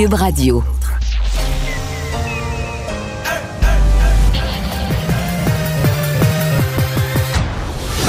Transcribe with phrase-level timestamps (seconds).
[0.00, 0.64] Cube Radio.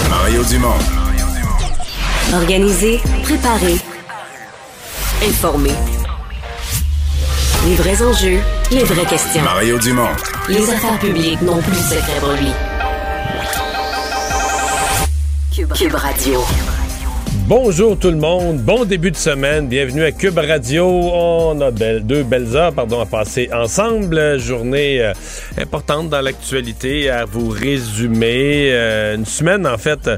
[0.10, 0.70] Mario Dumont.
[2.34, 3.76] Organiser, préparer,
[5.22, 5.72] informer.
[7.66, 8.40] Les vrais enjeux,
[8.72, 9.44] les vraies questions.
[9.44, 10.16] Mario Dumont.
[10.48, 12.54] Les affaires publiques n'ont plus de secret lui.
[15.76, 16.42] Cube Radio.
[17.54, 20.86] Bonjour tout le monde, bon début de semaine, bienvenue à Cube Radio.
[20.88, 24.40] On a deux belles heures pardon, à passer ensemble.
[24.40, 25.12] Journée euh,
[25.58, 28.70] importante dans l'actualité à vous résumer.
[28.72, 30.10] Euh, une semaine en fait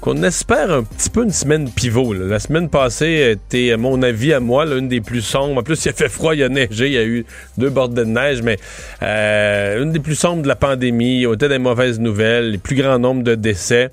[0.00, 2.12] qu'on espère un petit peu une semaine pivot.
[2.12, 2.26] là.
[2.26, 5.60] La semaine passée était, à mon avis, à moi, l'une des plus sombres.
[5.60, 7.26] En plus, il a fait froid, il a neigé, il y a eu
[7.58, 8.58] deux bordées de neige, mais
[9.02, 11.26] euh, une des plus sombres de la pandémie.
[11.26, 13.90] On était des mauvaises nouvelles, les plus grands nombres de décès.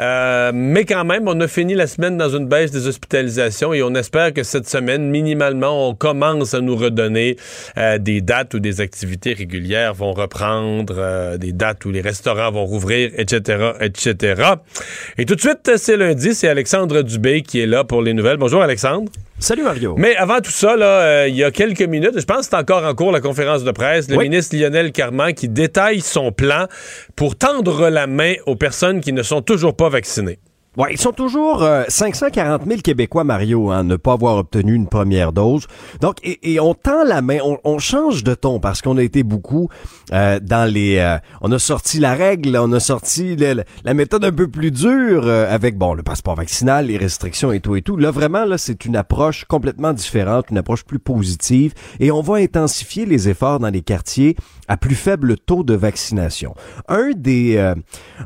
[0.00, 3.82] Euh, mais quand même, on a fini la semaine dans une baisse des hospitalisations et
[3.82, 7.36] on espère que cette semaine, minimalement, on commence à nous redonner
[7.78, 12.50] euh, des dates où des activités régulières vont reprendre, euh, des dates où les restaurants
[12.50, 14.42] vont rouvrir, etc., etc.
[15.18, 18.36] Et tout de suite, c'est lundi, c'est Alexandre Dubé qui est là pour les nouvelles.
[18.36, 19.10] Bonjour Alexandre.
[19.38, 19.94] Salut Mario.
[19.98, 22.56] Mais avant tout ça, là, euh, il y a quelques minutes, je pense que c'est
[22.56, 24.24] encore en cours la conférence de presse, le Oui.
[24.24, 26.66] ministre Lionel Carman qui détaille son plan
[27.16, 30.38] pour tendre la main aux personnes qui ne sont toujours pas vaccinées.
[30.76, 34.88] Ouais, ils sont toujours euh, 540 000 Québécois, Mario, à ne pas avoir obtenu une
[34.88, 35.68] première dose.
[36.00, 39.02] Donc, et, et on tend la main, on, on change de ton parce qu'on a
[39.04, 39.68] été beaucoup
[40.12, 40.96] euh, dans les...
[40.98, 44.72] euh, on a sorti la règle, on a sorti le- la méthode un peu plus
[44.72, 47.96] dure euh, avec, bon, le passeport vaccinal, les restrictions et tout et tout.
[47.96, 52.38] Là, vraiment, là, c'est une approche complètement différente, une approche plus positive et on va
[52.38, 54.34] intensifier les efforts dans les quartiers
[54.68, 56.54] à plus faible taux de vaccination.
[56.88, 57.74] Un des, euh,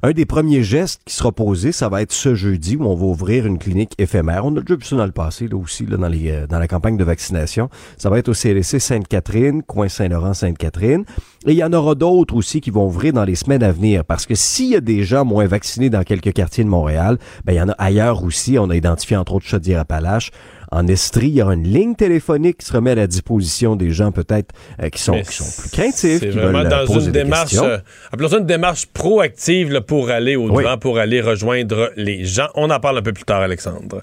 [0.03, 3.07] un des premiers gestes qui sera posé, ça va être ce jeudi où on va
[3.07, 4.45] ouvrir une clinique éphémère.
[4.45, 6.59] On a déjà vu ça dans le passé, là aussi, là, dans, les, euh, dans
[6.59, 7.69] la campagne de vaccination.
[7.97, 11.05] Ça va être au CLSC Sainte-Catherine, coin Saint-Laurent-Sainte-Catherine.
[11.47, 14.05] Et il y en aura d'autres aussi qui vont ouvrir dans les semaines à venir
[14.05, 17.53] parce que s'il y a des gens moins vaccinés dans quelques quartiers de Montréal, ben,
[17.53, 18.59] il y en a ailleurs aussi.
[18.59, 20.31] On a identifié entre autres Chaudière-Appalaches.
[20.71, 23.91] En Estrie, il y aura une ligne téléphonique qui se remet à la disposition des
[23.91, 27.07] gens peut-être euh, qui sont, qui sont plus craintifs, C'est qui vraiment veulent dans poser
[27.07, 27.79] une démarche, euh,
[28.13, 30.63] appelons ça une démarche proactive là, pour aller au Oui.
[30.63, 32.49] devant, pour aller rejoindre les gens.
[32.55, 34.03] On en parle un peu plus tard, Alexandre.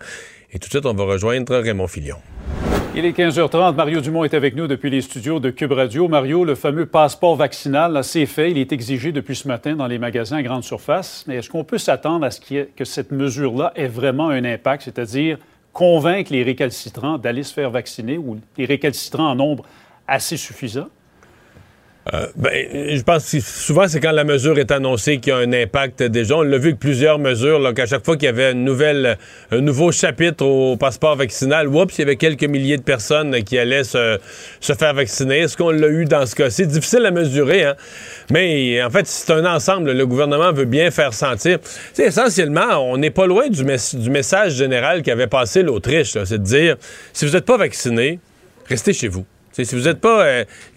[0.52, 2.18] Et tout de suite, on va rejoindre Raymond Filion.
[2.96, 3.76] Il est 15h30.
[3.76, 6.08] Mario Dumont est avec nous depuis les studios de Cube Radio.
[6.08, 8.52] Mario, le fameux passeport vaccinal, c'est fait.
[8.52, 11.26] Il est exigé depuis ce matin dans les magasins à grande surface.
[11.28, 14.30] Mais est-ce qu'on peut s'attendre à ce qu'il y ait- que cette mesure-là ait vraiment
[14.30, 15.38] un impact, c'est-à-dire
[15.76, 19.66] convaincre les récalcitrants d'aller se faire vacciner ou les récalcitrants en nombre
[20.08, 20.88] assez suffisant?
[22.14, 22.52] Euh, ben,
[22.96, 26.04] je pense que souvent, c'est quand la mesure est annoncée qu'il y a un impact
[26.04, 26.36] déjà.
[26.36, 29.92] On l'a vu avec plusieurs mesures, là, qu'à chaque fois qu'il y avait un nouveau
[29.92, 34.20] chapitre au passeport vaccinal, oups, il y avait quelques milliers de personnes qui allaient se,
[34.60, 35.40] se faire vacciner.
[35.40, 36.58] Est-ce qu'on l'a eu dans ce cas-ci?
[36.58, 37.76] C'est difficile à mesurer, hein?
[38.30, 39.92] Mais en fait, c'est un ensemble.
[39.92, 41.58] Le gouvernement veut bien faire sentir.
[41.98, 46.14] Essentiellement, on n'est pas loin du, du message général qu'avait passé l'Autriche.
[46.16, 46.26] là.
[46.26, 46.76] C'est de dire,
[47.14, 48.20] si vous n'êtes pas vacciné,
[48.70, 49.26] restez chez vous.
[49.64, 50.26] Si vous n'êtes pas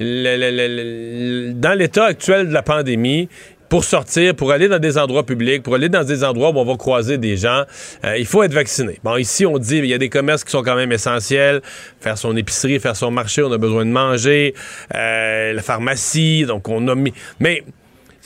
[0.00, 3.28] euh, dans l'état actuel de la pandémie,
[3.68, 6.64] pour sortir, pour aller dans des endroits publics, pour aller dans des endroits où on
[6.64, 7.64] va croiser des gens,
[8.04, 8.98] euh, il faut être vacciné.
[9.04, 11.60] Bon, ici, on dit, il y a des commerces qui sont quand même essentiels.
[12.00, 14.54] Faire son épicerie, faire son marché, on a besoin de manger.
[14.94, 17.12] Euh, la pharmacie, donc on a mis...
[17.40, 17.62] Mais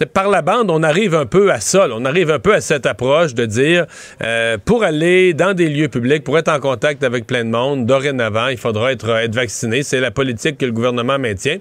[0.07, 1.87] par la bande, on arrive un peu à ça.
[1.93, 3.87] On arrive un peu à cette approche de dire,
[4.23, 7.87] euh, pour aller dans des lieux publics, pour être en contact avec plein de monde,
[7.87, 9.83] dorénavant, il faudra être, être vacciné.
[9.83, 11.59] C'est la politique que le gouvernement maintient.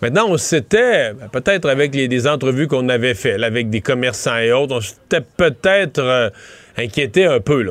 [0.00, 4.52] Maintenant, on s'était, peut-être avec les, des entrevues qu'on avait faites, avec des commerçants et
[4.52, 6.30] autres, on s'était peut-être euh,
[6.76, 7.64] inquiété un peu.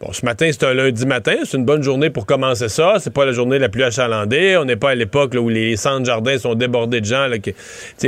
[0.00, 1.34] Bon, ce matin, c'est un lundi matin.
[1.44, 2.94] C'est une bonne journée pour commencer ça.
[3.00, 4.56] C'est pas la journée la plus achalandée.
[4.56, 7.50] On n'est pas à l'époque où les centres jardins sont débordés de gens, là, que,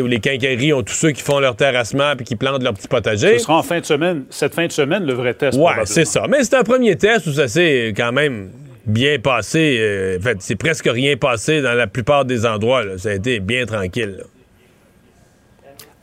[0.01, 2.89] où les quincailleries ont tous ceux qui font leur terrassement puis qui plantent leur petit
[2.89, 3.39] potager.
[3.39, 5.59] Ce sera en fin de semaine, cette fin de semaine, le vrai test.
[5.59, 6.25] Ouais, c'est ça.
[6.31, 8.49] Mais c'est un premier test où ça s'est quand même
[8.87, 9.77] bien passé.
[9.79, 12.85] Euh, en fait, c'est presque rien passé dans la plupart des endroits.
[12.85, 12.97] là.
[12.97, 14.15] Ça a été bien tranquille.
[14.17, 14.25] là.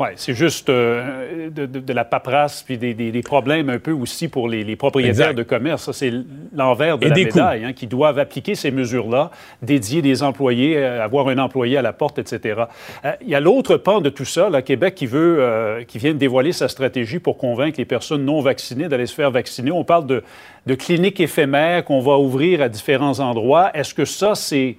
[0.02, 3.80] Oui, c'est juste euh, de, de- de la paperasse puis des, des- des problèmes un
[3.80, 5.34] peu aussi pour les, les propriétaires Exact.
[5.38, 5.84] de commerce.
[5.84, 6.14] Ça, c'est
[6.56, 9.30] l'envers de Et la médaille, hein, qui doivent appliquer ces mesures-là,
[9.62, 12.62] dédier des employés, euh, avoir un employé à la porte, etc.
[13.04, 16.14] Euh, Il y a l'autre pan de tout ça, là, Québec qui veut, qui vient
[16.14, 19.72] de dévoiler sa stratégie pour convaincre les personnes non vaccinées d'aller se faire vacciner.
[19.72, 20.24] On parle de,
[20.66, 23.70] de cliniques éphémères qu'on va ouvrir à différents endroits.
[23.74, 24.78] Est-ce que ça, c'est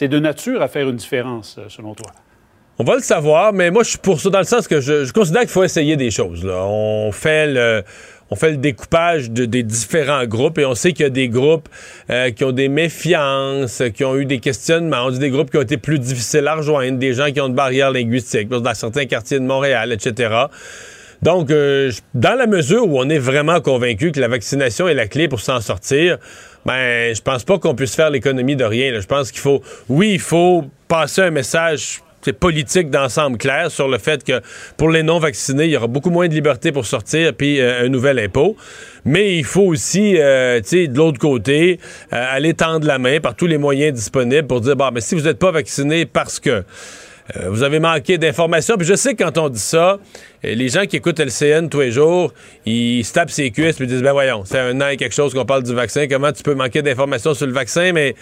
[0.00, 2.12] de nature à faire une différence, selon toi?
[2.82, 5.08] On va le savoir, mais moi, je suis pour ça dans le sens que je,
[5.12, 6.44] considère qu'il faut essayer des choses.
[6.44, 7.84] On fait le.
[8.56, 11.68] Découpage de- des différents groupes et on sait qu'il y a des groupes
[12.10, 15.04] euh, qui ont des méfiances, qui ont eu des questionnements.
[15.04, 17.50] On dit des groupes qui ont été plus difficiles à rejoindre, des gens qui ont
[17.50, 20.46] de barrières linguistiques dans certains quartiers de Montréal, etc.
[21.20, 25.06] Donc, euh, dans la mesure où on est vraiment convaincu que la vaccination est la
[25.06, 26.16] clé pour s'en sortir,
[26.64, 28.98] ben, je pense pas qu'on puisse faire l'économie de rien.
[28.98, 32.00] Je pense qu'il faut, oui, il faut passer un message
[32.30, 34.40] politique d'ensemble clair sur le fait que
[34.76, 37.88] pour les non-vaccinés, il y aura beaucoup moins de liberté pour sortir, puis euh, un
[37.88, 38.56] nouvel impôt.
[39.04, 41.80] Mais il faut aussi, euh, tu sais, de l'autre côté,
[42.12, 45.14] euh, aller tendre la main par tous les moyens disponibles pour dire, bon, mais si
[45.14, 46.62] vous n'êtes pas vacciné parce que
[47.46, 48.76] vous avez manqué d'informations.
[48.76, 49.98] Puis je sais que quand on dit ça,
[50.42, 52.34] les gens qui écoutent LCN tous les jours,
[52.66, 55.32] ils se tapent ses cuisses ils disent ben voyons, c'est un an et quelque chose
[55.32, 56.06] qu'on parle du vaccin.
[56.08, 58.16] Comment tu peux manquer d'informations sur le vaccin Mais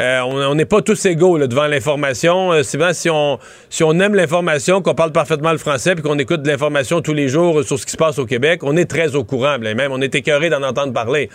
[0.00, 2.52] euh, on n'est pas tous égaux devant l'information.
[2.52, 6.02] Euh, c'est vrai si on si on aime l'information, qu'on parle parfaitement le français puis
[6.02, 8.76] qu'on écoute de l'information tous les jours sur ce qui se passe au Québec, on
[8.76, 9.56] est très au courant.
[9.60, 11.28] là, Même on est écœuré d'en entendre parler.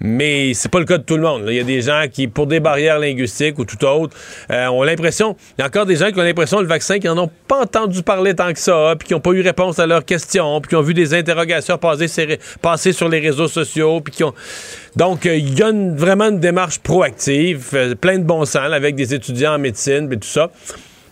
[0.00, 1.44] Mais c'est pas le cas de tout le monde.
[1.48, 4.16] Il y a des gens qui, pour des barrières linguistiques ou tout autre,
[4.50, 5.36] euh, ont l'impression.
[5.58, 7.60] Il y a encore des gens qui ont l'impression le vaccin, qui n'en ont pas
[7.62, 10.70] entendu parler tant que ça, puis qui n'ont pas eu réponse à leurs questions, puis
[10.70, 12.08] qui ont vu des interrogations passer,
[12.92, 14.34] sur- les réseaux sociaux, puis qui ont.
[14.96, 18.94] Donc, euh, il y a vraiment une démarche proactive, plein de bon sens, là, avec
[18.96, 20.50] des étudiants en médecine, puis tout ça.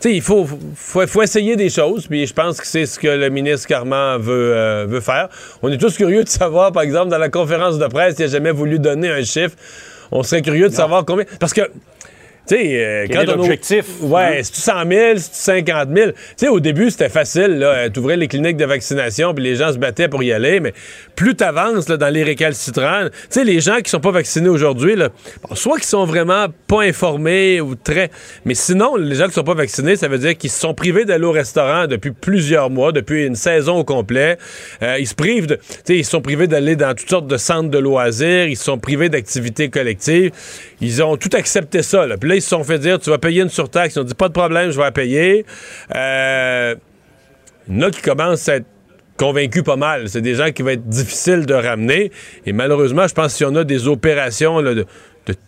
[0.00, 2.98] Tu sais, il faut, faut, faut essayer des choses, puis je pense que c'est ce
[2.98, 5.28] que le ministre Carman veut, euh, veut faire.
[5.62, 8.28] On est tous curieux de savoir, par exemple, dans la conférence de presse, il n'a
[8.28, 9.54] jamais voulu donner un chiffre.
[10.10, 11.24] On serait curieux de savoir combien.
[11.38, 11.62] Parce que.
[12.50, 14.40] Tu sais, euh, est quand on- l'objectif, Ouais, hein?
[14.42, 16.10] c'est 100 000, c'est 50 000.
[16.10, 17.88] Tu sais, au début, c'était facile, là.
[17.90, 20.58] Tu ouvrais les cliniques de vaccination, puis les gens se battaient pour y aller.
[20.58, 20.72] Mais
[21.14, 24.96] plus tu avances dans les récalcitrants, tu sais, les gens qui sont pas vaccinés aujourd'hui,
[24.96, 25.10] là,
[25.48, 28.10] bon, soit qu'ils sont vraiment pas informés ou très.
[28.44, 31.04] Mais sinon, les gens qui sont pas vaccinés, ça veut dire qu'ils se sont privés
[31.04, 34.38] d'aller au restaurant depuis plusieurs mois, depuis une saison au complet.
[34.82, 35.54] Euh, ils se privent de.
[35.54, 38.46] Tu sais, ils se sont privés d'aller dans toutes sortes de centres de loisirs.
[38.48, 40.32] Ils se sont privés d'activités collectives.
[40.80, 42.16] Ils ont tout accepté ça, là.
[42.16, 43.94] Puis là, ils se sont fait dire, tu vas payer une surtaxe.
[43.94, 45.44] Ils ont dit, pas de problème, je vais la payer.
[45.94, 46.74] Euh,
[47.68, 48.66] il y en a qui commencent à être
[49.16, 50.08] convaincus pas mal.
[50.08, 52.10] C'est des gens qui vont être difficiles de ramener.
[52.46, 54.86] Et malheureusement, je pense que si on a des opérations de,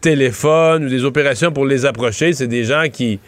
[0.01, 3.19] téléphone ou des opérations pour les approcher, c'est des gens qui,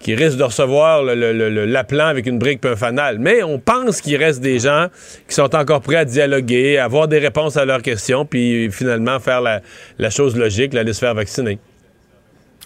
[0.00, 3.18] qui risquent de recevoir l'appelant avec une brique et un fanal.
[3.18, 4.88] Mais on pense qu'il reste des gens
[5.28, 9.20] qui sont encore prêts à dialoguer, à avoir des réponses à leurs questions, puis finalement
[9.20, 9.60] faire la,
[9.98, 11.58] la chose logique, aller se faire vacciner.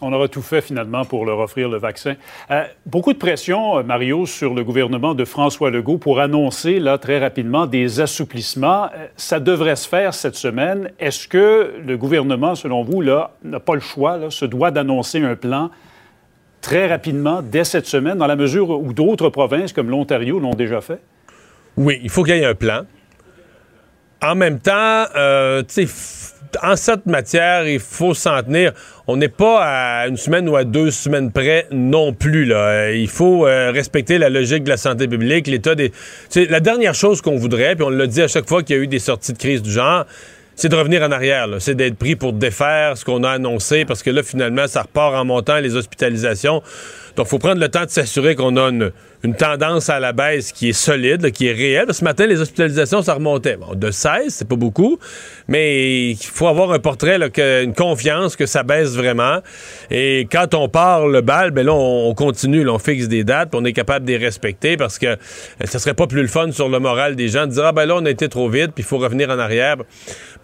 [0.00, 2.14] On aura tout fait finalement pour leur offrir le vaccin.
[2.52, 6.98] Euh, beaucoup de pression, euh, Mario, sur le gouvernement de François Legault pour annoncer là
[6.98, 8.84] très rapidement des assouplissements.
[8.84, 10.92] Euh, ça devrait se faire cette semaine.
[11.00, 15.34] Est-ce que le gouvernement, selon vous, là, n'a pas le choix, se doit d'annoncer un
[15.34, 15.70] plan
[16.60, 20.80] très rapidement dès cette semaine, dans la mesure où d'autres provinces comme l'Ontario l'ont déjà
[20.80, 21.00] fait?
[21.76, 22.82] Oui, il faut qu'il y ait un plan.
[24.22, 25.04] En même temps,
[25.68, 26.27] tu sais,
[26.62, 28.72] en cette matière, il faut s'en tenir.
[29.06, 32.44] On n'est pas à une semaine ou à deux semaines près non plus.
[32.44, 32.56] Là.
[32.56, 35.92] Euh, Il faut euh, respecter la logique de la santé publique, l'état des.
[36.36, 38.82] La dernière chose qu'on voudrait, puis on l'a dit à chaque fois qu'il y a
[38.82, 40.04] eu des sorties de crise du genre,
[40.58, 41.46] c'est de revenir en arrière.
[41.60, 45.14] C'est d'être pris pour défaire ce qu'on a annoncé, parce que là, finalement, ça repart
[45.14, 46.62] en montant les hospitalisations.
[47.18, 50.52] Donc, il faut prendre le temps de s'assurer qu'on a une, tendance à la baisse
[50.52, 51.92] qui est solide, qui est réelle.
[51.92, 53.56] Ce matin, les hospitalisations, ça remontait.
[53.56, 55.00] Bon, de 16, c'est pas beaucoup,
[55.48, 57.18] mais il faut avoir un portrait,
[57.64, 59.40] une confiance que ça baisse vraiment.
[59.90, 63.50] Et quand on part le bal, ben là, on, on continue, on fixe des dates,
[63.50, 65.16] puis on est capable de les respecter parce que euh,
[65.64, 67.84] ça serait pas plus le fun sur le moral des gens de dire, ah ben
[67.84, 69.74] là, on a été trop vite, puis il faut revenir en arrière.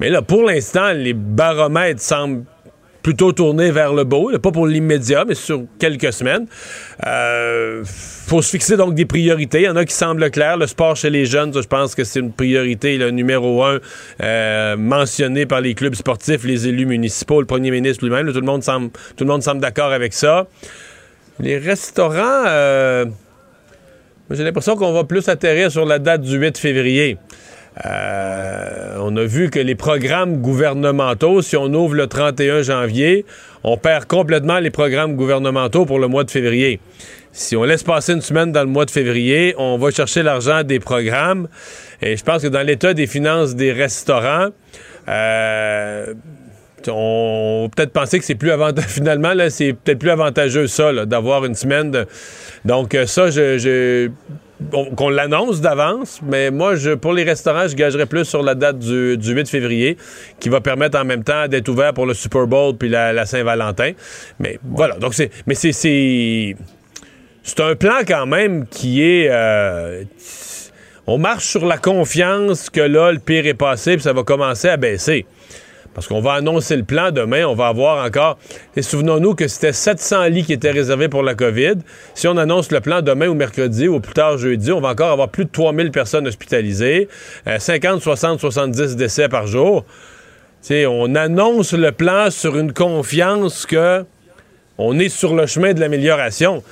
[0.00, 2.42] Mais là, pour l'instant, les baromètres semblent
[3.04, 6.46] plutôt tourné vers le beau, pas pour l'immédiat, mais sur quelques semaines.
[7.06, 9.60] Euh, faut se fixer donc des priorités.
[9.60, 10.56] Il y en a qui semblent claires.
[10.56, 13.78] Le sport chez les jeunes, je pense que c'est une priorité, numéro un,
[14.22, 18.26] euh, mentionné par les clubs sportifs, les élus municipaux, le premier ministre lui-même.
[18.32, 20.46] Tout le monde semble, tout le monde semble d'accord avec ça.
[21.40, 23.04] Les restaurants, euh,
[24.30, 27.18] j'ai l'impression qu'on va plus atterrir sur la date du 8 février.
[27.84, 33.24] Euh, on a vu que les programmes gouvernementaux, si on ouvre le 31 janvier,
[33.64, 36.80] on perd complètement les programmes gouvernementaux pour le mois de février.
[37.32, 40.62] Si on laisse passer une semaine dans le mois de février, on va chercher l'argent
[40.62, 41.48] des programmes.
[42.00, 44.50] Et je pense que dans l'état des finances des restaurants,
[45.08, 46.14] euh,
[46.86, 48.86] on peut peut-être penser que c'est plus avantageux.
[48.88, 52.06] Finalement, là, c'est peut-être plus avantageux ça, d'avoir une semaine.
[52.64, 54.10] Donc, euh, ça, je.
[54.96, 59.16] Qu'on l'annonce d'avance, mais moi, pour les restaurants, je gagerais plus sur la date du,
[59.18, 59.96] du 8 février,
[60.40, 63.92] qui va permettre en même temps d'être ouvert pour le Super Bowl puis la, Saint-Valentin.
[64.38, 65.30] Mais voilà, donc c'est.
[65.46, 65.72] Mais c'est.
[65.72, 66.56] C'est
[67.46, 69.28] c'est un plan quand même qui est.
[69.30, 70.04] euh,
[71.06, 74.68] on marche sur la confiance que là, le pire est passé, puis ça va commencer
[74.68, 75.26] à baisser.
[75.94, 78.38] Parce qu'on va annoncer le plan demain, on va avoir encore.
[78.76, 81.74] Et souvenons-nous que c'était 700 lits qui étaient réservés pour la COVID.
[82.14, 85.12] Si on annonce le plan demain ou mercredi ou plus tard jeudi, on va encore
[85.12, 87.08] avoir plus de 3000 personnes hospitalisées,
[87.46, 89.84] euh, 50, 60, 70 décès par jour.
[90.70, 94.04] On annonce le plan sur une confiance que
[94.78, 96.64] on est sur le chemin de l'amélioration.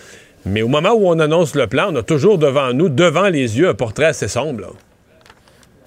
[0.44, 3.58] Mais au moment où on annonce le plan, on a toujours devant nous, devant les
[3.58, 4.62] yeux, un portrait assez sombre.
[4.62, 4.68] là.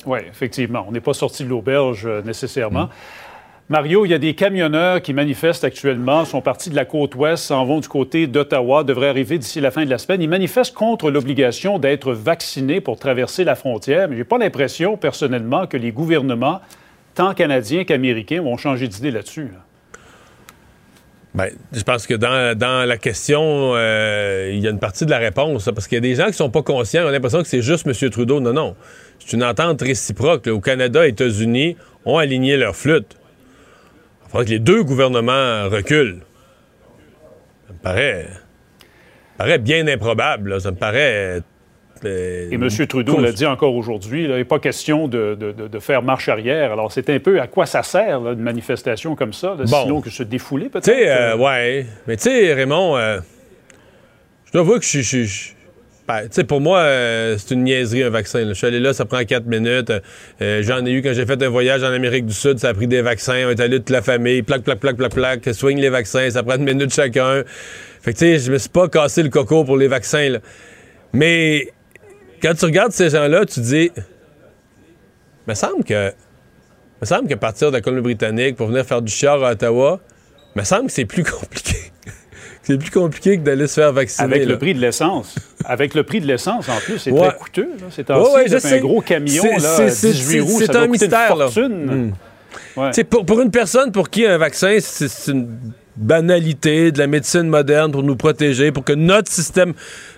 [0.05, 0.85] Oui, effectivement.
[0.87, 2.89] On n'est pas sorti de l'auberge euh, nécessairement.
[3.67, 7.45] Mario, il y a des camionneurs qui manifestent actuellement, sont partis de la côte ouest,
[7.45, 10.21] s'en vont du côté d'Ottawa, devraient arriver d'ici la fin de la semaine.
[10.21, 15.65] Ils manifestent contre l'obligation d'être vaccinés pour traverser la frontière, mais j'ai pas l'impression, personnellement,
[15.65, 16.61] que les gouvernements,
[17.15, 19.45] tant canadiens qu'américains, vont changer d'idée là-dessus.
[19.45, 19.65] là.
[21.33, 25.17] Ben, je pense que dans, la question, euh, il y a une partie de la
[25.17, 25.65] réponse.
[25.73, 27.63] parce qu'il y a des gens qui sont pas conscients, ils ont l'impression que c'est
[27.63, 28.09] juste M.
[28.11, 28.39] Trudeau.
[28.39, 28.75] Non, non.
[29.17, 30.45] C'est une entente réciproque.
[30.45, 30.53] là.
[30.53, 33.17] Au Canada États-Unis ont aligné leur flûte.
[34.25, 36.21] Il faudra que les deux gouvernements reculent.
[37.67, 38.83] Ça me paraît, ça
[39.33, 40.51] me paraît bien improbable.
[40.51, 40.59] là.
[40.59, 41.41] Ça me paraît...
[42.03, 42.67] euh, Et M.
[42.87, 46.71] Trudeau l'a dit encore aujourd'hui, il n'est pas question de, de- de- faire marche arrière.
[46.73, 49.83] Alors, c'est un peu à quoi ça sert, là, une manifestation comme ça, là, Bon.
[49.83, 50.85] sinon que se défouler peut-être?
[50.85, 51.85] Tu sais, euh, euh, ouais.
[52.07, 53.19] Mais tu sais, Raymond, euh,
[54.45, 55.54] je dois avouer que je suis.
[56.07, 58.39] Ben, pour moi, euh, c'est une niaiserie, un vaccin.
[58.39, 58.49] là.
[58.49, 59.91] Je suis allé là, ça prend 4 minutes.
[60.41, 62.73] Euh, J'en ai eu quand j'ai fait un voyage en Amérique du Sud, ça a
[62.73, 63.45] pris des vaccins.
[63.47, 66.43] On est allé toute la famille, plaque, plaque, plaque, plaque, plaque, soigne les vaccins, ça
[66.43, 67.43] prend une minute chacun.
[68.01, 70.39] Fait que tu sais, je me suis pas cassé le coco pour les vaccins, là.
[71.11, 71.73] Mais
[72.41, 73.91] quand tu regardes ces gens-là, tu dis.
[75.47, 76.11] me semble que.
[77.01, 79.99] me semble que partir de la Colombie-Britannique pour venir faire du char à Ottawa,
[80.55, 81.77] me semble que c'est plus compliqué.
[82.65, 84.25] C'est plus compliqué que d'aller se faire vacciner.
[84.25, 84.49] Avec là.
[84.49, 85.35] le prix de l'essence.
[85.65, 87.27] Avec le prix de l'essence, en plus, c'est Ouais.
[87.29, 87.69] très coûteux.
[87.91, 90.73] C'est Ouais, ouais, je un gros camion, C'est- là, c'est- c'est- 18 roues, c'est ça
[90.73, 92.07] doit un mystère, une là.
[92.77, 92.91] Mm.
[92.91, 95.47] Sais, pour, pour une personne pour qui un vaccin, c'est une
[95.95, 99.73] banalité de la médecine moderne pour nous protéger, pour que notre système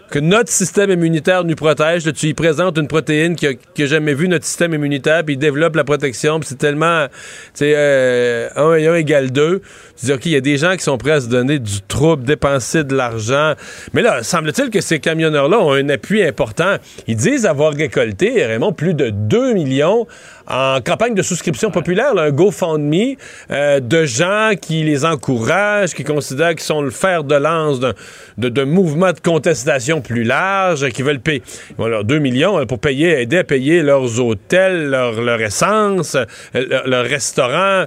[0.10, 2.06] que notre système immunitaire nous protège.
[2.06, 5.24] Là, tu y présentes une protéine qui a, qui a jamais vu notre système immunitaire,
[5.24, 7.14] puis il développe la protection, c'est tellement, tu
[7.56, 9.62] sais, euh, 1 et 1 égale 2.
[10.00, 11.82] Tu dis, OK, il y a des gens qui sont prêts à se donner du
[11.82, 13.54] trouble, dépenser de l'argent.
[13.94, 16.76] Mais là, semble-t-il que ces camionneurs-là ont un appui important.
[17.08, 20.08] Ils disent avoir récolté, Raymond, plus de 2 millions
[20.48, 23.16] en campagne de souscription populaire, là, un GoFundMe
[23.52, 27.94] euh, de gens qui les encouragent, qui considèrent qu'ils sont le fer de lance d'un
[28.38, 31.44] de, de mouvements de contestation plus large, qui veulent payer
[31.78, 36.26] voilà, 2 millions euh, pour payer, aider à payer leurs hôtels, leur, leur essence, euh,
[36.54, 37.86] leur, leur restaurant.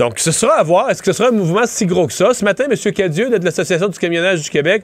[0.00, 0.88] Donc, ce sera à voir.
[0.88, 2.32] Est-ce que ce sera un mouvement si gros que ça?
[2.32, 2.92] Ce matin, M.
[2.94, 4.82] Cadieux de l'Association du camionnage du Québec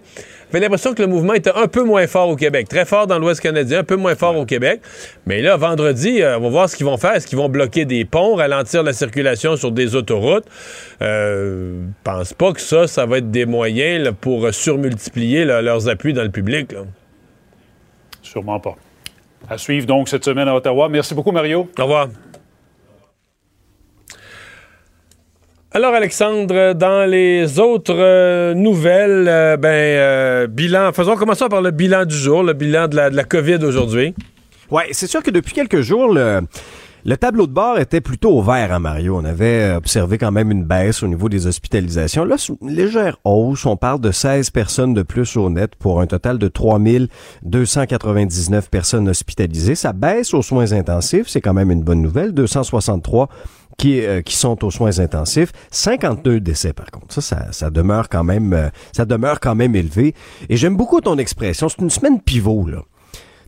[0.50, 2.68] avait l'impression que le mouvement était un peu moins fort au Québec.
[2.68, 4.82] Très fort dans l'Ouest canadien, un peu moins fort au Québec.
[5.24, 7.14] Mais là, vendredi, euh, on va voir ce qu'ils vont faire.
[7.14, 10.44] Est-ce qu'ils vont bloquer des ponts, ralentir la circulation sur des autoroutes?
[11.00, 15.88] Euh, pense pas que ça, ça va être des moyens là, pour surmultiplier là, leurs
[15.88, 16.72] appuis dans le public.
[16.72, 16.80] là.
[18.20, 18.76] Sûrement pas.
[19.48, 20.90] À suivre donc cette semaine à Ottawa.
[20.90, 21.70] Merci beaucoup, Mario.
[21.78, 22.08] Au revoir.
[25.76, 31.70] Alors, Alexandre, dans les autres euh, nouvelles, euh, ben, euh, bilan, faisons, commençons par le
[31.70, 34.14] bilan du jour, le bilan de la, COVID aujourd'hui.
[34.70, 36.40] Ouais, c'est sûr que depuis quelques jours, le,
[37.04, 39.18] le tableau de bord était plutôt au vert, hein, Mario.
[39.18, 42.24] On avait observé quand même une baisse au niveau des hospitalisations.
[42.24, 43.66] Là, une légère hausse.
[43.66, 49.10] On parle de 16 personnes de plus au net pour un total de 3299 personnes
[49.10, 49.74] hospitalisées.
[49.74, 51.28] Ça baisse aux soins intensifs.
[51.28, 52.32] C'est quand même une bonne nouvelle.
[52.32, 53.28] 263
[53.76, 55.52] qui, euh, qui sont aux soins intensifs.
[55.70, 57.12] 52 décès, par contre.
[57.14, 60.14] Ça, ça, ça demeure quand même, euh, ça demeure quand même élevé.
[60.48, 61.68] Et j'aime beaucoup ton expression.
[61.68, 62.82] C'est une semaine pivot, là.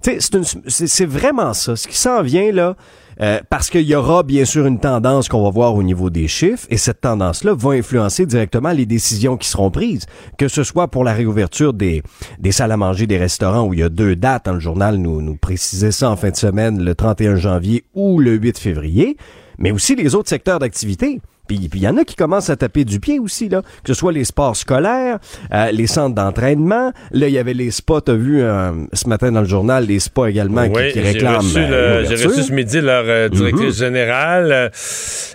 [0.01, 1.75] C'est vraiment ça.
[1.75, 2.77] Ce qui s'en vient, là,
[3.21, 6.29] euh, parce qu'il y aura bien sûr une tendance qu'on va voir au niveau des
[6.29, 10.07] chiffres, et cette tendance-là va influencer directement les décisions qui seront prises,
[10.39, 12.03] que ce soit pour la réouverture des,
[12.39, 14.97] des salles à manger, des restaurants, où il y a deux dates, dans le journal
[14.97, 19.17] nous, nous précisait ça en fin de semaine, le 31 janvier ou le 8 février,
[19.59, 21.21] mais aussi les autres secteurs d'activité.
[21.49, 23.63] Puis puis il y en a qui commencent à taper du pied aussi, là.
[23.83, 25.19] Que ce soit les sports scolaires,
[25.53, 26.93] euh, les centres d'entraînement.
[27.11, 29.99] Là, il y avait les spas, t'as vu euh, ce matin dans le journal, les
[29.99, 31.37] spas également qui- Oui, qui, j'ai réclament.
[31.39, 33.85] reçu, le- j'ai reçu ce midi leur euh, directrice Mhm.
[33.87, 34.53] générale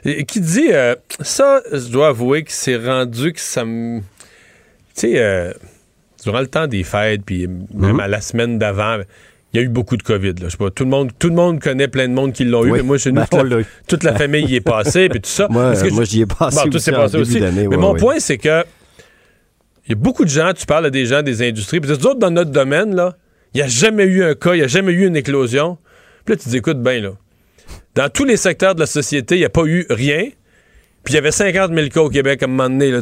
[0.05, 0.70] euh, qui dit
[1.22, 4.00] ça, je dois avouer que c'est rendu que ça me.
[4.96, 5.53] Tu sais,
[6.24, 8.00] durant le temps des fêtes, puis même Mhm.
[8.00, 8.98] à la semaine d'avant,
[9.53, 10.33] il y a eu beaucoup de COVID.
[10.33, 10.45] Là.
[10.45, 12.65] Je sais pas, tout, le monde, tout le monde connaît plein de monde qui l'ont
[12.65, 15.29] eu, mais moi, chez nous, ben, toute, la, toute famille y est passée, puis tout
[15.29, 15.48] ça.
[15.50, 17.39] Moi, que moi j'y ai passé Bon, tout s'est passé aussi.
[17.39, 18.00] Mais ouais, mon ouais.
[18.00, 18.63] point, c'est que
[19.86, 22.07] il y a beaucoup de gens, tu parles à des gens des industries, puis nous
[22.07, 23.17] autres, dans notre domaine, là,
[23.53, 25.77] il n'y a jamais eu un cas, il n'y a jamais eu une éclosion.
[26.25, 27.12] Puis là, tu te dis, écoute bien, là.
[27.95, 30.29] Dans tous les secteurs de la société, il n'y a pas eu rien.
[31.03, 32.89] Puis il y avait 50 000 cas au Québec à un moment donné.
[32.89, 33.01] Là.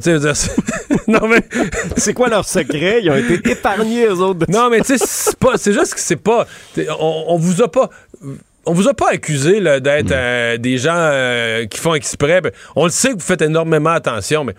[1.21, 1.43] Non, mais,
[1.97, 3.01] C'est quoi leur secret?
[3.03, 4.45] Ils ont été épargnés, eux autres.
[4.45, 6.45] de non, mais tu sais, c'est pas- c'est juste que c'est pas.
[6.99, 7.89] on vous a pas.
[8.67, 12.41] On vous a pas accusé d'être euh, des gens euh, qui font exprès.
[12.41, 14.53] Ben, On le sait que vous faites énormément attention, mais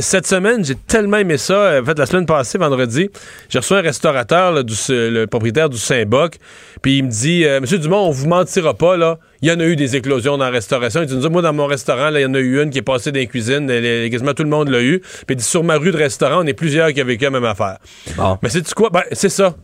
[0.00, 1.54] cette semaine, j'ai tellement aimé ça.
[1.54, 3.10] Euh, En fait, la semaine passée, vendredi,
[3.48, 6.36] j'ai reçu un restaurateur, là, du, le propriétaire du Saint-Boc,
[6.80, 9.18] puis il me dit euh, Monsieur Dumont, on vous mentira pas, là.
[9.42, 11.02] Il y en a eu des éclosions dans la restauration.
[11.02, 13.10] Il dit, moi, dans mon restaurant, il y en a eu une qui est passée
[13.12, 13.68] dans les cuisines.
[13.68, 15.00] Elle est- quasiment tout le monde l'a eu.
[15.00, 17.30] Puis il dit, sur ma rue de restaurant, on est plusieurs qui ont vécu la
[17.30, 17.76] même affaire.
[18.16, 18.38] Bon.
[18.42, 18.88] Mais c'est quoi?
[18.90, 19.54] Ben, c'est ça.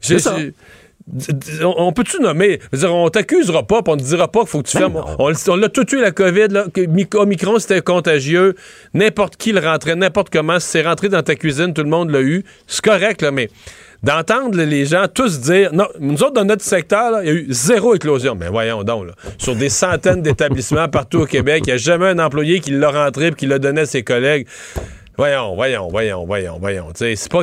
[0.00, 0.36] J'ai- C'est ça.
[1.62, 2.60] On, peut-tu nommer?
[2.72, 5.04] Dire, on t'accusera pas, puis on te dira pas qu'il faut que tu Ben fermes.
[5.18, 6.66] On, on l'a tout eu, la COVID, là.
[6.72, 8.54] que Mi- Omicron, c'était contagieux.
[8.94, 10.60] N'importe qui le rentrait, n'importe comment.
[10.60, 12.44] Si c'est rentré dans ta cuisine, tout le monde l'a eu.
[12.66, 13.48] C'est correct, là, mais
[14.02, 17.46] d'entendre les gens tous dire non, nous autres, dans notre secteur, il y a eu
[17.50, 18.36] zéro éclosion.
[18.38, 19.12] Mais voyons donc, là.
[19.38, 22.90] Sur des centaines d'établissements partout au Québec, il n'y a jamais un employé qui l'a
[22.90, 24.46] rentré et qui l'a donné à ses collègues.
[25.18, 26.86] Voyons, voyons, voyons, voyons, voyons.
[26.94, 27.42] Tu sais, c'est pas.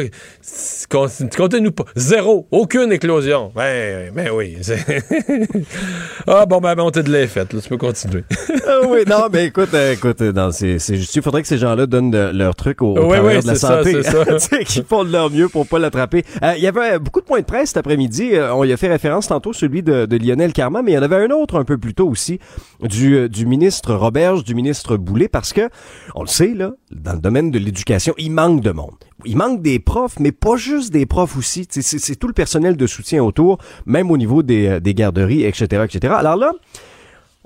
[1.37, 1.83] Comptez-nous pas.
[1.97, 2.47] Zéro.
[2.49, 3.51] Aucune éclosion.
[3.53, 4.57] Ben, ben oui.
[6.27, 7.51] ah, bon, ben, montée de lait faite.
[7.51, 8.23] Là, tu peux continuer.
[8.67, 11.47] Ah oui, non, mais écoute, euh, écoute, euh, non, c'est, c'est juste, il faudrait que
[11.47, 14.01] ces gens-là donnent de- leur truc aux, aux Oui, oui, de la ça, santé.
[14.39, 16.23] c'est qu'ils font de leur mieux pour pas l'attraper.
[16.41, 18.31] Euh, Il y avait euh, beaucoup de points de presse cet après-midi.
[18.33, 20.97] Euh, on y a fait référence tantôt, celui de, de Lionel Carman, mais il y
[20.97, 22.39] en avait un autre un peu plus tôt aussi,
[22.81, 25.69] du, du ministre Roberge, du ministre Boulay, parce que,
[26.15, 28.95] on le sait, là, dans le domaine de l'éducation, il manque de monde.
[29.25, 31.67] Il manque des profs, mais pas juste des profs aussi.
[31.69, 36.13] C'est, tout le personnel de soutien autour, même au niveau des, euh, garderies, etc., etc.
[36.17, 36.51] Alors là,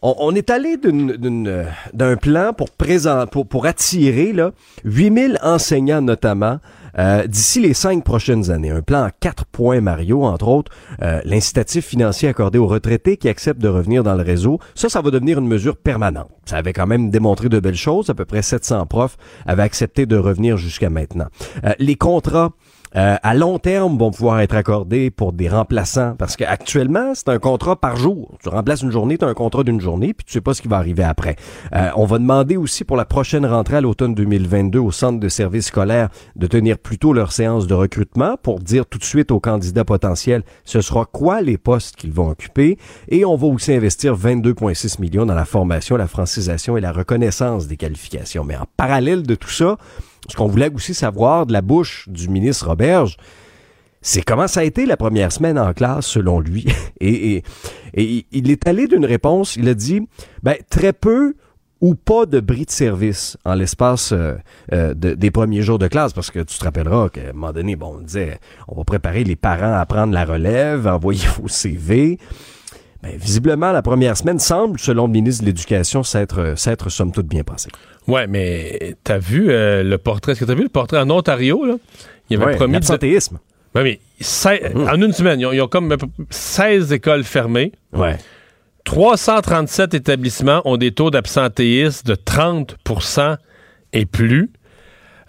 [0.01, 4.51] on, est allé euh, d'un plan pour, présent, pour, pour attirer là,
[4.85, 6.59] 8000 enseignants notamment
[6.97, 8.71] euh, d'ici les cinq prochaines années.
[8.71, 10.71] Un plan en quatre points, Mario, entre autres.
[11.01, 14.59] euh, L'incitatif financier accordé aux retraités qui acceptent de revenir dans le réseau.
[14.75, 16.29] Ça, ça va devenir une mesure permanente.
[16.45, 18.09] Ça avait quand même démontré de belles choses.
[18.09, 21.27] À peu près 700 profs avaient accepté de revenir jusqu'à maintenant.
[21.65, 22.51] Euh, les contrats
[22.95, 27.39] euh, à long terme vont pouvoir être accordés pour des remplaçants parce qu'actuellement, c'est un
[27.39, 28.37] contrat par jour.
[28.41, 30.61] Tu remplaces une journée, tu as un contrat d'une journée, puis tu sais pas ce
[30.61, 31.35] qui va arriver après.
[31.75, 35.29] Euh, on va demander aussi pour la prochaine rentrée à l'automne 2022 au centre de
[35.29, 39.39] services scolaires de tenir plutôt leur séance de recrutement pour dire tout de suite aux
[39.39, 44.15] candidats potentiels ce sera quoi les postes qu'ils vont occuper et on va aussi investir
[44.15, 48.43] 22,6 millions dans la formation, la francisation et la reconnaissance des qualifications.
[48.43, 49.77] Mais en parallèle de tout ça,
[50.27, 53.17] ce qu'on voulait aussi savoir de la bouche du ministre Roberge,
[54.01, 56.65] c'est comment ça a été la première semaine en classe selon lui.
[57.01, 57.43] Et,
[57.95, 60.01] il est allé d'une réponse, il a dit,
[60.43, 61.33] ben, très peu
[61.81, 64.35] ou pas de bris de service en l'espace euh,
[64.73, 67.51] euh, de- des premiers jours de classe, parce que tu te rappelleras qu'à un moment
[67.53, 71.47] donné, bon, on disait, on va préparer les parents à prendre la relève, envoyer vos
[71.47, 72.19] CV.
[73.01, 77.27] Ben, visiblement, la première semaine semble, selon le ministre de l'Éducation, s'être, s'être somme toute
[77.27, 77.69] bien passée.
[78.07, 80.33] Ouais, mais t'as vu euh, le portrait?
[80.33, 81.75] Est-ce que t'as vu le portrait en Ontario, là?
[82.29, 82.75] Il avait Ouais, promis de...
[82.77, 83.39] l'absentéisme.
[83.75, 86.91] Ouais, mais sei- en une semaine, ils ont, ils ont comme à peu près 16
[86.91, 87.71] écoles fermées.
[87.93, 88.17] Ouais.
[88.83, 93.37] 337 établissements ont des taux d'absentéisme de 30%
[93.93, 94.51] et plus.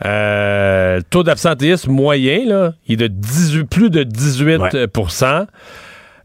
[0.06, 4.86] Euh, le taux d'absentéisme moyen, là, il est de 18, plus de 18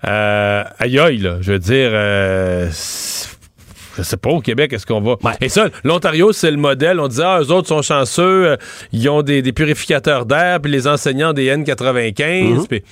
[0.07, 5.01] Euh, aïe aïe, là, je veux dire, euh, je sais pas, au Québec, est-ce qu'on
[5.01, 5.15] va...
[5.41, 6.99] Et ça, l'Ontario, c'est le modèle.
[6.99, 8.57] On disait, ah, eux autres sont chanceux, euh,
[8.91, 12.83] ils ont des, des purificateurs d'air, puis les enseignants des N95, puis...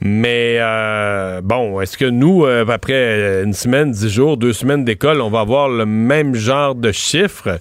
[0.00, 5.20] Mais euh, bon, est-ce que nous, euh, après une semaine, dix jours, deux semaines d'école,
[5.20, 7.58] on va avoir le même genre de chiffres?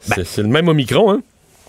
[0.00, 1.20] C'est- c'est le même Omicron, hein?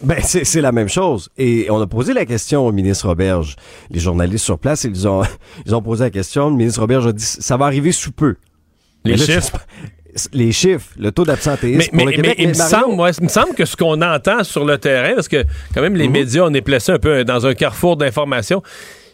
[0.01, 1.29] Ben, c'est c'est la même chose.
[1.37, 3.55] Et on a posé la question au ministre Roberge.
[3.91, 5.23] Les journalistes sur place, ils ont,
[5.65, 6.49] ils ont posé la question.
[6.49, 8.35] Le ministre Roberge a dit, ça va arriver sous peu.
[9.05, 9.57] Les là, chiffres?
[10.33, 13.63] Les chiffres, le taux d'absentéisme Mais, mais- il, me semble, ouais, il me semble que
[13.63, 16.13] ce qu'on entend sur le terrain, parce que quand même les Mhm.
[16.13, 18.61] médias, on est placé un peu dans un carrefour d'informations.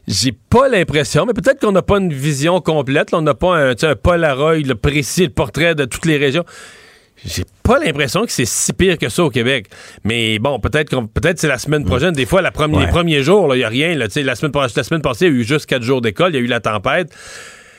[0.08, 3.12] J'ai pas l'impression, mais peut-être qu'on n'a pas une vision complète.
[3.12, 6.46] là, on n'a pas un, un Polaroid le précis, le portrait de toutes les régions.
[7.24, 9.68] J'ai pas l'impression que c'est si pire que ça au Québec.
[10.04, 12.12] Mais bon, peut-être qu'on peut-être c'est la semaine prochaine.
[12.12, 12.80] Des fois, la première-.
[12.80, 12.86] Ouais.
[12.86, 13.96] les premiers jours, il n'y a rien.
[13.96, 16.36] Là, la, semaine, la semaine passée, il y a eu juste quatre jours d'école, il
[16.36, 17.16] y a eu la tempête.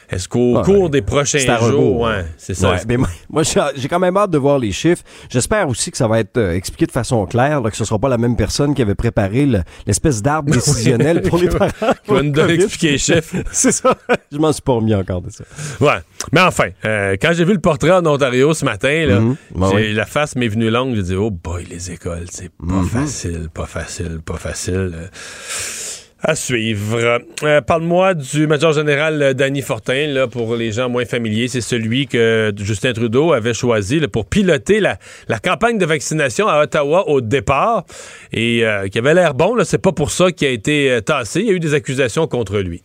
[0.09, 0.63] Est-ce qu'au Ouais.
[0.63, 2.71] cours des prochains jours, ouais, c'est ça.
[2.71, 3.43] Ouais, mais moi, moi,
[3.75, 5.03] j'ai quand même hâte de voir les chiffres.
[5.29, 7.99] J'espère aussi que ça va être euh, expliqué de façon claire, là, que ce sera
[7.99, 11.71] pas la même personne qui avait préparé le- l'espèce d'arbre décisionnel pour les parents.
[12.05, 13.37] Qui va nous donner expliquer les chiffres.
[13.53, 13.97] C'est ça.
[14.31, 15.45] Je m'en suis pas remis encore de ça.
[15.81, 15.99] Ouais.
[16.33, 19.37] Mais enfin, euh, quand j'ai vu le portrait en Ontario ce matin, là, Mhm.
[19.57, 19.93] Ben oui.
[19.93, 20.95] la face m'est venue longue.
[20.95, 22.87] J'ai dit, oh boy, les écoles, c'est pas Mhm.
[22.89, 24.93] facile, pas facile, pas facile.
[24.95, 25.07] euh,
[26.27, 27.21] à suivre.
[27.45, 31.47] Euh, Parle-moi du Major général euh, Danny Fortin, pour les gens moins familiers.
[31.47, 34.99] C'est celui que Justin Trudeau avait choisi pour piloter la,
[35.39, 37.85] campagne de vaccination à Ottawa au départ
[38.33, 39.57] et euh, qui avait l'air bon.
[39.63, 41.41] C'est pas pour ça qu'il a été tassé.
[41.41, 42.83] Il y a eu des accusations contre lui.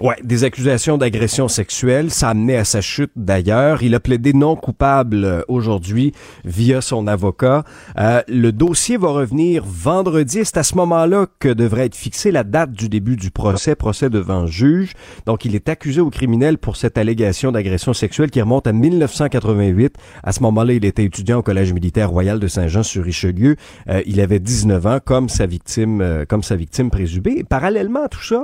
[0.00, 2.10] Ouais, des accusations d'agression sexuelle.
[2.10, 3.84] Ça a amené à sa chute d'ailleurs.
[3.84, 6.12] Il a plaidé non coupable euh, aujourd'hui
[6.44, 7.62] via son avocat.
[7.96, 10.40] Euh, le dossier va revenir vendredi.
[10.44, 14.10] C'est à ce moment-là que devrait être fixée la date du début du procès, procès
[14.10, 14.94] devant juge.
[15.26, 19.94] Donc, il est accusé au criminel pour cette allégation d'agression sexuelle qui remonte à 1988.
[20.24, 23.54] À ce moment-là, il était étudiant au Collège militaire royal de Saint-Jean-sur-Richelieu.
[23.88, 27.44] Euh, il avait 19 ans, comme sa victime, euh, comme sa victime présumée.
[27.44, 28.42] Parallèlement à tout ça,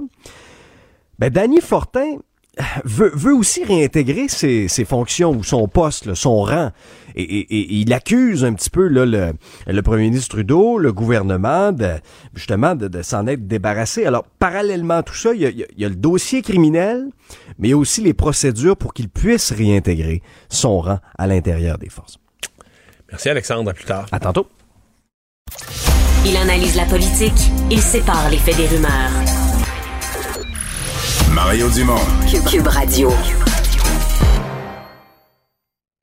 [1.21, 2.17] ben, Danny Fortin
[2.85, 6.73] veut, veut aussi réintégrer ses, ses fonctions ou son poste, là, son rang.
[7.15, 9.33] Et, et- et il accuse un petit peu là, le,
[9.67, 11.93] le premier ministre Trudeau, le gouvernement, de,
[12.35, 14.05] justement, de, de s'en être débarrassé.
[14.07, 15.95] Alors, parallèlement à tout ça, il y, a, il y a- il y a le
[15.97, 17.07] dossier criminel,
[17.59, 21.79] mais il y a aussi les procédures pour qu'il puisse réintégrer son rang à l'intérieur
[21.79, 22.19] des forces.
[23.11, 24.07] Merci Alexandre, à plus tard.
[24.13, 24.47] À tantôt.
[26.25, 29.11] Il analyse la politique, il sépare les faits des rumeurs.
[31.43, 31.97] Mario Dumont.
[32.31, 33.09] Cube, Cube Radio.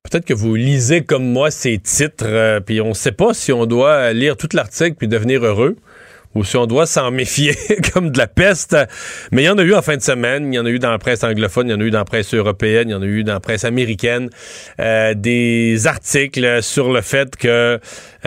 [0.04, 3.54] Peut-être que vous lisez comme moi ces titres, euh, puis on ne sait pas si
[3.54, 5.76] on doit lire tout l'article puis devenir heureux
[6.38, 7.56] ou si on doit s'en méfier
[7.94, 8.78] comme de la peste.
[9.32, 10.80] Mais il y en a eu en fin de semaine, il y en a eu
[10.80, 12.96] dans la presse anglophone, il y en a eu dans la presse européenne, il y
[12.96, 14.30] en a eu dans la presse américaine,
[14.80, 17.80] euh, des articles sur le fait que,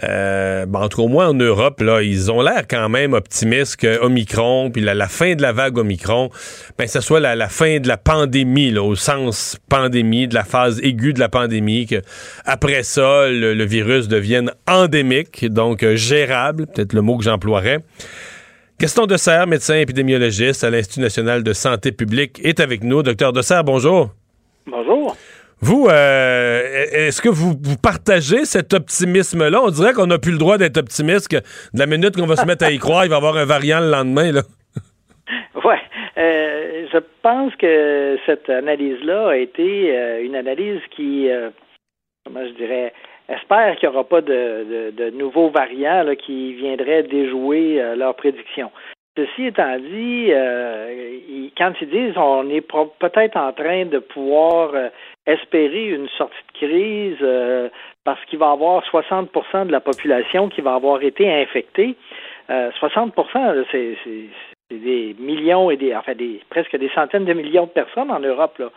[0.03, 3.13] euh, bon, en tout cas au moins en Europe, là, ils ont l'air quand même
[3.13, 6.31] optimistes que Omicron, puis la, fin de la vague Omicron,
[6.79, 10.81] ben, ce soit la, fin de la pandémie, là, au sens pandémie, de la phase
[10.83, 12.03] aiguë de la pandémie, que
[12.45, 17.79] après ça, le, le virus devienne endémique, donc euh, gérable, peut-être le mot que j'emploierais.
[18.79, 23.03] Gaston Dessert, médecin épidémiologiste à l'Institut national de santé publique, est avec nous.
[23.03, 24.11] Docteur Dessert, bonjour.
[24.67, 25.17] Bonjour.
[25.61, 29.61] Vous, euh, est-ce que vous, vous partagez cet optimisme-là?
[29.63, 32.37] On dirait qu'on n'a plus le droit d'être optimiste, que de la minute qu'on va
[32.37, 34.33] se mettre à y croire, il va y avoir un variant le lendemain.
[34.33, 34.43] Là.
[35.65, 35.81] Ouais,
[36.17, 41.51] euh, je pense que cette analyse-là a été euh, une analyse qui, euh,
[42.25, 42.93] comment je dirais,
[43.31, 48.15] espère qu'il n'y aura pas de, de, de nouveaux variants qui viendraient déjouer euh, leurs
[48.15, 48.71] prédictions.
[49.17, 54.89] Ceci étant dit, euh, quand ils disent on est peut-être en train de pouvoir euh,
[55.27, 57.69] espérer une sortie de crise euh,
[58.05, 61.97] parce qu'il va y avoir 60% de la population qui va avoir été infectée,
[62.51, 63.97] euh, 60 là, c'est
[64.71, 68.59] des millions et des enfin des presque des centaines de millions de personnes en Europe
[68.59, 68.71] là.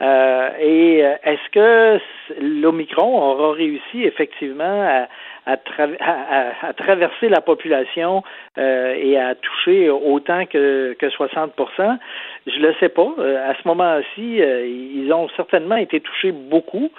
[0.00, 2.00] Euh, et euh, est-ce que
[2.40, 5.08] l'Omicron aura réussi effectivement à-
[5.46, 8.22] à traverser la population
[8.58, 11.98] euh, et à toucher autant que, que 60%
[12.46, 13.08] Je le sais pas.
[13.18, 16.90] Euh, à ce moment-ci, euh, ils ont certainement été touchés beaucoup.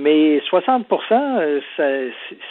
[0.00, 0.86] Mais 60
[1.80, 2.10] euh,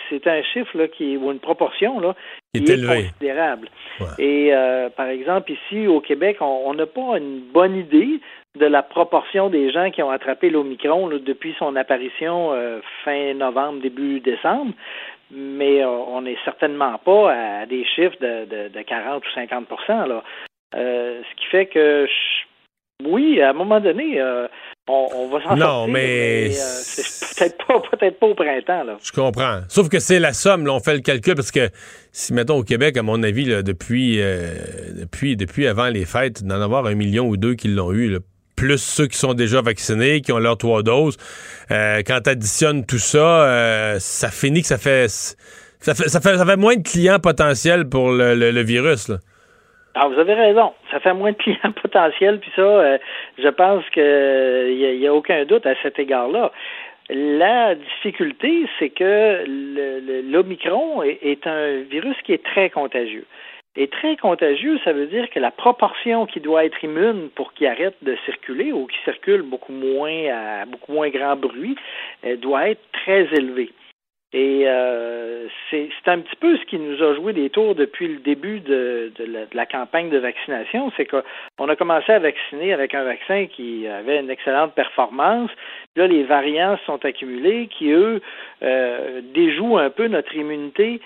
[0.09, 2.13] c'est un chiffre là, qui ou une proportion là,
[2.53, 3.03] Qui est élevé.
[3.05, 3.69] considérable.
[3.99, 4.07] Ouais.
[4.23, 8.19] Et euh, par exemple, ici au Québec, on n'a pas une bonne idée
[8.59, 13.81] de la proportion des gens qui ont attrapé l'Omicron depuis son apparition euh, fin novembre,
[13.81, 14.73] début décembre,
[15.31, 17.31] mais euh, on n'est certainement pas
[17.61, 19.67] à des chiffres de, de, de 40 ou 50
[20.07, 20.23] là.
[20.75, 22.46] Euh, ce qui fait que, je-
[23.05, 24.47] oui, à un moment donné, euh,
[24.87, 25.93] on, va s'en Non, sortir.
[25.93, 27.03] mais- euh,
[27.37, 28.97] peut-être pas, peut-être pas au printemps, là.
[29.03, 29.59] Je comprends.
[29.69, 31.69] Sauf que c'est la somme, là, on fait le calcul, parce que
[32.11, 34.55] si, mettons, au Québec, à mon avis, là, depuis, euh,
[34.99, 38.19] depuis, depuis avant les fêtes, d'en avoir un million ou deux qui l'ont eu, là,
[38.55, 41.17] plus ceux qui sont déjà vaccinés, qui ont leurs trois doses,
[41.69, 45.07] quand tu additionnes tout ça, ça finit que ça fait,
[45.79, 49.09] ça fait, ça fait, ça fait moins de clients potentiels pour le, le- le virus.
[49.09, 49.17] Là.
[49.99, 50.73] Ah, vous avez raison.
[50.91, 52.97] Ça fait moins de clients potentiels, puis ça, euh,
[53.39, 56.51] je pense que il n'y a, aucun doute à cet égard-là.
[57.09, 59.43] La difficulté, c'est que
[60.29, 63.25] l'Omicron est, est un virus qui est très contagieux.
[63.75, 67.65] Et très contagieux, ça veut dire que la proportion qui doit être immune pour qu'il
[67.65, 71.75] arrête de circuler ou qui circule beaucoup moins à beaucoup moins grand bruit
[72.25, 73.71] euh, doit être très élevée.
[74.37, 78.19] Et euh, c'est un petit peu ce qui nous a joué des tours depuis le
[78.19, 79.11] début de,
[79.51, 84.19] la, campagne de vaccination, c'est qu'on a commencé à vacciner avec un vaccin qui avait
[84.19, 85.49] une excellente performance.
[85.95, 88.21] Là, les variants sont accumulés qui, eux,
[88.61, 91.01] euh, déjouent un peu notre immunité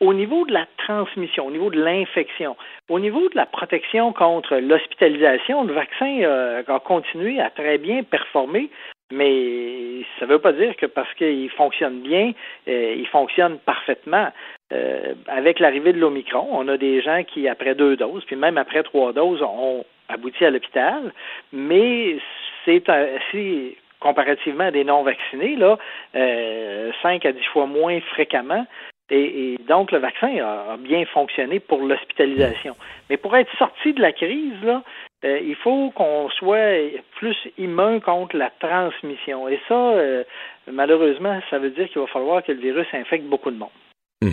[0.00, 2.56] au niveau de la transmission, au niveau de l'infection,
[2.88, 8.04] au niveau de la protection contre l'hospitalisation, le vaccin euh, a continué à très bien
[8.04, 8.70] performer,
[9.10, 12.32] mais ça ne veut pas dire que parce qu'il fonctionne bien,
[12.68, 14.28] euh, il fonctionne parfaitement.
[14.72, 18.56] Euh, avec l'arrivée de l'Omicron, on a des gens qui, après deux doses, puis même
[18.56, 21.12] après trois doses, ont abouti à l'hôpital,
[21.52, 22.18] mais
[22.64, 22.84] c'est
[23.30, 25.76] si comparativement à des non-vaccinés, là,
[26.14, 28.64] euh, 5 à 10 fois moins fréquemment,
[29.10, 32.76] et, et, donc, le vaccin a, a bien fonctionné pour l'hospitalisation.
[33.10, 34.82] Mais pour être sorti de la crise, là,
[35.22, 36.78] euh, il faut qu'on soit
[37.18, 39.48] plus immun contre la transmission.
[39.48, 40.24] Et ça, euh,
[40.72, 43.68] malheureusement, ça veut dire qu'il va falloir que le virus infecte beaucoup de monde.
[44.22, 44.32] Hum.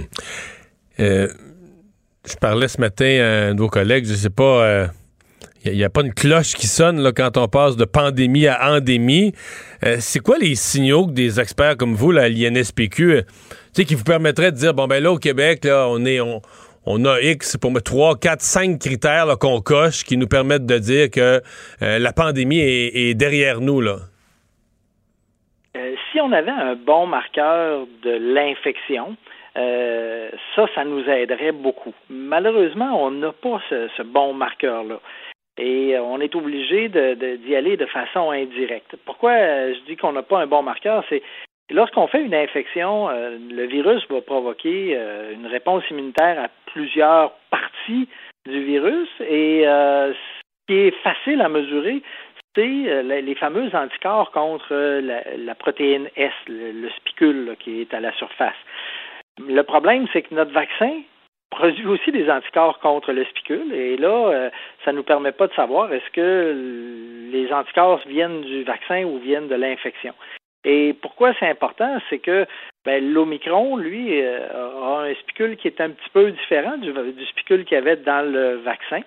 [0.99, 1.27] Euh,
[2.25, 4.87] je parlais ce matin à un de vos collègues, je sais pas...
[5.65, 8.71] il n'y a, pas une cloche qui sonne là, quand on passe de pandémie à
[8.71, 9.33] endémie.
[9.99, 13.23] C'est quoi les signaux que des experts comme vous, là, à l'INSPQ,
[13.73, 16.41] qui vous permettraient de dire, bon, ben là, au Québec, là, on est, on,
[16.87, 20.77] on a X, pour moi, 3, 4, 5 critères qu'on coche qui nous permettent de
[20.79, 21.41] dire que
[21.81, 23.81] euh, la pandémie est, derrière nous?
[23.81, 23.99] Euh,
[26.11, 29.17] si on avait un bon marqueur de l'infection,
[29.57, 31.93] euh, ça, ça nous aiderait beaucoup.
[32.09, 35.01] Malheureusement, on n'a pas ce, ce bon marqueur-là.
[35.57, 38.95] Et on est obligé d'y aller de façon indirecte.
[39.05, 41.03] Pourquoi je dis qu'on n'a pas un bon marqueur?
[41.09, 41.23] C'est
[41.69, 47.33] Lorsqu'on fait une infection, euh, le virus va provoquer euh, une réponse immunitaire à plusieurs
[47.51, 48.07] parties
[48.47, 50.17] du virus et euh, ce
[50.67, 52.01] qui est facile à mesurer,
[52.55, 57.99] c'est les fameux anticorps contre la, la protéine S, le, le spicule qui est à
[57.99, 58.55] la surface.
[59.37, 60.91] Le problème, c'est que notre vaccin
[61.51, 64.49] produit aussi des anticorps contre le spicule et là,
[64.83, 69.19] ça ne nous permet pas de savoir est-ce que les anticorps viennent du vaccin ou
[69.19, 70.15] viennent de l'infection.
[70.65, 72.45] Et pourquoi c'est important, c'est que
[72.85, 77.25] ben, l'Omicron, lui, euh, a un spicule qui est un petit peu différent du, du
[77.27, 79.01] spicule qu'il y avait dans le vaccin.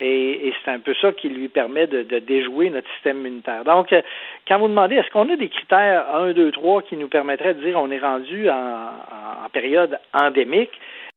[0.00, 3.64] Et, c'est un peu ça qui lui permet de, déjouer notre système immunitaire.
[3.64, 4.00] Donc, euh,
[4.48, 7.62] quand vous demandez, est-ce qu'on a des critères 1, 2, 3 qui nous permettraient de
[7.62, 10.72] dire on est rendu en, en, en période endémique?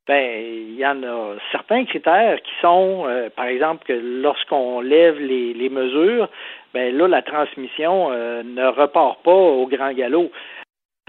[0.05, 5.17] Ben, il y en a certains critères qui sont, euh, par exemple, que lorsqu'on lève
[5.17, 6.27] les, les mesures,
[6.73, 10.31] ben là, la transmission euh, ne repart pas au grand galop.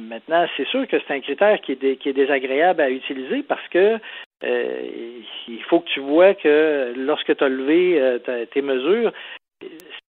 [0.02, 3.42] Maintenant, c'est sûr que c'est un critère qui est, dé, qui est, désagréable à utiliser
[3.42, 3.98] parce que
[4.44, 9.12] euh, il faut que tu vois que lorsque tu as levé euh, tes mesures,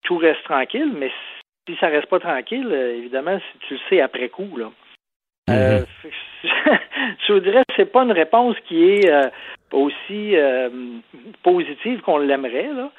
[0.02, 1.12] tout reste tranquille, mais
[1.68, 3.38] si ça reste pas tranquille, évidemment,
[3.68, 4.56] tu le sais après coup.
[4.56, 4.70] Là.
[5.48, 5.86] Mm-hmm.
[7.28, 9.30] je vous dirais que c'est pas une réponse qui est
[9.70, 10.34] aussi
[11.42, 12.90] positive qu'on l'aimerait, là.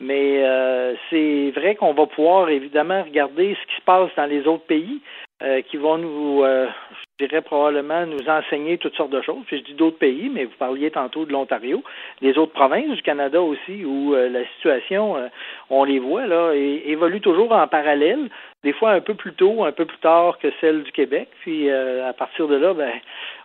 [0.00, 4.46] Mais euh, c'est vrai qu'on va pouvoir évidemment regarder ce qui se passe dans les
[4.48, 5.00] autres pays
[5.42, 9.44] euh, qui vont nous, euh, je dirais probablement nous enseigner toutes sortes de choses.
[9.46, 11.84] Puis je dis d'autres pays, mais vous parliez tantôt de l'Ontario,
[12.20, 15.30] les autres provinces du Canada aussi, où la situation,
[15.70, 18.30] on les voit là, évolue toujours en parallèle,
[18.64, 21.28] des fois un peu plus tôt, un peu plus tard que celle du Québec.
[21.42, 22.92] Puis à partir de là, ben,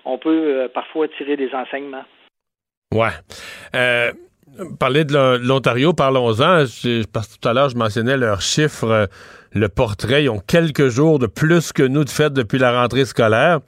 [0.03, 2.05] on peut parfois tirer des enseignements.
[2.91, 3.11] Ouais.
[4.59, 6.65] Euh, parler de l'Ontario, parlons-en.
[7.11, 9.09] Parce que tout à l'heure, je mentionnais leurs chiffres.
[9.51, 13.05] Le portrait, ils ont quelques jours de plus que nous de fait depuis la rentrée
[13.05, 13.59] scolaire.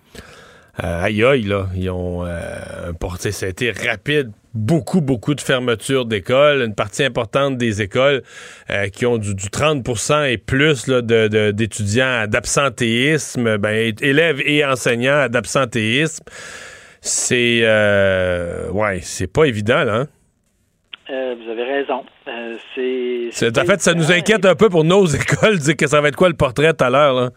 [0.83, 1.67] Euh, aïe aïe, là.
[1.75, 4.31] Ils ont euh, un portrait, ça a été rapide.
[4.53, 6.61] Beaucoup, beaucoup de fermetures d'écoles.
[6.61, 8.21] Une partie importante des écoles
[8.69, 16.23] euh, qui ont du, du 30% et plus d'étudiants d'absentéisme, ben, élèves et enseignants d'absentéisme.
[17.01, 19.95] C'est, euh, ouais, c'est pas évident, là.
[19.95, 20.07] Hein?
[21.11, 22.05] Euh, vous avez raison.
[22.27, 25.87] Euh, c'est, c'est, en fait, ça nous inquiète un peu pour nos écoles, dire que
[25.87, 27.13] ça va être quoi le portrait tout à l'heure.
[27.13, 27.29] Là?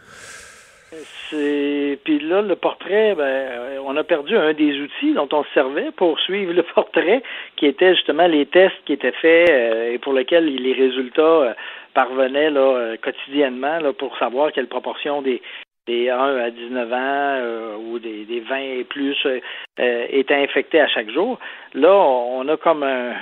[1.30, 1.98] C'est...
[2.04, 5.90] Puis là, le portrait, ben, on a perdu un des outils dont on se servait
[5.96, 7.22] pour suivre le portrait,
[7.56, 11.56] qui était justement les tests qui étaient faits euh, et pour lesquels les résultats
[11.94, 15.40] parvenaient là, quotidiennement là, pour savoir quelle proportion des,
[15.86, 20.80] des 1 à 19 ans euh, ou des, des 20 et plus euh, étaient infectés
[20.80, 21.38] à chaque jour.
[21.74, 23.12] Là, on a comme un,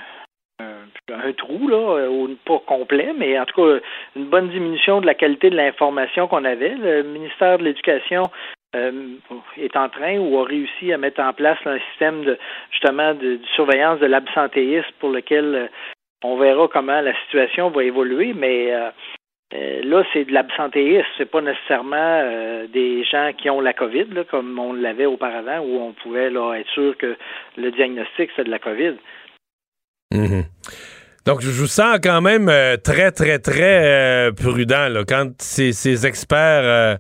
[0.61, 2.09] un, trou, là,
[2.45, 3.85] pas complet, mais en tout cas,
[4.17, 6.75] une bonne diminution de la qualité de l'information qu'on avait.
[6.75, 8.25] Le ministère de l'Éducation
[8.77, 9.15] euh,
[9.57, 12.39] est en train ou a réussi à mettre en place un système de
[12.71, 15.71] justement de, surveillance de l'absentéisme pour lequel
[16.25, 18.73] on verra comment la situation va évoluer, mais
[19.55, 24.25] euh, là, c'est de l'absentéisme, c'est pas nécessairement euh, des gens qui ont la COVID,
[24.31, 27.17] comme on l'avait auparavant, où on pouvait là, être sûr que
[27.59, 28.95] le diagnostic, c'est de la COVID.
[30.13, 30.45] Mhm.
[31.25, 36.99] Donc, je vous sens quand même euh, très, très, très prudent là, quand ces, experts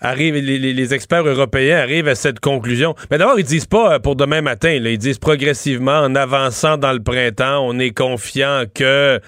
[0.00, 2.94] arrivent, les, experts européens arrivent à cette conclusion.
[3.10, 6.92] Mais d'abord, ils disent pas euh, pour demain matin, ils disent progressivement, en avançant dans
[6.92, 9.20] le printemps, on est confiant que...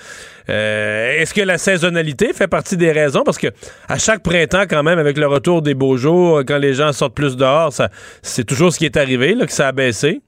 [0.50, 3.22] Euh, est-ce que la saisonnalité fait partie des raisons?
[3.22, 3.48] Parce que
[3.86, 7.14] à chaque printemps, quand même, avec le retour des beaux jours, quand les gens sortent
[7.14, 7.70] plus dehors,
[8.22, 10.22] c'est toujours ce qui est arrivé, là, que ça a baissé.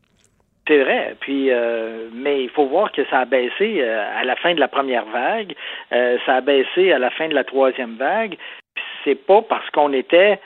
[0.70, 1.16] C'est vrai.
[1.18, 4.68] Puis, euh, mais il faut voir que ça a baissé à la fin de la
[4.68, 5.54] première vague,
[5.90, 8.37] ça a baissé à la fin de la troisième vague
[9.04, 10.40] c'est pas parce qu'on était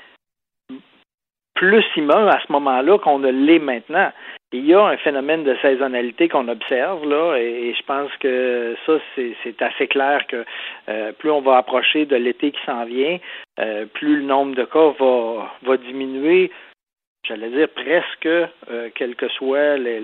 [1.54, 4.10] plus immun à ce moment-là qu'on ne l'est maintenant.
[4.52, 8.92] Il y a un phénomène de saisonnalité qu'on observe là, et, je pense que ça
[9.16, 10.44] c'est assez clair que
[10.88, 13.18] euh, plus on va approcher de l'été qui s'en vient,
[13.58, 16.52] euh, plus le nombre de cas va va diminuer
[17.26, 20.00] j'allais dire presque, euh, quelle que soit les,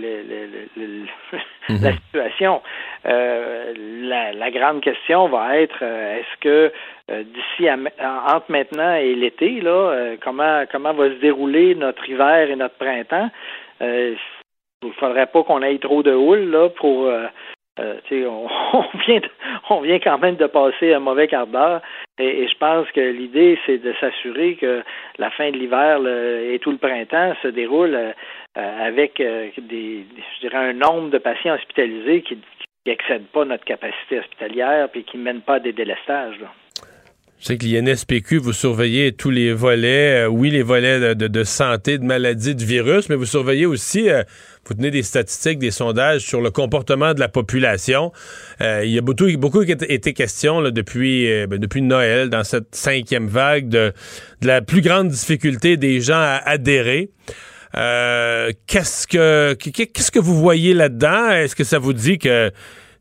[0.76, 1.06] mhm.
[1.82, 2.62] la situation.
[3.06, 3.72] Euh,
[4.34, 6.72] la, grande question va être euh, est-ce que
[7.08, 12.76] d'ici entre maintenant et l'été, là, comment comment va se dérouler notre hiver et notre
[12.76, 13.30] printemps?
[13.80, 14.16] il
[14.84, 17.10] ne faudrait pas qu'on ait trop de houle là pour
[17.78, 19.20] euh, on, vient
[19.70, 21.80] on vient quand même de passer un mauvais quart d'heure
[22.18, 24.82] et, je pense que l'idée c'est de s'assurer que
[25.18, 28.12] la fin de l'hiver et tout le printemps se déroule euh,
[28.56, 32.38] avec euh, je dirais un nombre de patients hospitalisés qui
[32.86, 36.40] n'excède pas notre capacité hospitalière puis qui ne mène pas à des délestages.
[37.40, 42.04] Je sais que l'INSPQ, vous surveillez tous les volets, oui, les volets de, santé, de
[42.04, 44.08] maladies, de virus, mais vous surveillez aussi
[44.66, 48.12] vous tenez des statistiques, des sondages sur le comportement de la population.
[48.60, 52.74] Euh, il y a beaucoup, beaucoup été question depuis, euh, ben, depuis Noël, dans cette
[52.74, 53.92] cinquième vague, de,
[54.42, 57.10] la plus grande difficulté des gens à adhérer.
[57.76, 61.30] Euh, qu'est-ce que qu'est-ce que vous voyez là-dedans?
[61.30, 62.50] Est-ce que ça vous dit que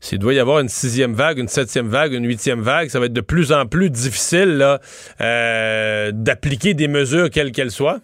[0.00, 3.06] s'il doit y avoir une sixième vague, une septième vague, une huitième vague, ça va
[3.06, 4.78] être de plus en plus difficile
[5.18, 8.00] d'appliquer des mesures quelles qu'elles soient?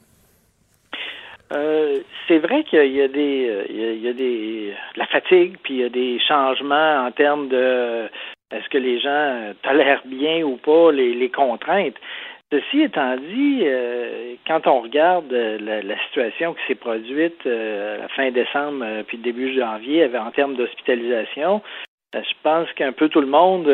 [1.53, 5.75] Euh, c'est vrai qu'il y a des, euh, il y a, des, la fatigue, puis
[5.75, 8.09] il y a des changements en termes de
[8.53, 11.97] est-ce que les gens tolèrent bien ou pas les, contraintes.
[12.53, 18.09] Ceci étant dit, euh, quand on regarde la, la situation qui s'est produite à la
[18.15, 21.61] fin décembre puis début janvier en termes d'hospitalisation,
[22.15, 23.69] je pense qu'un peu tout le monde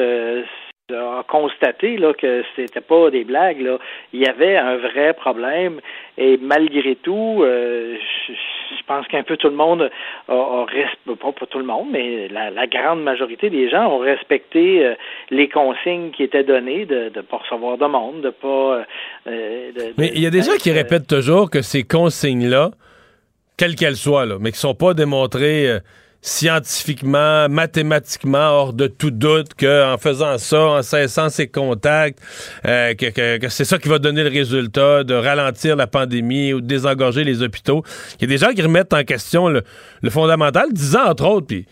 [0.94, 3.60] a constaté là, que c'était pas des blagues.
[3.60, 3.78] Là.
[4.12, 5.80] Il y avait un vrai problème
[6.18, 7.96] et malgré tout, euh,
[8.28, 9.90] je, pense qu'un peu tout le monde
[10.28, 14.84] a, respecté, pas, pas tout le monde, mais la, grande majorité des gens ont respecté
[14.84, 14.94] euh,
[15.30, 18.84] les consignes qui étaient données de ne pas recevoir de monde, de pas.
[19.28, 22.70] Euh, mais il y a des gens qui répètent toujours que ces consignes-là,
[23.56, 25.78] quelles qu'elles soient, là, mais qui sont pas démontrées
[26.22, 32.20] scientifiquement, mathématiquement, hors de tout doute qu'en faisant ça, en cessant ses contacts,
[32.64, 36.66] euh, que, c'est ça qui va donner le résultat de ralentir la pandémie ou de
[36.66, 37.82] désengorger les hôpitaux.
[38.18, 39.64] Il y a des gens qui remettent en question le,
[40.10, 41.66] fondamental, disant entre autres, puis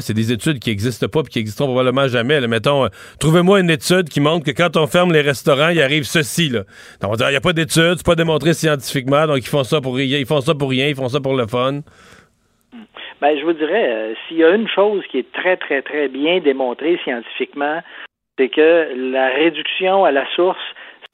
[0.00, 2.40] c'est des études qui n'existent pas et qui existeront probablement jamais.
[2.46, 6.04] Mettons, euh, trouvez-moi une étude qui montre que quand on ferme les restaurants, il arrive
[6.04, 6.50] ceci.
[6.50, 6.60] Là.
[7.00, 9.64] Donc, on dire, il n'y a pas d'études, c'est pas démontré scientifiquement, donc ils font
[9.64, 11.80] ça pour ils font ça pour rien, ils font ça pour le fun.
[13.24, 16.08] Ben, je vous dirais, euh, s'il y a une chose qui est très, très, très
[16.08, 17.80] bien démontrée scientifiquement,
[18.36, 20.60] c'est que la réduction à la source,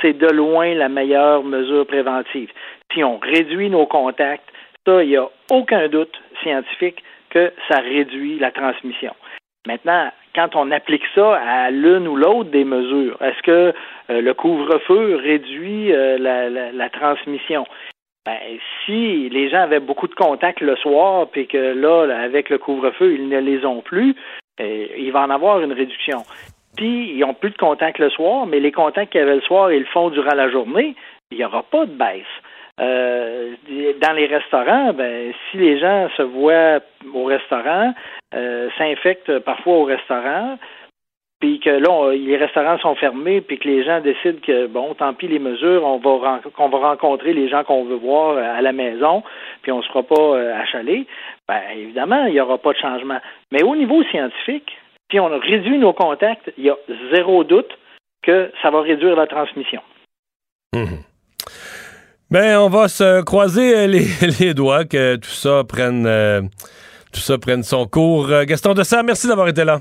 [0.01, 2.51] c'est de loin la meilleure mesure préventive.
[2.93, 4.49] Si on réduit nos contacts,
[4.85, 9.15] ça, il n'y a aucun doute scientifique que ça réduit la transmission.
[9.69, 13.73] Maintenant, quand on applique ça à l'une ou l'autre des mesures, est-ce que
[14.11, 17.67] euh, le couvre-feu réduit euh, la, transmission?
[18.27, 18.39] Ben,
[18.85, 23.15] si les gens avaient beaucoup de contacts le soir, puis que là, avec le couvre-feu,
[23.15, 24.15] ils ne les ont plus,
[24.61, 26.19] euh, il va en avoir une réduction.
[26.77, 29.41] Puis, ils n'ont plus de contacts le soir, mais les contacts qu'il y avait le
[29.41, 30.95] soir, ils le font durant la journée,
[31.31, 32.25] il n'y aura pas de baisse.
[32.81, 33.55] Euh,
[34.01, 36.81] dans les restaurants, ben, si les gens se voient
[37.13, 37.93] au restaurant,
[38.35, 40.59] euh, s'infectent parfois au restaurant,
[41.41, 45.15] puis que là, les restaurants sont fermés, puis que les gens décident que, bon, tant
[45.15, 48.61] pis les mesures, on va, qu'on va rencontrer les gens qu'on veut voir euh, à
[48.61, 49.23] la maison,
[49.63, 51.07] puis on ne sera pas euh, achalé,
[51.49, 53.19] ben évidemment, il n'y aura pas de changement.
[53.51, 54.71] Mais au niveau scientifique,
[55.11, 56.77] si on réduit nos contacts, il y a
[57.13, 57.71] zéro doute
[58.23, 59.81] que ça va réduire la transmission.
[60.75, 61.01] Mmh.
[62.31, 66.05] Ben, on va se croiser euh, les, doigts que tout ça prenne,
[67.15, 68.29] tout ça prenne son cours.
[68.45, 69.81] Gaston de ça, merci d'avoir été là.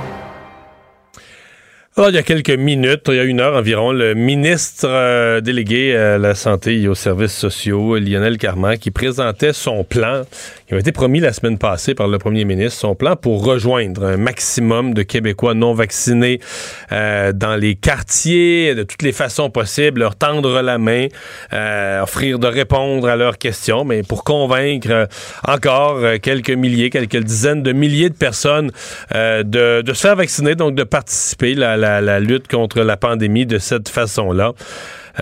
[1.97, 5.41] Alors, il y a quelques minutes, il y a une heure environ, le ministre euh,
[5.41, 10.21] délégué à la santé et aux services sociaux, Lionel Carman, qui présentait son plan
[10.71, 14.05] qui a été promis la semaine passée par le premier ministre, son plan pour rejoindre
[14.05, 16.39] un maximum de Québécois non vaccinés
[16.91, 21.07] euh, dans les quartiers, de toutes les façons possibles, leur tendre la main,
[21.53, 25.07] euh, offrir de répondre à leurs questions, mais pour convaincre
[25.47, 28.71] encore quelques milliers, quelques dizaines de milliers de personnes
[29.13, 33.45] de, de se faire vacciner, donc de participer à la la, lutte contre la pandémie
[33.45, 34.53] de cette façon-là.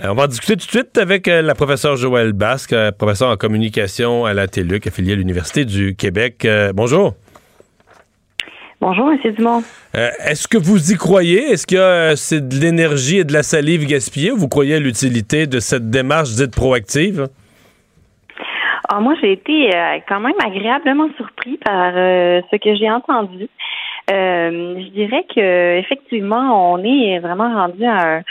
[0.02, 2.90] Euh, on va en discuter tout de suite avec euh, la professeure Joëlle Basque, euh,
[2.90, 6.46] professeure en communication à la TELUC, affiliée à l'Université du Québec.
[6.74, 7.14] bonjour.
[8.80, 9.34] Bonjour, M.
[9.34, 9.62] Dumont.
[9.92, 11.50] Est-ce que vous y croyez?
[11.50, 15.46] Est-ce que c'est de l'énergie et de la salive gaspillée ou vous croyez à l'utilité
[15.46, 17.28] de cette démarche dite proactive?
[18.88, 19.70] Ah, moi, j'ai été
[20.08, 23.48] quand même agréablement surpris par ce que j'ai entendu.
[24.10, 28.22] Euh, je dirais que effectivement, on est vraiment rendu à un,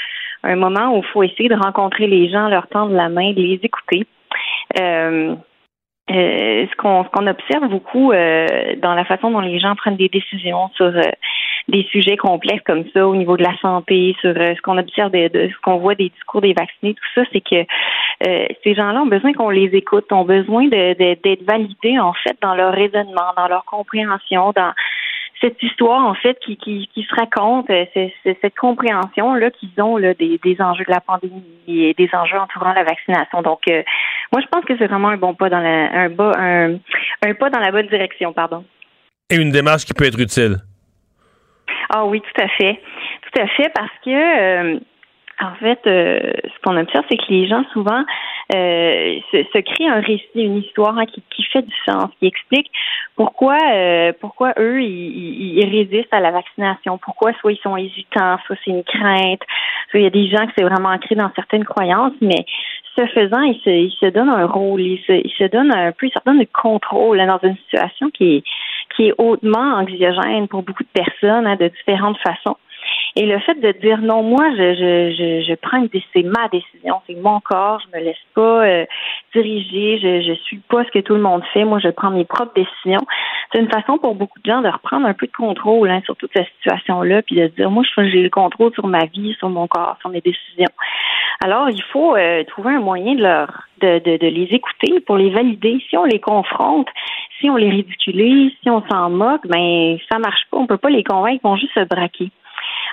[0.44, 3.60] moment où il faut essayer de rencontrer les gens, leur tendre la main, de les
[3.64, 4.06] écouter.
[4.80, 5.36] Euh,
[6.12, 10.92] euh, ce qu'on observe beaucoup dans la façon dont les gens prennent des décisions sur
[11.68, 15.30] des sujets complexes comme ça au niveau de la santé, sur ce qu'on observe de,
[15.34, 17.64] ce qu'on voit des discours des vaccinés, tout ça, c'est que
[18.64, 22.56] ces gens-là ont besoin qu'on les écoute, ont besoin d'être de, validés en fait dans
[22.56, 24.74] leur raisonnement, dans leur compréhension, dans
[25.42, 29.98] cette histoire, en fait, qui, qui, qui se raconte, euh, c'est, cette compréhension-là qu'ils ont
[29.98, 33.42] là, des, des enjeux de la pandémie et des enjeux entourant la vaccination.
[33.42, 33.84] Donc, euh,
[34.32, 36.74] moi, je pense que c'est vraiment un bon pas dans la, un, bas, un,
[37.26, 38.66] un pas dans la bonne direction, pardon.
[39.30, 40.58] Et une démarche qui peut être utile.
[41.90, 42.82] Ah oui, tout à fait.
[43.22, 44.80] Tout à fait, parce que euh,
[45.42, 48.04] en fait, euh, ce qu'on observe, c'est que les gens souvent
[48.54, 52.70] euh, se, créent un récit, une histoire hein, qui, qui, fait du sens, qui explique
[53.16, 58.38] pourquoi, euh, pourquoi eux ils, ils, résistent à la vaccination, pourquoi soit ils sont hésitants,
[58.46, 59.42] soit c'est une crainte,
[59.90, 62.46] soit il y a des gens que c'est vraiment ancré dans certaines croyances, mais
[62.98, 65.94] ce faisant, ils se, ils se donnent un rôle, ils se, ils se donnent un
[65.94, 68.44] peu, ils se donnent contrôle hein, dans une situation qui est
[68.96, 72.58] qui est hautement anxiogène pour beaucoup de personnes hein, de différentes façons.
[73.22, 76.48] Et le fait de dire non, moi, je, je, je, je prends une c'est ma
[76.48, 78.86] décision, c'est mon corps, je me laisse pas euh,
[79.36, 82.24] diriger, je, je suis pas ce que tout le monde fait, moi, je prends mes
[82.24, 83.06] propres décisions.
[83.52, 86.16] C'est une façon pour beaucoup de gens de reprendre un peu de contrôle hein, sur
[86.16, 89.50] toute cette situation-là, puis de se dire, moi, j'ai le contrôle sur ma vie, sur
[89.50, 90.72] mon corps, sur mes décisions.
[91.44, 93.50] Alors, il faut euh, trouver un moyen de leur
[93.82, 95.84] de, de, de les écouter pour les valider.
[95.90, 96.88] Si on les confronte,
[97.40, 100.58] si on les ridiculise, si on s'en moque, ben ça marche pas.
[100.58, 102.32] On peut pas les convaincre, ils vont juste se braquer.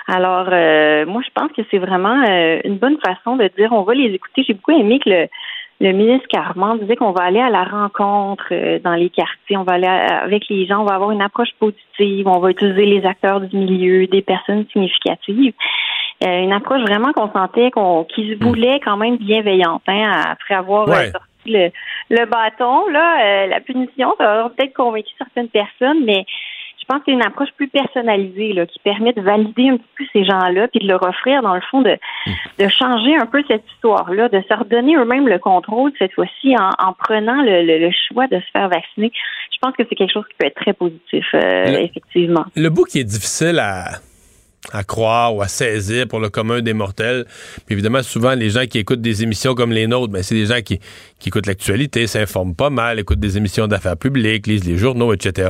[0.07, 3.81] Alors, euh, moi, je pense que c'est vraiment euh, une bonne façon de dire on
[3.83, 4.43] va les écouter.
[4.47, 5.27] J'ai beaucoup aimé que le,
[5.81, 9.63] le ministre Carman disait qu'on va aller à la rencontre euh, dans les quartiers, on
[9.63, 13.05] va aller avec les gens, on va avoir une approche positive, on va utiliser les
[13.05, 15.53] acteurs du milieu, des personnes significatives.
[16.25, 20.55] Euh, une approche vraiment qu'on sentait qu'on qui se voulait quand même bienveillante hein, après
[20.55, 21.11] avoir Ouais.
[21.11, 21.69] sorti le,
[22.09, 26.25] le bâton, là, euh, la punition, ça va peut-être convaincu certaines personnes, mais
[26.89, 29.89] je pense que c'est une approche plus personnalisée là, qui permet de valider un petit
[29.97, 31.97] peu ces gens-là, puis de leur offrir, dans le fond, de,
[32.59, 36.69] de changer un peu cette histoire-là, de se redonner eux-mêmes le contrôle, cette fois-ci, en,
[36.79, 39.11] en prenant le, le- le choix de se faire vacciner.
[39.51, 42.45] Je pense que c'est quelque chose qui peut être très positif, euh, Le- effectivement.
[42.55, 43.89] Le bout qui est difficile à,
[44.71, 47.25] à croire ou à saisir pour le commun des mortels,
[47.65, 50.45] puis évidemment, souvent, les gens qui écoutent des émissions comme les nôtres, ben, c'est des
[50.45, 50.79] gens qui,
[51.19, 55.49] qui écoutent l'actualité, s'informent pas mal, écoutent des émissions d'affaires publiques, lisent les journaux, etc.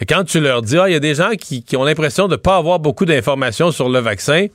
[0.00, 2.26] Mais quand tu leur dis, ah, il y a des gens qui, qui ont l'impression
[2.26, 4.46] de ne pas avoir beaucoup d'informations sur le vaccin,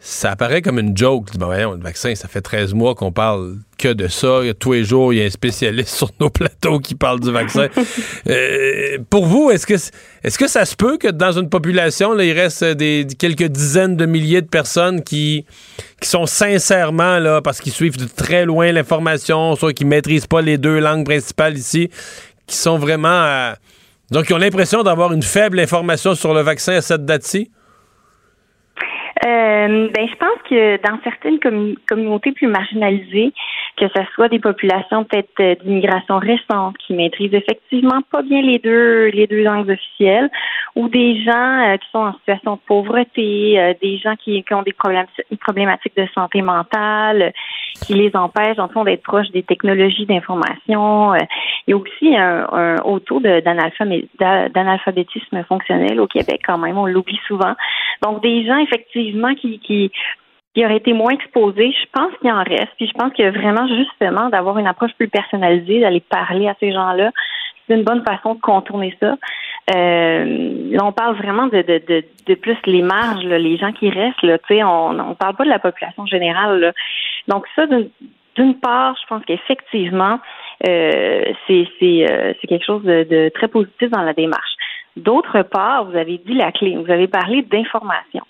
[0.00, 1.36] ça apparaît comme une joke.
[1.36, 4.40] Ben voyons, le vaccin, ça fait 13 mois qu'on parle que de ça.
[4.58, 7.68] Tous les jours, il y a un spécialiste sur nos plateaux qui parle du vaccin.
[8.28, 12.24] Euh, pour vous, est-ce que, est-ce que ça se peut que dans une population, là,
[12.24, 15.46] il reste des, quelques dizaines de milliers de personnes qui,
[16.00, 20.42] qui sont sincèrement, là, parce qu'ils suivent de très loin l'information, soit qui maîtrisent pas
[20.42, 21.90] les deux langues principales ici,
[22.46, 23.54] qui sont vraiment...
[24.10, 27.50] donc, qui ont l'impression d'avoir une faible information sur le vaccin à cette date-ci?
[29.26, 33.32] Euh, ben, je pense que dans certaines commu- communautés plus marginalisées,
[33.76, 38.58] que ce soit des populations peut-être euh, d'immigration récente qui maîtrisent effectivement pas bien les
[38.58, 40.30] deux les deux langues officielles,
[40.76, 44.62] ou des gens euh, qui sont en situation de pauvreté, des gens qui, qui ont
[44.62, 45.06] des problèmes
[45.40, 47.32] problématiques de santé mentale,
[47.84, 51.14] qui les empêchent en d'être proches des technologies d'information.
[51.66, 56.86] il y a aussi un, un haut taux d'analphabétisme fonctionnel au Québec quand même, on
[56.86, 57.54] l'oublie souvent.
[58.02, 59.90] Donc des gens effectivement qui,
[60.54, 62.72] qui auraient été moins exposés, je pense qu'il en reste.
[62.76, 66.72] Puis je pense que vraiment justement d'avoir une approche plus personnalisée, d'aller parler à ces
[66.72, 67.12] gens-là,
[67.66, 69.16] c'est une bonne façon de contourner ça.
[69.76, 74.22] Euh, là, on parle vraiment de, plus les marges, les gens qui restent.
[74.22, 76.72] On ne parle pas de la population générale.
[77.28, 77.90] Donc ça, d'une-
[78.62, 80.20] part, je pense qu'effectivement,
[80.68, 84.54] euh, euh, c'est quelque chose de très positif dans la démarche.
[84.96, 88.22] D'autre part, vous avez dit la clé, vous avez parlé d'information.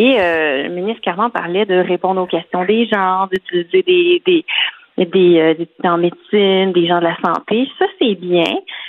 [0.00, 5.04] Et euh, le ministre Carman parlait de répondre aux questions des gens, d'utiliser des, des,
[5.04, 7.68] des, euh, des en médecine, des gens de la santé.
[7.78, 8.44] Ça, c'est bien.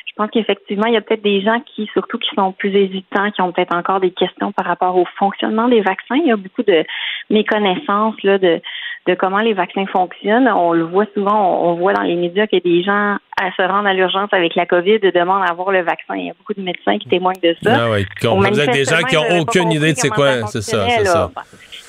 [0.06, 3.30] Je pense qu'effectivement, il y a peut-être des gens qui, surtout qui sont plus hésitants,
[3.32, 6.16] qui ont peut-être encore des questions par rapport au fonctionnement des vaccins.
[6.16, 6.86] Il y a beaucoup de
[7.30, 8.62] méconnaissances là, de,
[9.08, 10.48] de comment les vaccins fonctionnent.
[10.48, 13.62] On le voit souvent, on, on voit dans les médias a des gens à se
[13.62, 16.16] rendre à l'urgence avec la COVID demandent à avoir le vaccin.
[16.16, 17.86] Il y a beaucoup de médecins qui témoignent de ça.
[17.86, 20.48] Ah veut dire des gens qui n'ont aucune idée de c'est quoi.
[20.48, 21.32] C'est ça, c'est ça.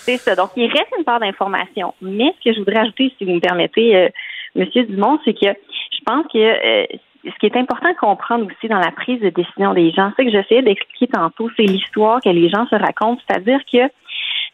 [0.04, 0.34] C'est ça.
[0.34, 1.94] Donc, il reste une part d'information.
[2.00, 4.08] Mais ce que je voudrais ajouter, si vous me permettez, euh,
[4.56, 6.86] Monsieur Dumont, c'est que je pense que euh,
[7.24, 10.24] ce qui est important de comprendre aussi dans la prise de décision des gens, c'est
[10.24, 13.88] que j'essayais d'expliquer tantôt, c'est l'histoire que les gens se racontent, c'est-à-dire que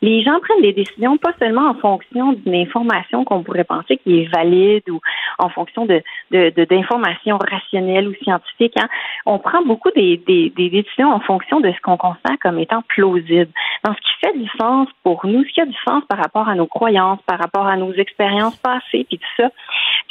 [0.01, 4.21] les gens prennent des décisions pas seulement en fonction d'une information qu'on pourrait penser qui
[4.21, 5.01] est valide ou
[5.39, 8.77] en fonction de de- d'informations rationnelles ou scientifiques.
[8.79, 8.89] hein.
[9.27, 12.83] On prend beaucoup des, des, des décisions en fonction de ce qu'on considère comme étant
[12.89, 13.51] plausible.
[13.85, 16.49] Dans ce qui fait du sens pour nous, ce qui a du sens par rapport
[16.49, 19.51] à nos croyances, par rapport à nos expériences passées, puis tout ça.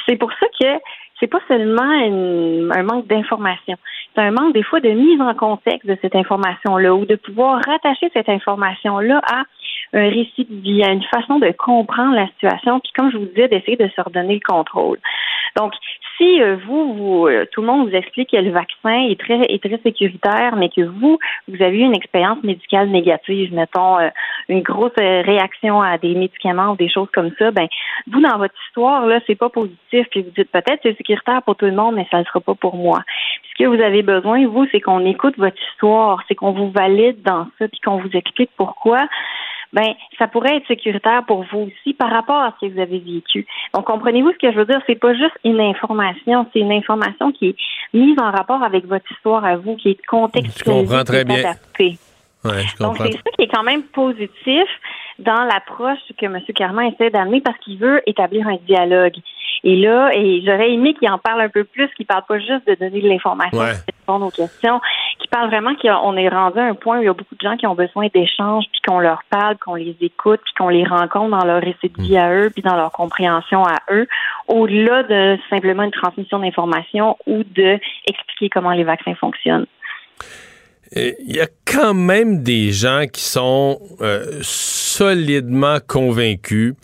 [0.07, 0.67] C'est pour ça que
[1.19, 3.75] c'est pas seulement une- un manque d'information,
[4.13, 7.61] c'est un manque des fois de mise en contexte de cette information-là ou de pouvoir
[7.65, 9.43] rattacher cette information-là à
[9.93, 13.77] un récit de une façon de comprendre la situation, puis comme je vous disais, d'essayer
[13.77, 14.99] de se redonner le contrôle.
[15.55, 15.73] Donc,
[16.17, 19.41] si euh, vous, vous euh, tout le monde vous explique que le vaccin est très
[19.41, 21.17] est très sécuritaire, mais que vous,
[21.47, 24.09] vous avez eu une expérience médicale négative, mettons euh,
[24.49, 27.67] une grosse réaction à des médicaments ou des choses comme ça, ben
[28.07, 31.55] vous dans votre histoire là, c'est pas positif, puis vous dites peut-être c'est sécuritaire pour
[31.55, 33.01] tout le monde, mais ça ne sera pas pour moi.
[33.41, 36.71] Puis ce que vous avez besoin, vous, c'est qu'on écoute votre histoire, c'est qu'on vous
[36.71, 39.07] valide dans ça, puis qu'on vous explique pourquoi
[39.73, 42.99] ben ça pourrait être sécuritaire pour vous aussi par rapport à ce que vous avez
[42.99, 43.45] vécu.
[43.73, 47.31] Donc comprenez-vous ce que je veux dire, c'est pas juste une information, c'est une information
[47.31, 47.55] qui est
[47.93, 51.39] mise en rapport avec votre histoire à vous, qui est contextualisée, Je comprends très bien.
[51.39, 51.97] adaptée.
[52.45, 54.67] Ouais, je Donc, c'est ça qui est quand même positif
[55.19, 56.39] dans l'approche que M.
[56.55, 59.15] Carman essaie d'amener parce qu'il veut établir un dialogue.
[59.63, 62.67] Et là, et j'aurais aimé qu'il en parle un peu plus, qu'il parle pas juste
[62.67, 63.71] de donner de l'information, Ouais.
[63.73, 64.79] de répondre aux questions,
[65.27, 67.41] qu'il parle vraiment qu'on est rendu à un point où il y a beaucoup de
[67.41, 70.83] gens qui ont besoin d'échanges, puis qu'on leur parle, qu'on les écoute, puis qu'on les
[70.83, 74.07] rencontre dans leur récit de vie à eux, puis dans leur compréhension à eux,
[74.47, 79.67] au-delà de simplement une transmission d'informations ou de expliquer comment les vaccins fonctionnent.
[80.95, 86.75] Il y a quand même des gens qui sont euh, solidement convaincus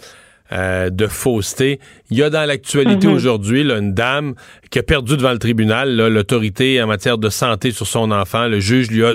[0.54, 1.80] euh, de fausseté.
[2.12, 3.14] Il y a dans l'actualité Mhm.
[3.14, 4.36] aujourd'hui une dame
[4.70, 8.48] qui a perdu devant le tribunal l'autorité en matière de santé sur son enfant.
[8.48, 9.14] Le juge lui a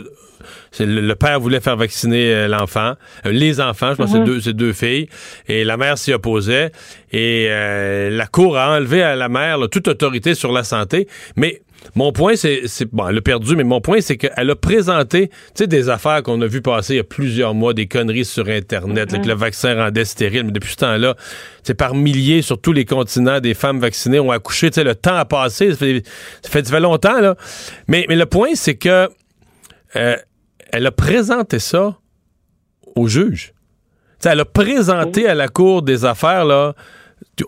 [0.78, 2.94] le, le père voulait faire vacciner euh, l'enfant,
[3.26, 4.40] euh, les enfants, je pense que Mhm.
[4.40, 5.08] c'est deux, filles,
[5.48, 6.72] et la mère s'y opposait.
[7.12, 11.08] Et euh, la cour a enlevé à la mère là, toute autorité sur la santé.
[11.36, 11.62] Mais
[11.94, 15.34] mon point, c'est, bon, elle a perdu, mais mon point, c'est qu'elle a présenté, tu
[15.54, 18.48] sais, des affaires qu'on a vu passer il y a plusieurs mois, des conneries sur
[18.48, 20.44] Internet, là, que le vaccin rendait stérile.
[20.44, 21.14] Mais depuis ce temps-là,
[21.62, 24.70] c'est par milliers sur tous les continents, des femmes vaccinées ont accouché.
[24.70, 26.02] Tu sais, le temps a passé, ça fait,
[26.42, 27.36] ça fait, ça fait longtemps là.
[27.86, 29.08] Mais, mais le point, c'est que
[29.96, 30.16] euh,
[30.72, 31.96] elle a présenté ça
[32.94, 33.52] au juge.
[34.18, 36.74] T'sais, elle a présenté à la Cour des affaires là,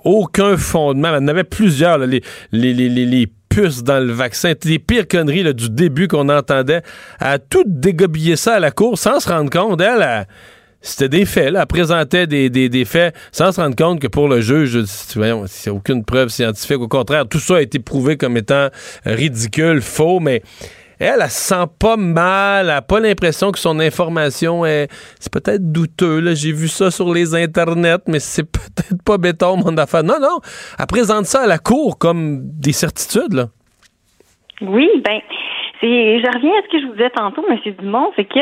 [0.05, 1.09] aucun fondement.
[1.09, 4.79] Elle en avait plusieurs, là, les, les, les, les, les puces dans le vaccin, les
[4.79, 6.83] pires conneries là, du début qu'on entendait.
[7.21, 9.81] Elle a tout dégobillé ça à la Cour sans se rendre compte.
[9.81, 10.27] Elle, elle
[10.83, 11.53] c'était des faits.
[11.53, 11.61] Là.
[11.61, 14.79] Elle présentait des, des, des, faits sans se rendre compte que pour le juge,
[15.15, 16.81] voyons, c'est aucune preuve scientifique.
[16.81, 18.69] Au contraire, tout ça a été prouvé comme étant
[19.05, 20.43] ridicule, faux, mais
[21.01, 24.89] elle, elle, se sent pas mal, elle n'a pas l'impression que son information est.
[25.19, 26.35] C'est peut-être douteux, là.
[26.35, 30.03] J'ai vu ça sur les internets, mais c'est peut-être pas béton, mon affaire.
[30.05, 30.41] Non, non.
[30.79, 33.47] Elle présente ça à la cour comme des certitudes, là.
[34.61, 35.21] Oui, ben,
[35.83, 37.59] je reviens à ce que je vous disais tantôt, M.
[37.79, 38.41] Dumont, c'est que,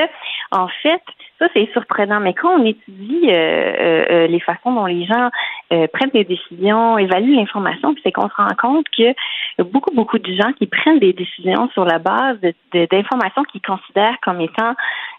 [0.51, 1.03] en fait,
[1.39, 5.31] ça, c'est surprenant, mais quand on étudie euh, euh, les façons dont les gens
[5.73, 10.33] euh, prennent des décisions, évaluent l'information, c'est qu'on se rend compte a beaucoup, beaucoup de
[10.35, 12.39] gens qui prennent des décisions sur la base
[12.73, 14.75] d'informations qu'ils considèrent comme étant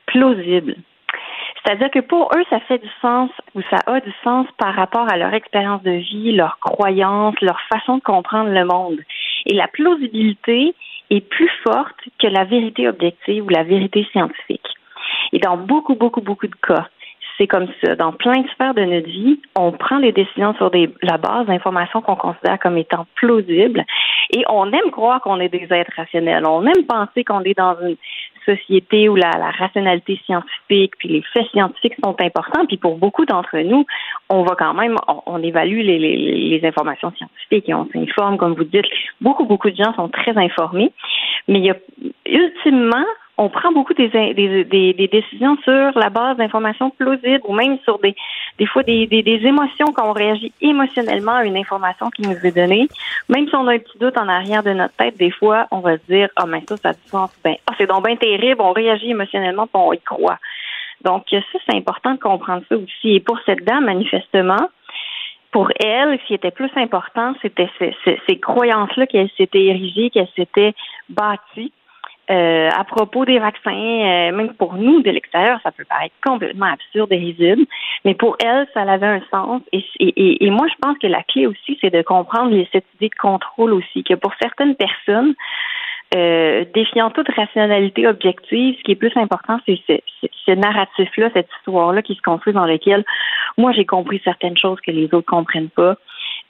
[0.08, 0.76] plausibles.
[1.64, 5.10] C'est-à-dire que pour eux, ça fait du sens ou ça a du sens par rapport
[5.10, 9.00] à leur expérience de vie, leurs croyances, leur façon de comprendre le monde.
[9.46, 10.74] Et la plausibilité
[11.10, 14.79] est plus forte que la vérité objective ou la vérité scientifique.
[15.34, 16.88] Et dans beaucoup, beaucoup, beaucoup de cas,
[17.40, 17.96] c'est comme ça.
[17.96, 21.48] Dans plein de sphères de notre vie, on prend des décisions sur des, la base
[21.48, 23.84] d'informations qu'on considère comme étant plausibles.
[24.32, 26.46] Et on aime croire qu'on est des êtres rationnels.
[26.46, 27.96] On aime penser qu'on est dans une
[28.46, 32.66] société où la, rationalité scientifique puis les faits scientifiques sont importants.
[32.66, 33.86] Puis pour beaucoup d'entre nous,
[34.30, 36.18] on va quand même, on, évalue les, les,
[36.60, 38.86] les, informations scientifiques et on s'informe, comme vous dites.
[39.22, 40.92] Beaucoup, beaucoup de gens sont très informés.
[41.48, 41.76] Mais il y a,
[42.26, 43.06] ultimement,
[43.40, 44.10] on prend beaucoup des,
[45.12, 48.14] décisions sur la base d'informations plausibles ou même sur des,
[48.58, 52.90] des fois des, émotions quand on réagit émotionnellement à une information qui nous est donnée.
[53.30, 55.80] Même si on a un petit doute en arrière de notre tête, des fois, on
[55.80, 57.32] va se dire, ah, mais ça, ça a du sens.
[57.42, 58.62] Ben, ah, c'est donc bien terrible.
[58.62, 60.38] On réagit émotionnellement puis on y croit.
[61.06, 63.16] Donc, ça, c'est important de comprendre ça aussi.
[63.16, 64.70] Et pour cette dame, manifestement,
[65.52, 70.10] pour elle, ce qui était plus important, c'était ces, ces, ces croyances-là qu'elle s'était érigée,
[70.10, 70.74] qu'elle s'était
[71.08, 71.72] bâtie.
[72.32, 76.68] Euh, à propos des vaccins, euh, même pour nous de l'extérieur, ça peut paraître complètement
[76.68, 77.66] absurde et risible,
[78.06, 79.64] mais pour elle, ça avait un sens.
[79.72, 83.10] Et, et, et moi, je pense que la clé aussi, c'est de comprendre cette idée
[83.10, 85.34] de contrôle aussi, que pour certaines personnes,
[86.16, 91.30] euh, défiant toute rationalité objective, ce qui est plus important, c'est ce, ce, ce narratif-là,
[91.34, 93.04] cette histoire-là qui se construit dans lequel
[93.58, 95.96] moi j'ai compris certaines choses que les autres comprennent pas.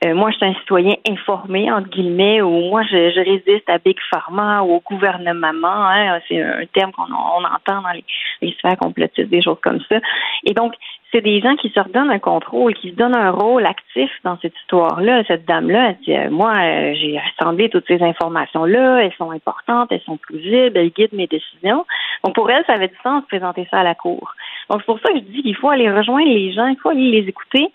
[0.06, 3.80] Euh, moi, je suis un citoyen informé, entre guillemets, ou moi, je, je résiste à
[3.80, 5.58] Big Pharma ou au gouvernement.
[5.90, 8.06] Hein, c'est un terme qu'on on entend dans les,
[8.42, 10.00] les sphères complotistes, des choses comme ça.
[10.46, 10.74] Et donc,
[11.12, 14.38] c'est des gens qui se redonnent un contrôle, qui se donnent un rôle actif dans
[14.42, 15.24] cette histoire-là.
[15.28, 19.92] Cette dame-là, elle dit, euh, moi, euh, j'ai rassemblé toutes ces informations-là, elles sont importantes,
[19.92, 21.86] elles sont plausibles, elles guident mes décisions.
[22.24, 24.34] Donc, pour elle, ça avait du sens de présenter ça à la Cour.
[24.70, 26.90] Donc, c'est pour ça que je dis qu'il faut aller rejoindre les gens, il faut
[26.90, 27.70] aller les écouter,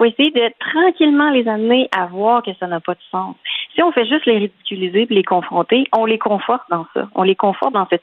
[0.00, 3.36] faut essayer de tranquillement les amener à voir que ça n'a pas de sens.
[3.74, 7.08] Si on fait juste les ridiculiser et les confronter, on les conforte dans ça.
[7.14, 8.02] On les conforte dans cette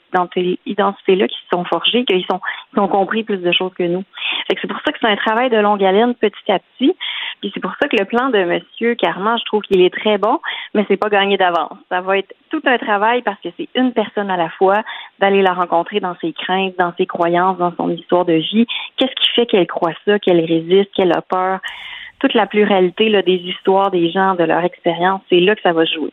[0.65, 2.39] identité-là qui se sont forgées, qu'ils sont,
[2.77, 4.03] ont compris plus de choses que nous.
[4.49, 6.95] c'est pour ça que c'est un travail de longue haleine petit à petit.
[7.41, 10.17] Puis c'est pour ça que le plan de Monsieur Carman, je trouve qu'il est très
[10.17, 10.39] bon,
[10.73, 11.77] mais c'est pas gagné d'avance.
[11.89, 14.81] Ça va être tout un travail parce que c'est une personne à la fois
[15.19, 18.65] d'aller la rencontrer dans ses craintes, dans ses croyances, dans son histoire de vie.
[18.95, 21.59] Qu'est-ce qui fait qu'elle croit ça, qu'elle résiste, qu'elle a peur?
[22.19, 25.73] Toute la pluralité là, des histoires des gens, de leur expérience, c'est là que ça
[25.73, 26.11] va jouer.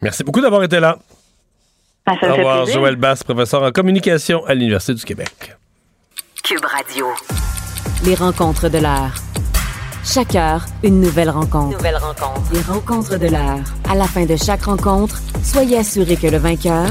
[0.00, 0.98] Merci beaucoup d'avoir été là.
[2.06, 2.80] Ben, ça Au revoir, plaisir.
[2.80, 5.56] Joël Basse, professeur en communication à l'Université du Québec.
[6.44, 7.06] Cube Radio.
[8.04, 9.12] Les rencontres de l'heure.
[10.04, 11.76] Chaque heure, une nouvelle rencontre.
[11.76, 12.52] Nouvelle rencontre.
[12.52, 13.64] Les rencontres de l'heure.
[13.90, 16.86] À la fin de chaque rencontre, soyez assurés que le vainqueur,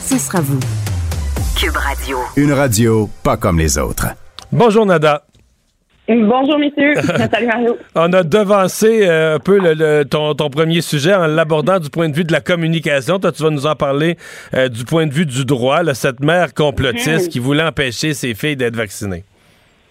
[0.00, 0.60] ce sera vous.
[1.58, 2.18] Cube Radio.
[2.36, 4.06] Une radio pas comme les autres.
[4.52, 5.24] Bonjour, Nada.
[6.08, 6.94] Bonjour, messieurs.
[7.32, 7.76] Salut, Mario.
[7.96, 11.90] On a devancé euh, un peu le, le, ton, ton, premier sujet en l'abordant du
[11.90, 13.18] point de vue de la communication.
[13.18, 14.16] Toi, tu vas nous en parler
[14.54, 17.28] euh, du point de vue du droit, là, cette mère complotiste Mhm.
[17.28, 19.24] qui voulait empêcher ses filles d'être vaccinées.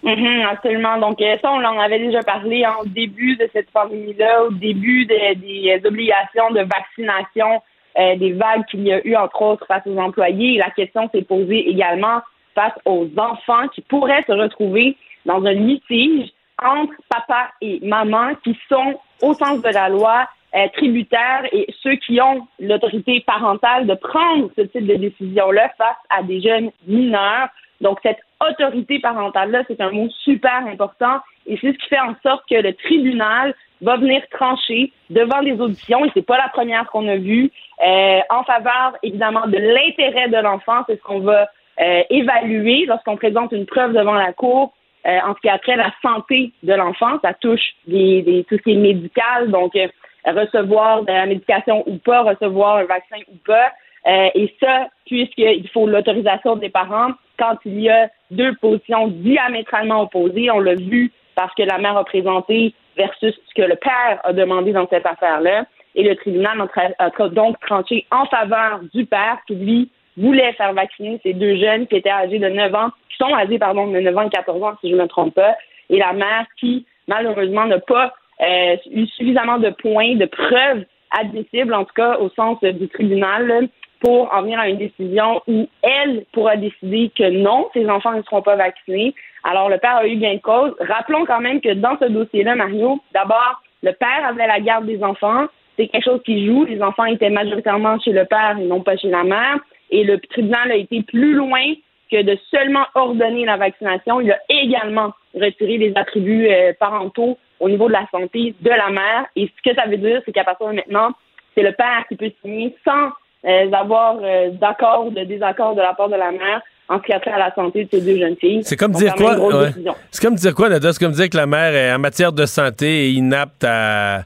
[0.02, 0.98] Mhm, absolument.
[0.98, 5.04] Donc, euh, ça, on en avait déjà parlé en début de cette pandémie-là, au début
[5.04, 7.60] de- des obligations de vaccination,
[7.98, 10.56] euh, des vagues qu'il y a eu, entre autres, face aux employés.
[10.58, 12.20] La question s'est posée également
[12.54, 14.96] face aux enfants qui pourraient se retrouver
[15.26, 16.30] dans un litige
[16.62, 21.96] entre papa et maman qui sont, au sens de la loi, euh, tributaires et ceux
[21.96, 27.48] qui ont l'autorité parentale de prendre ce type de décision-là face à des jeunes mineurs.
[27.82, 32.14] Donc, cette autorité parentale-là, c'est un mot super important et c'est ce qui fait en
[32.22, 36.90] sorte que le tribunal va venir trancher devant des auditions, et c'est pas la première
[36.90, 37.50] qu'on a vue,
[37.86, 40.84] euh, en faveur, évidemment, de l'intérêt de l'enfant.
[40.88, 41.48] C'est ce qu'on va
[41.80, 44.72] euh, évaluer lorsqu'on présente une preuve devant la Cour
[45.06, 47.18] euh, en ce qui a trait à la santé de l'enfant.
[47.22, 49.88] Ça touche des, des, tout ce qui est médical, donc euh,
[50.26, 53.72] recevoir de la médication ou pas, recevoir un vaccin ou pas.
[54.06, 60.02] Euh, et ça, puisqu'il faut l'autorisation des parents quand il y a deux positions diamétralement
[60.02, 60.50] opposées.
[60.50, 64.32] On l'a vu parce que la mère a présenté versus ce que le père a
[64.32, 65.66] demandé dans cette affaire-là.
[65.94, 71.20] Et le tribunal a, donc tranché en faveur du père qui, lui, voulait faire vacciner
[71.22, 74.26] ces deux jeunes qui étaient âgés de 9 ans, sont âgés, pardon, de 9 ans
[74.26, 75.56] et 14 ans, si je ne me trompe pas,
[75.90, 80.84] et la mère qui, malheureusement, n'a pas euh, eu suffisamment de points, de preuves
[81.18, 83.68] admissibles, en tout cas au sens du tribunal,
[84.00, 88.22] pour en venir à une décision où elle pourra décider que non, ses enfants ne
[88.22, 89.14] seront pas vaccinés.
[89.42, 90.74] Alors, le père a eu gain de cause.
[90.80, 95.02] Rappelons quand même que dans ce dossier-là, Mario, d'abord, le père avait la garde des
[95.02, 95.46] enfants.
[95.76, 96.64] C'est quelque chose qui joue.
[96.64, 99.58] Les enfants étaient majoritairement chez le père et non pas chez la mère.
[99.90, 101.74] Et le tribunal a été plus loin
[102.10, 104.20] que de seulement ordonner la vaccination.
[104.20, 108.90] Il a également retiré les attributs euh, parentaux au niveau de la santé de la
[108.90, 109.26] mère.
[109.34, 111.10] Et ce que ça veut dire, c'est qu'à partir de maintenant,
[111.54, 113.10] c'est le père qui peut signer sans
[113.46, 117.02] euh, avoir euh, d'accord ou de désaccord de la part de la mère en ce
[117.04, 118.62] qui a trait à la santé de ces deux jeunes filles.
[118.62, 119.36] C'est comme Donc, dire quoi?
[119.38, 119.70] ouais.
[120.10, 120.92] C'est comme dire quoi, Nada?
[120.92, 124.20] C'est comme dire que la mère, est, en matière de santé, est inapte à,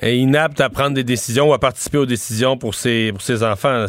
[0.00, 3.42] est inapte à prendre des décisions ou à participer aux décisions pour ses, pour ses
[3.44, 3.84] enfants.
[3.84, 3.88] En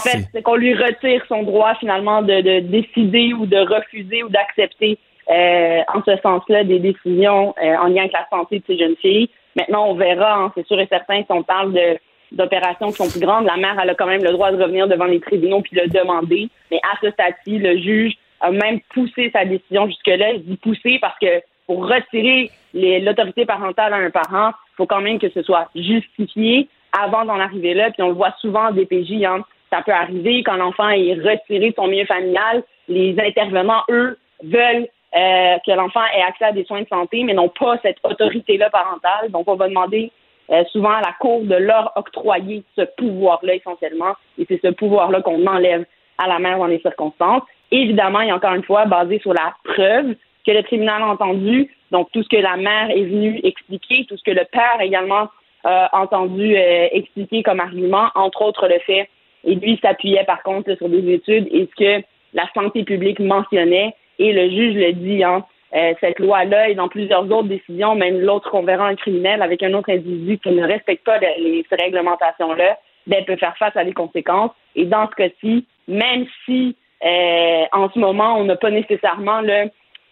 [0.00, 4.28] fait, c'est- qu'on lui retire son droit finalement de, de décider ou de refuser ou
[4.28, 4.98] d'accepter
[5.30, 8.96] euh, en ce sens-là des décisions euh, en lien avec la santé de ces jeunes
[8.96, 9.28] filles.
[9.56, 11.98] Maintenant, on verra, hein, c'est sûr et certain, si on parle de
[12.32, 14.86] d'opérations qui sont plus grandes, la mère elle a quand même le droit de revenir
[14.86, 16.48] devant les tribunaux puis le demander.
[16.70, 20.34] Mais à ce stade-ci, le juge a même poussé sa décision jusque-là.
[20.34, 25.00] Je dis pousser parce que pour retirer l'autorité parentale à un parent, il faut quand
[25.00, 26.68] même que ce soit justifié
[26.98, 27.90] avant d'en arriver là.
[27.90, 29.44] Puis on le voit souvent en DPJ, hein.
[29.70, 32.62] ça peut arriver quand l'enfant est retiré de son milieu familial.
[32.88, 37.34] Les intervenants, eux, veulent euh, que l'enfant ait accès à des soins de santé, mais
[37.34, 39.30] n'ont pas cette autorité-là parentale.
[39.30, 40.10] Donc on va demander
[40.50, 44.14] euh, souvent à la Cour de leur octroyer ce pouvoir-là essentiellement.
[44.38, 45.84] Et c'est ce pouvoir-là qu'on enlève
[46.18, 47.42] à la mère dans les circonstances.
[47.70, 50.14] Évidemment, a encore une fois basé sur la preuve
[50.44, 54.16] que le tribunal a entendu, donc tout ce que la mère est venue expliquer, tout
[54.16, 55.28] ce que le père également
[55.64, 59.08] a entendu euh, expliquer comme argument, entre autres le fait,
[59.44, 63.94] et lui s'appuyait par contre sur des études et ce que la santé publique mentionnait,
[64.18, 68.20] et le juge le dit, hein, euh, cette loi-là est dans plusieurs autres décisions, même
[68.20, 71.66] l'autre qu'on verra un criminel avec un autre individu qui ne respecte pas les, les-
[71.68, 74.52] ces réglementations-là, ben, peut faire face à des conséquences.
[74.76, 79.64] Et dans ce cas-ci, même si euh, en ce moment, on n'a pas nécessairement là,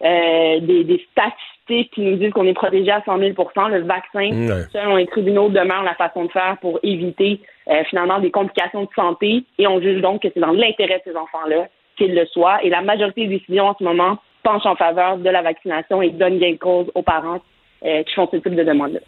[0.05, 3.31] euh, des, des statistiques qui nous disent qu'on est protégé à 100 000
[3.71, 4.65] le vaccin, Ouais.
[4.73, 8.89] selon les tribunaux, demeure la façon de faire pour éviter euh, finalement des complications de
[8.95, 9.45] santé.
[9.59, 12.63] Et on juge donc que c'est dans l'intérêt de ces enfants-là qu'ils le soient.
[12.63, 16.11] Et la majorité des décisions en ce moment penchent en faveur de la vaccination et
[16.11, 17.41] donnent gain de cause aux parents
[17.85, 19.01] euh, qui font ce type de demande-là.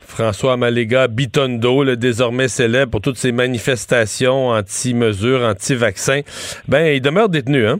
[0.00, 6.20] François Maléga Bitondo, le désormais célèbre pour toutes ses manifestations anti-mesures, anti-vaccins,
[6.68, 7.78] ben, il demeure détenu, hein?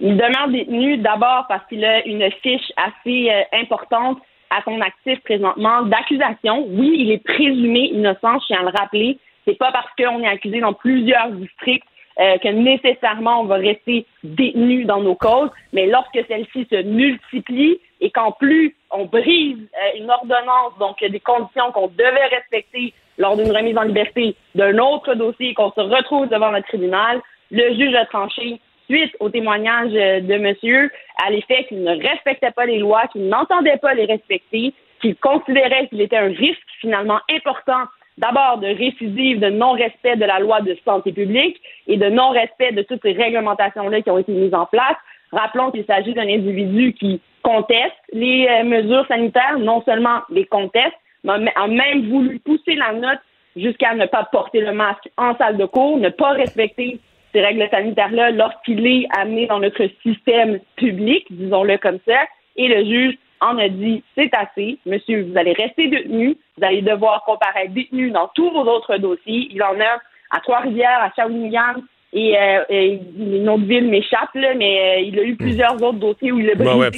[0.00, 5.20] Il demeure détenu d'abord parce qu'il a une fiche assez euh, importante à son actif
[5.22, 6.66] présentement d'accusation.
[6.70, 9.18] Oui, il est présumé innocent, je tiens à le rappeler.
[9.46, 11.86] C'est pas parce qu'on est accusé dans plusieurs districts
[12.18, 17.78] euh, que nécessairement on va rester détenu dans nos causes, mais lorsque celles-ci se multiplient
[18.00, 23.36] et qu'en plus on brise euh, une ordonnance, donc des conditions qu'on devait respecter lors
[23.36, 27.20] d'une remise en liberté d'un autre dossier, qu'on se retrouve devant le tribunal,
[27.50, 28.60] le juge a tranché
[28.90, 30.90] suite au témoignage euh, de monsieur
[31.24, 35.86] à l'effet qu'il ne respectait pas les lois, qu'il n'entendait pas les respecter, qu'il considérait
[35.88, 37.84] qu'il était un risque finalement important
[38.18, 42.82] d'abord de récidive, de non-respect de la loi de santé publique et de non-respect de
[42.82, 44.96] toutes ces réglementations-là qui ont été mises en place.
[45.32, 50.96] Rappelons qu'il s'agit d'un individu qui conteste les euh, mesures sanitaires, non seulement les conteste,
[51.24, 53.20] mais a même voulu pousser la note
[53.56, 56.98] jusqu'à ne pas porter le masque en salle de cours, ne pas respecter
[57.32, 62.18] ces règles sanitaires-là lorsqu'il est amené dans notre système public, disons-le comme ça,
[62.56, 66.82] et le juge en a dit c'est assez, monsieur, vous allez rester détenu, vous allez
[66.82, 69.48] devoir comparaître détenu dans tous vos autres dossiers.
[69.50, 70.00] Il en a
[70.30, 75.18] à Trois-Rivières, à Shawinigan, et, euh, et une autre ville m'échappe, là, mais euh, il
[75.18, 76.90] a eu plusieurs autres dossiers où il a brisé Ouais,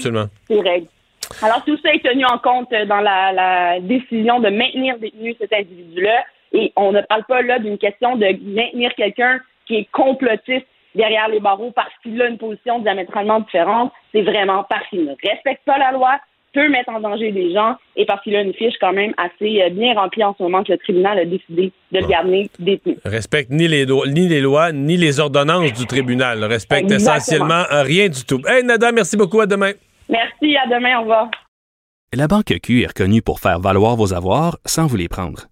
[0.51, 0.87] ouais, règles.
[1.43, 5.53] Alors, tout ça est tenu en compte dans la, la décision de maintenir détenu cet
[5.53, 6.25] individu-là.
[6.53, 11.29] Et on ne parle pas là d'une question de maintenir quelqu'un qui est complotiste derrière
[11.29, 13.93] les barreaux parce qu'il a une position diamétralement différente.
[14.13, 16.19] C'est vraiment parce qu'il ne respecte pas la loi,
[16.53, 19.63] peut mettre en danger des gens et parce qu'il a une fiche quand même assez
[19.63, 22.97] euh, bien remplie en ce moment que le tribunal a décidé de le garder détenu.
[23.05, 26.45] Respecte ni les, ni les lois, ni les ordonnances du tribunal.
[26.45, 27.17] Respecte Exactement.
[27.17, 28.41] essentiellement rien du tout.
[28.47, 29.41] Hey, Nada, merci beaucoup.
[29.41, 29.73] À demain.
[30.09, 31.31] Merci, à demain, au revoir.
[32.13, 35.52] La Banque Q est reconnue pour faire valoir vos avoirs sans vous les prendre.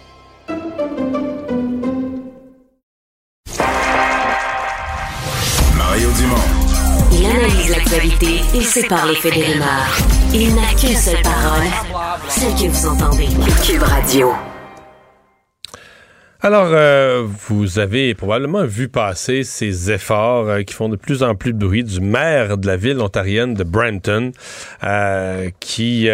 [7.51, 9.97] Analyse l'actualité et sépare les faits des rumeurs.
[10.33, 11.67] Il n'a qu'une seule parole,
[12.27, 13.27] celle que vous entendez.
[13.65, 14.31] Cube Radio.
[16.43, 21.35] Alors, euh, vous avez probablement vu passer ces efforts euh, qui font de plus en
[21.35, 24.31] plus de bruit du maire de la ville ontarienne de Brampton,
[24.83, 26.07] euh, qui,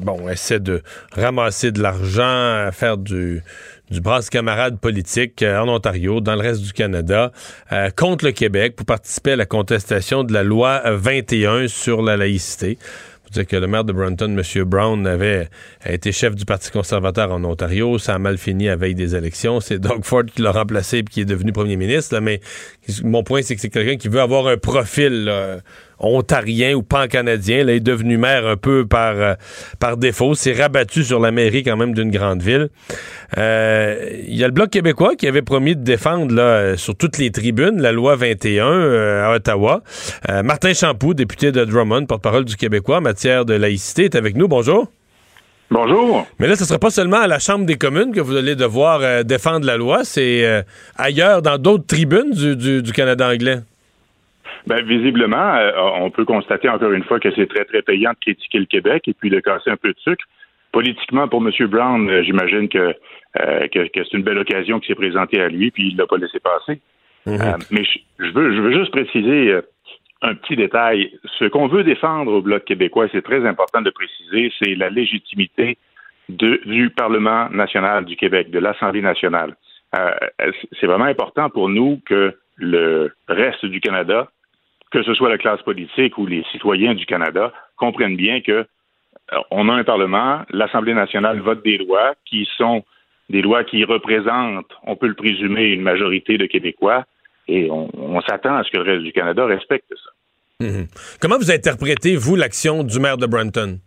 [0.00, 0.82] bon, essaie de
[1.16, 3.42] ramasser de l'argent, faire du
[3.90, 7.32] du brasse camarade politique euh, en Ontario, dans le reste du Canada,
[7.72, 12.16] euh, contre le Québec pour participer à la contestation de la loi 21 sur la
[12.16, 12.78] laïcité.
[13.24, 14.64] Faut dire que le maire de Brunton, M.
[14.64, 15.48] Brown, avait
[15.86, 17.98] été chef du Parti conservateur en Ontario.
[17.98, 19.60] Ça a mal fini à veille des élections.
[19.60, 22.18] C'est Doug Ford qui l'a remplacé et qui est devenu premier ministre.
[22.20, 22.40] mais
[23.02, 25.30] mon point, c'est que c'est quelqu'un qui veut avoir un profil
[26.04, 27.64] ontarien ou pan-canadien.
[27.64, 29.34] Là, il est devenu maire un peu par, euh,
[29.80, 30.34] par défaut.
[30.34, 32.68] C'est rabattu sur la mairie quand même d'une grande ville.
[33.38, 33.96] Euh,
[34.26, 37.18] Il y a le Bloc québécois qui avait promis de défendre là, euh, sur toutes
[37.18, 39.82] les tribunes la loi 21 euh, à Ottawa.
[40.42, 44.48] Martin Champoux, député de Drummond, porte-parole du Québécois en matière de laïcité, est avec nous.
[44.48, 44.88] Bonjour.
[45.70, 46.26] Bonjour.
[46.38, 48.54] Mais là, ce ne sera pas seulement à la Chambre des communes que vous allez
[48.54, 50.64] devoir défendre la loi, c'est
[50.96, 53.58] ailleurs, dans d'autres tribunes du, du- du Canada anglais.
[54.66, 58.18] Ben, visiblement, euh, on peut constater encore une fois que c'est très, très payant de
[58.18, 60.24] critiquer le Québec et puis de casser un peu de sucre.
[60.72, 61.52] Politiquement, pour M.
[61.68, 62.94] Brown, euh, j'imagine que,
[63.40, 66.06] euh, que, que c'est une belle occasion qui s'est présentée à lui, puis il l'a
[66.06, 66.80] pas laissé passer.
[67.26, 69.60] Euh, mais je, je veux, je veux juste préciser
[70.22, 71.12] un petit détail.
[71.38, 75.76] Ce qu'on veut défendre au Bloc québécois, c'est très important de préciser, c'est la légitimité
[76.30, 79.54] de- du Parlement national du Québec, de l'Assemblée nationale.
[80.80, 84.28] C'est vraiment important pour nous que le reste du Canada,
[84.94, 88.52] que ce soit la classe politique ou les citoyens du Canada, comprennent bien que
[89.32, 92.84] euh, on a un Parlement, l'Assemblée nationale vote des lois qui sont
[93.28, 97.04] des lois qui représentent, on peut le présumer, une majorité de Québécois,
[97.48, 100.10] et on, on s'attend à ce que le reste du Canada respecte ça.
[100.64, 100.86] Mhm.
[101.20, 103.80] Comment vous interprétez, vous, l'action du maire de Brunton?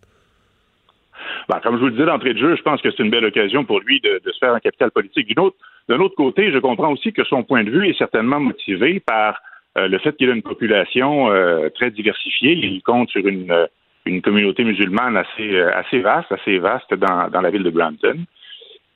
[1.48, 3.24] Ben, comme je vous le disais d'entrée de jeu, je pense que c'est une belle
[3.24, 5.28] occasion pour lui de, de se faire un capital politique.
[5.28, 5.56] D'une autre,
[5.88, 9.40] d'un autre côté, je comprends aussi que son point de vue est certainement motivé par
[9.86, 12.52] le fait qu'il a une population euh, très diversifiée.
[12.52, 13.66] Il compte sur une, euh,
[14.22, 18.24] communauté musulmane assez, euh, vaste, assez vaste dans, la ville de Brampton.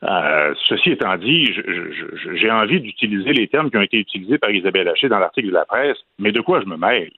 [0.05, 1.55] Euh, ceci étant dit,
[2.35, 5.53] j'ai envie d'utiliser les termes qui ont été utilisés par Isabelle Haché dans l'article de
[5.53, 7.11] la presse, mais de quoi je me mêle?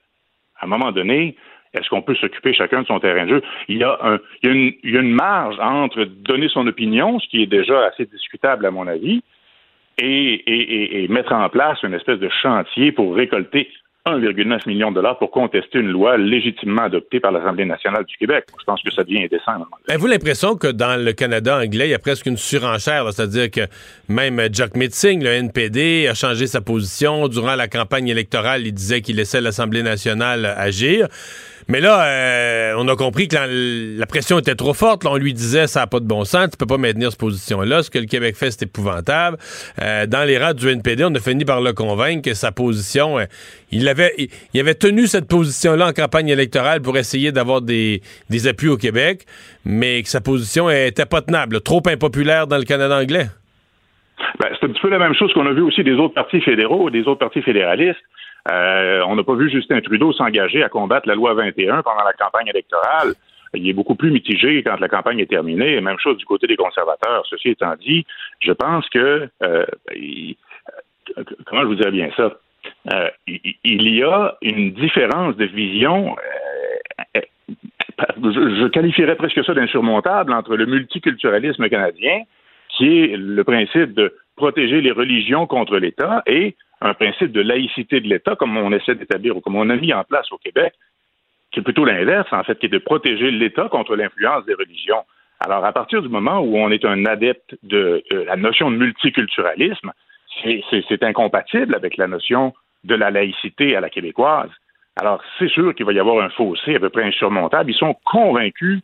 [0.61, 1.37] À un moment donné,
[1.73, 3.43] est-ce qu'on peut s'occuper chacun de son terrain de jeu?
[3.69, 8.67] Il y a une marge entre donner son opinion, ce qui est déjà assez discutable
[8.67, 9.23] à mon avis,
[9.99, 13.69] et, et- et- et mettre en place une espèce de chantier pour récolter
[14.07, 18.45] 1,9 million de dollars pour contester une loi légitimement adoptée par l'Assemblée nationale du Québec.
[18.61, 19.53] Je pense que ça devient indécent.
[19.89, 23.63] Avez-vous l'impression que dans le Canada anglais, il y a presque une surenchère, c'est-à-dire que
[24.11, 28.67] même Jack Metzing, le NPD, a changé sa position durant la campagne électorale.
[28.67, 31.07] Il disait qu'il laissait l'Assemblée nationale agir.
[31.69, 33.37] Mais là, euh, on a compris que
[33.99, 35.05] la, pression était trop forte.
[35.05, 37.21] Là, on lui disait, ça n'a pas de bon sens, tu peux pas maintenir cette
[37.21, 37.83] position-là.
[37.83, 39.39] Ce que le Québec fait, c'est épouvantable.
[39.81, 43.19] Euh, dans les rangs du NPD, on a fini par le convaincre que sa position,
[43.19, 43.25] euh,
[43.71, 48.03] il avait, il, il avait tenu cette position-là en campagne électorale pour essayer d'avoir des,
[48.31, 49.25] des appuis au Québec,
[49.65, 53.27] mais que sa position était pas tenable, trop impopulaire dans le Canada anglais.
[54.39, 56.41] Ben, c'est un petit peu la même chose qu'on a vu aussi des autres partis
[56.41, 58.03] fédéraux, des autres partis fédéralistes.
[58.51, 62.13] Euh, on n'a pas vu Justin Trudeau s'engager à combattre la loi 21 pendant la
[62.13, 63.15] campagne électorale.
[63.55, 65.81] Il est beaucoup plus mitigé quand la campagne est terminée.
[65.81, 67.25] Même chose du côté des conservateurs.
[67.31, 68.05] Ceci étant dit,
[68.41, 69.65] je pense que euh,
[69.95, 70.37] il,
[71.47, 72.33] comment je vous dirais bien ça?
[72.93, 76.17] Euh, il y a une différence de vision.
[77.17, 77.21] Euh,
[77.99, 82.23] je qualifierais presque ça d'insurmontable entre le multiculturalisme canadien,
[82.71, 88.01] qui est le principe de protéger les religions contre l'État, et un principe de laïcité
[88.01, 90.75] de l'État, comme on essaie d'établir ou comme on a mis en place au Québec,
[91.51, 95.03] qui est plutôt l'inverse, en fait, qui est de protéger l'État contre l'influence des religions.
[95.41, 98.77] Alors, à partir du moment où on est un adepte de, de la notion de
[98.77, 99.93] multiculturalisme,
[100.43, 102.55] c'est incompatible avec la notion
[102.85, 104.51] de la laïcité à la québécoise.
[104.97, 107.71] Alors, c'est sûr qu'il va y avoir un fossé à peu près insurmontable.
[107.71, 108.81] Ils sont convaincus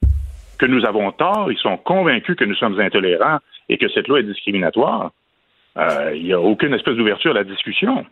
[0.58, 3.38] que nous avons tort, ils sont convaincus que nous sommes intolérants
[3.68, 5.12] et que cette loi est discriminatoire.
[5.76, 8.04] Euh, il n'y a aucune espèce d'ouverture à la discussion.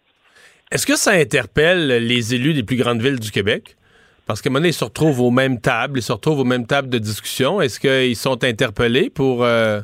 [0.70, 3.76] Est-ce que ça interpelle les élus des plus grandes villes du Québec?
[4.26, 6.44] Parce qu'à un moment donné, ils se retrouvent aux mêmes tables, ils se retrouvent aux
[6.44, 7.62] mêmes tables de discussion.
[7.62, 9.42] Est-ce qu'ils sont interpellés pour...
[9.42, 9.80] Euh...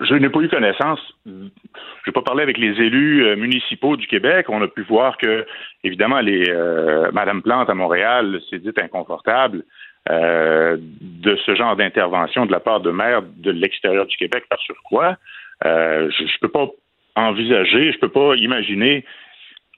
[0.00, 1.00] Je n'ai pas eu connaissance.
[1.26, 4.46] Je n'ai pas parlé avec les élus euh, municipaux du Québec.
[4.48, 5.44] On a pu voir que,
[5.84, 9.64] évidemment, les euh, Madame Plante à Montréal s'est dit inconfortable
[10.08, 14.58] euh, de ce genre d'intervention de la part de maires de l'extérieur du Québec par
[14.60, 15.16] surcroît.
[15.64, 16.68] Euh, je ne peux pas
[17.14, 19.04] envisager, je peux pas imaginer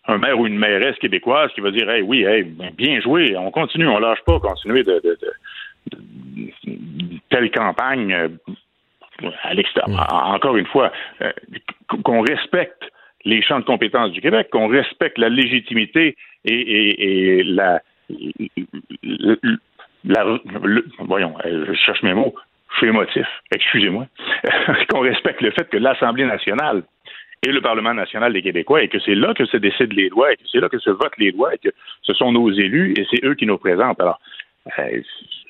[0.06, 3.50] un maire ou une mairesse québécoise qui va dire Hey, oui, hey, bien joué, on
[3.50, 5.98] continue, on lâche pas, continuer de, de, de,
[6.66, 8.28] de telle campagne euh,
[9.42, 10.06] à l'extérieur.
[10.12, 11.32] Encore une fois, euh,
[12.04, 12.82] qu'on respecte
[13.24, 17.82] les champs de compétences du Québec, qu'on respecte la légitimité et, et, et la,
[20.04, 20.24] la,
[20.62, 22.34] le, voyons, je cherche mes mots,
[22.78, 24.06] je suis émotif, excusez-moi,
[24.90, 26.82] qu'on respecte le fait que l'Assemblée nationale
[27.46, 30.32] et le Parlement national des Québécois et que c'est là que se décident les lois
[30.32, 32.94] et que c'est là que se votent les lois et que ce sont nos élus
[32.96, 34.00] et c'est eux qui nous présentent.
[34.00, 34.20] Alors,
[34.78, 35.00] euh,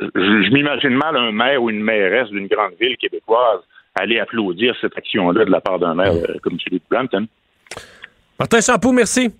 [0.00, 3.60] je, je m'imagine mal un maire ou une mairesse d'une grande ville québécoise
[3.94, 7.26] aller applaudir cette action-là de la part d'un maire euh, comme celui de Brampton.
[8.38, 9.34] Martin Champoux, merci.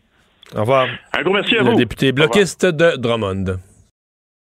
[0.55, 0.89] Au revoir.
[1.17, 1.77] Un gros merci à le vous.
[1.77, 3.59] député bloquiste de Drummond.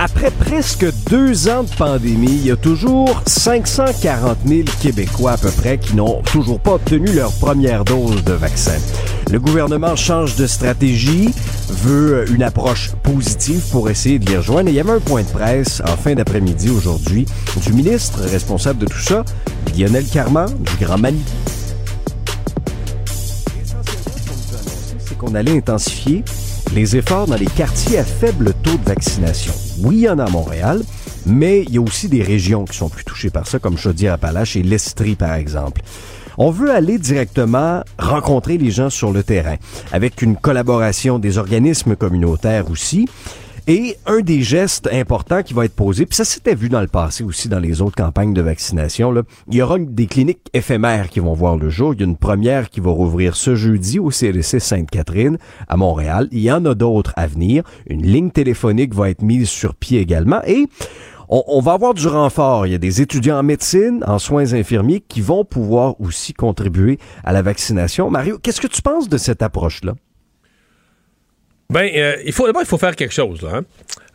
[0.00, 5.50] Après presque deux ans de pandémie, il y a toujours 540 000 Québécois à peu
[5.50, 8.78] près qui n'ont toujours pas obtenu leur première dose de vaccin.
[9.30, 11.34] Le gouvernement change de stratégie,
[11.68, 14.68] veut une approche positive pour essayer de les rejoindre.
[14.68, 17.26] Et il y avait un point de presse en fin d'après-midi aujourd'hui
[17.66, 19.24] du ministre responsable de tout ça,
[19.76, 21.22] Lionel Carman, du Grand Mali.
[25.18, 26.22] qu'on allait intensifier
[26.74, 29.52] les efforts dans les quartiers à faible taux de vaccination.
[29.80, 30.82] Oui, il y en a à Montréal,
[31.26, 34.56] mais il y a aussi des régions qui sont plus touchées par ça, comme Chaudière-Appalaches
[34.56, 35.82] et l'Estrie, par exemple.
[36.36, 39.56] On veut aller directement rencontrer les gens sur le terrain,
[39.92, 43.08] avec une collaboration des organismes communautaires aussi.
[43.70, 46.86] Et un des gestes importants qui va être posé, puis ça s'était vu dans le
[46.86, 49.12] passé aussi dans les autres campagnes de vaccination,
[49.46, 51.92] il y aura des cliniques éphémères qui vont voir le jour.
[51.92, 55.36] Il y a une première qui va rouvrir ce jeudi au CLC Sainte-Catherine
[55.68, 56.28] à Montréal.
[56.32, 57.62] Il y en a d'autres à venir.
[57.86, 60.40] Une ligne téléphonique va être mise sur pied également.
[60.46, 60.66] Et
[61.28, 62.66] on, va avoir du renfort.
[62.66, 66.98] Il y a des étudiants en médecine, en soins infirmiers qui vont pouvoir aussi contribuer
[67.22, 68.08] à la vaccination.
[68.08, 69.92] Mario, qu'est-ce que tu penses de cette approche-là?
[71.70, 73.42] Ben, euh, il faut d'abord, il faut faire quelque chose.
[73.42, 73.64] Là, hein?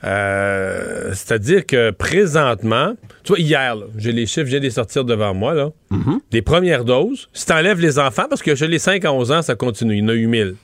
[0.06, 5.54] euh, C'est-à-dire que présentement, tu vois, hier, j'ai les chiffres, j'ai les sortir devant moi,
[5.54, 5.70] là.
[5.92, 6.20] Mm-hmm.
[6.32, 9.32] Les premières doses, si tu enlèves les enfants, parce que chez les 5 à 11
[9.32, 10.56] ans, ça continue, il y en a eu 1000.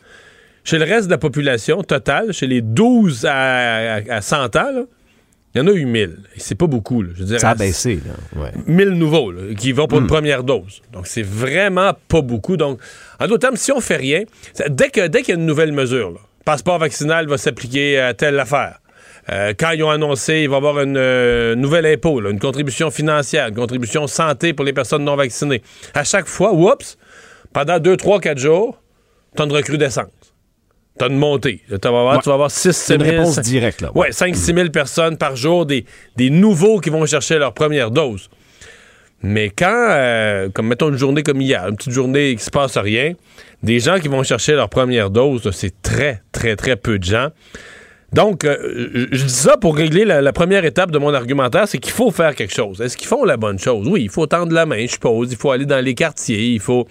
[0.63, 3.33] Chez le reste de la population totale, chez les 12 à,
[3.95, 4.81] à, à 100 ans, là,
[5.55, 6.17] il y en a eu 1000.
[6.35, 7.01] Et c'est pas beaucoup.
[7.03, 7.09] Là.
[7.15, 7.99] Je Ça a baissé.
[8.35, 8.41] Là.
[8.41, 8.51] Ouais.
[8.67, 10.01] 1000 nouveaux là, qui vont pour Mm.
[10.03, 10.81] une première dose.
[10.91, 12.57] Donc, c'est vraiment pas beaucoup.
[12.57, 12.79] Donc,
[13.19, 14.23] en d'autres termes, si on fait rien,
[14.69, 18.13] dès qu'il dès qu'il y a une nouvelle mesure, là, passeport vaccinal va s'appliquer à
[18.13, 18.79] telle affaire.
[19.31, 22.39] Euh, quand ils ont annoncé, il va y avoir une euh, nouvel impôt, là, une
[22.39, 25.61] contribution financière, une contribution santé pour les personnes non vaccinées.
[25.93, 26.97] À chaque fois, oups,
[27.53, 28.81] pendant 2, 3, 4 jours,
[29.35, 30.07] t'as une recrudescence.
[30.97, 31.61] T'as une montée.
[31.69, 32.19] Là, vas avoir, Ouais.
[32.23, 33.91] tu vas avoir 6 C'est une 000, réponse directe, là.
[33.95, 35.85] Ouais, 5-6 000 personnes par jour, des,
[36.15, 38.29] des nouveaux qui vont chercher leur première dose.
[39.21, 42.77] Mais quand, euh, comme mettons une journée comme hier, une petite journée qui se passe
[42.77, 43.13] rien,
[43.63, 47.29] des gens qui vont chercher leur première dose, c'est très, très, très peu de gens.
[48.11, 51.93] Donc, euh, je dis ça pour régler la, première étape de mon argumentaire, c'est qu'il
[51.93, 52.81] faut faire quelque chose.
[52.81, 53.87] Est-ce qu'ils font la bonne chose?
[53.87, 55.31] Oui, il faut tendre la main, je suppose.
[55.31, 56.87] Il faut aller dans les quartiers, il faut,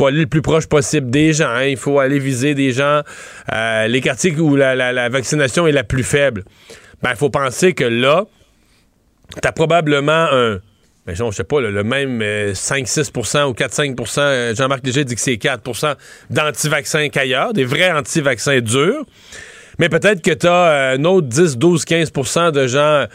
[0.00, 3.02] aller le plus proche possible des gens, il faut aller viser des gens,
[3.52, 6.44] euh, les quartiers où la, la- la vaccination est la plus faible.
[7.02, 8.24] Ben, il faut penser que là,
[9.42, 10.60] t'as probablement un,
[11.14, 15.20] genre, je sais pas, le même euh, 5-6% ou 4-5% euh, Jean-Marc Léger dit que
[15.20, 15.94] c'est 4%
[16.30, 19.04] d'anti-vaccins qu'ailleurs, des vrais anti-vaccins durs.
[19.78, 23.06] Mais peut-être que tu as un autre 10, 12, 15% de gens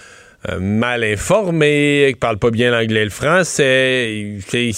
[0.50, 4.40] euh, mal informés, qui parlent pas bien l'anglais et le français.
[4.54, 4.74] Ils,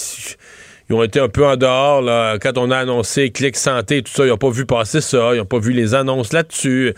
[0.90, 2.04] ont été un peu en dehors
[2.40, 4.26] quand on a annoncé Clic Santé, tout ça.
[4.26, 5.34] Ils n'ont pas vu passer ça.
[5.34, 6.94] Ils n'ont pas vu les annonces là-dessus.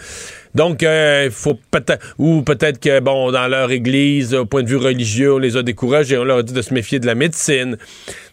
[0.55, 2.03] Donc, il faut peut-être.
[2.17, 5.63] Ou peut-être que, bon, dans leur église, au point de vue religieux, on les a
[5.63, 6.17] découragés.
[6.17, 7.77] On leur a dit de se méfier de la médecine.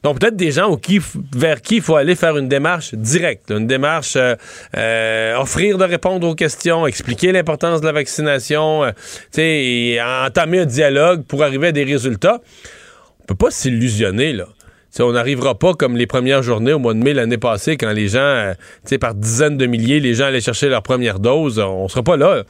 [0.03, 0.79] Donc, peut-être des gens
[1.35, 3.51] vers qui il faut aller faire une démarche directe.
[3.51, 4.35] une démarche, euh,
[4.77, 8.91] euh, offrir de répondre aux questions, expliquer l'importance de la vaccination, euh,
[9.37, 12.41] et entamer un dialogue pour arriver à des résultats.
[13.21, 14.47] On peut pas s'illusionner, là.
[15.01, 18.09] On n'arrivera pas comme les premières journées au mois de mai l'année passée, quand les
[18.09, 18.55] gens, euh,
[19.01, 21.59] par dizaines de milliers, les gens allaient chercher leur première dose.
[21.59, 22.45] On sera pas là.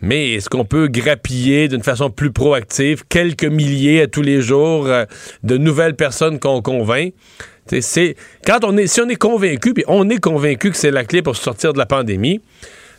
[0.00, 4.86] Mais est-ce qu'on peut grappiller d'une façon plus proactive quelques milliers à tous les jours
[4.86, 5.04] euh,
[5.42, 7.12] de nouvelles personnes qu'on convainc?
[7.80, 8.16] C'est
[8.46, 11.20] quand on est, si on est convaincu, puis on est convaincu que c'est la clé
[11.20, 12.40] pour sortir de la pandémie,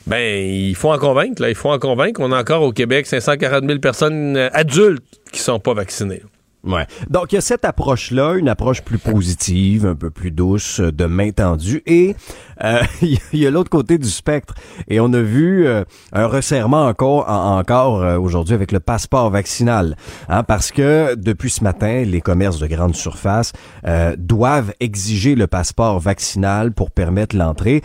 [0.06, 1.42] ben il faut en convaincre.
[1.42, 2.22] Là, il faut en convaincre.
[2.22, 6.22] On a encore au Québec 540 000 personnes euh, adultes qui sont pas vaccinées.
[6.66, 6.86] Ouais.
[7.10, 10.92] Donc, il y a cette approche-là, une approche plus positive, un peu plus douce, euh,
[10.92, 11.82] de main tendue.
[11.86, 12.16] Et
[12.64, 14.56] euh, il y a- l'autre côté du spectre.
[14.90, 19.30] Et on a vu euh, un resserrement encore, en- encore euh, aujourd'hui avec le passeport
[19.30, 19.96] vaccinal.
[20.28, 23.54] Hein, parce que depuis ce matin, les commerces de grande surface
[23.88, 27.82] euh, doivent exiger le passeport vaccinal pour permettre l'entrée.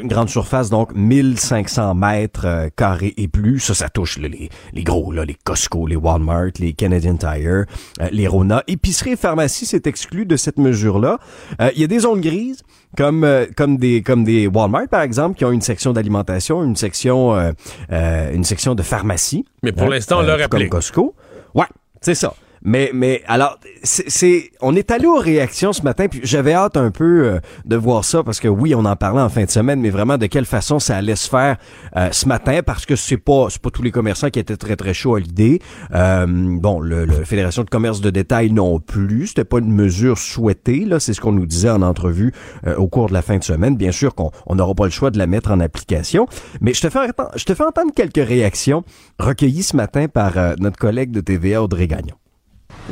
[0.00, 3.58] Une grande surface, donc 1500 mètres euh, carrés et plus.
[3.58, 7.64] Ça, ça touche là, les, les gros, là, les Costco, les Walmart, les Canadian Tire,
[8.12, 8.62] les Rona.
[8.68, 11.18] Épicerie et pharmacie, c'est exclu de cette mesure-là.
[11.60, 12.62] Euh, Il y a des zones grises,
[12.96, 16.76] comme euh, comme des comme des Walmart, par exemple, qui ont une section d'alimentation, une
[16.76, 17.52] section euh,
[17.90, 19.44] euh, une section de pharmacie.
[19.62, 20.70] Mais pour Hein, l'instant, on leur tout comme applique.
[20.70, 21.14] Costco.
[21.54, 21.66] Ouais,
[22.00, 22.34] c'est ça.
[22.64, 26.90] Mais, mais alors, c'est, on est allé aux réactions ce matin, puis j'avais hâte un
[26.90, 29.80] peu euh, de voir ça, parce que oui, on en parlait en fin de semaine,
[29.80, 31.56] mais vraiment de quelle façon ça allait se faire
[31.96, 34.76] euh, ce matin, parce que c'est pas c'est pas tous les commerçants qui étaient très
[34.76, 35.60] très chauds à l'idée.
[35.94, 40.18] Euh, bon, le, le Fédération de commerce de détail non plus, c'était pas une mesure
[40.18, 42.32] souhaitée, là, c'est ce qu'on nous disait en entrevue
[42.66, 43.76] euh, au cours de la fin de semaine.
[43.76, 46.26] Bien sûr qu'on on n'aura pas le choix de la mettre en application,
[46.60, 47.00] mais je te fais
[47.36, 48.84] je te fais entendre quelques réactions
[49.18, 52.21] recueillies ce matin par euh, notre collègue de TVA Audrey Gagnon.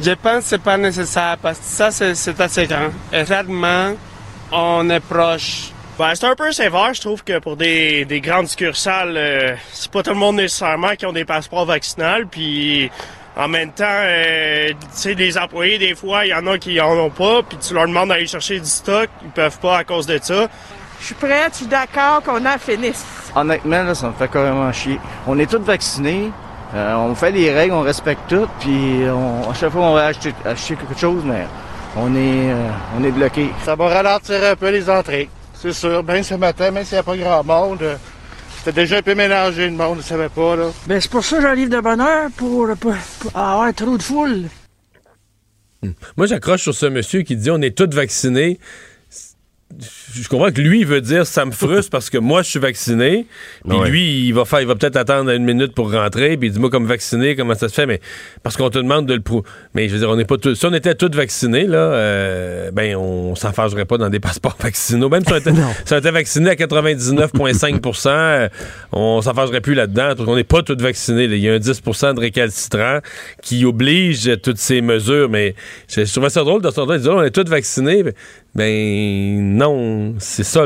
[0.00, 2.90] Je pense que c'est pas nécessaire parce que ça, c'est, c'est assez grand.
[3.12, 3.94] Et réellement,
[4.52, 5.70] on est proche.
[5.98, 9.90] Ben, c'est un peu sévère, je trouve que pour des, des grandes succursales, euh, c'est
[9.90, 12.90] pas tout le monde nécessairement qui ont des passeports vaccinales, puis
[13.36, 16.80] en même temps, euh, tu sais, les employés, des fois, il y en a qui
[16.80, 19.84] en ont pas, puis tu leur demandes d'aller chercher du stock, ils peuvent pas à
[19.84, 20.48] cause de ça.
[21.00, 23.04] Je suis prête, je suis d'accord qu'on en finisse.
[23.34, 24.98] Honnêtement, là, ça me fait carrément chier.
[25.26, 26.30] On est tous vaccinés,
[26.74, 30.06] euh, on fait les règles, on respecte tout, puis on- à chaque fois on va
[30.06, 31.46] acheter, acheter quelque chose, mais
[31.96, 32.68] on est, euh,
[32.98, 33.50] on est bloqué.
[33.64, 36.02] Ça va ralentir un peu les entrées, c'est sûr.
[36.04, 37.96] Même ce matin, même s'il n'y a pas grand monde, euh,
[38.62, 40.64] C'était déjà un peu mélangé, le monde ne savait pas, là.
[40.86, 44.02] Ben, c'est pour ça que j'arrive de bonne heure, pour, pour, pour avoir trop de
[44.02, 44.42] foule.
[46.18, 48.60] Moi, j'accroche sur ce monsieur qui dit on est tous vaccinés.
[50.14, 52.58] Je comprends que lui, il veut dire ça me frustre parce que moi, je suis
[52.58, 53.26] vacciné.
[53.68, 53.88] Puis Ouais.
[53.90, 56.36] lui, il va faire, il va peut-être attendre une minute pour rentrer.
[56.36, 57.86] Puis il dit moi, comme vacciné, comment ça se fait?
[57.86, 58.00] Mais
[58.42, 59.46] parce qu'on te demande de le prouver.
[59.74, 60.54] Mais je veux dire, on n'est pas tous.
[60.54, 65.08] Si on était tous vaccinés, là, euh, ben on s'enfargerait pas dans des passeports vaccinaux.
[65.08, 65.52] Même si on était,
[65.84, 68.48] si on était vacciné à 99,5% euh,
[68.92, 70.14] on s'enfargerait plus là-dedans.
[70.16, 71.28] parce qu'on n'est pas tous vaccinés.
[71.28, 71.36] là.
[71.36, 72.98] Il y a un 10% de récalcitrants
[73.42, 75.28] qui oblige toutes ces mesures.
[75.28, 75.54] Mais
[75.88, 78.02] je, je trouvais ça drôle de s'entendre dire on est tous vaccinés.
[78.02, 78.12] Ben,
[78.54, 79.58] Ben
[80.18, 80.64] c'est ça,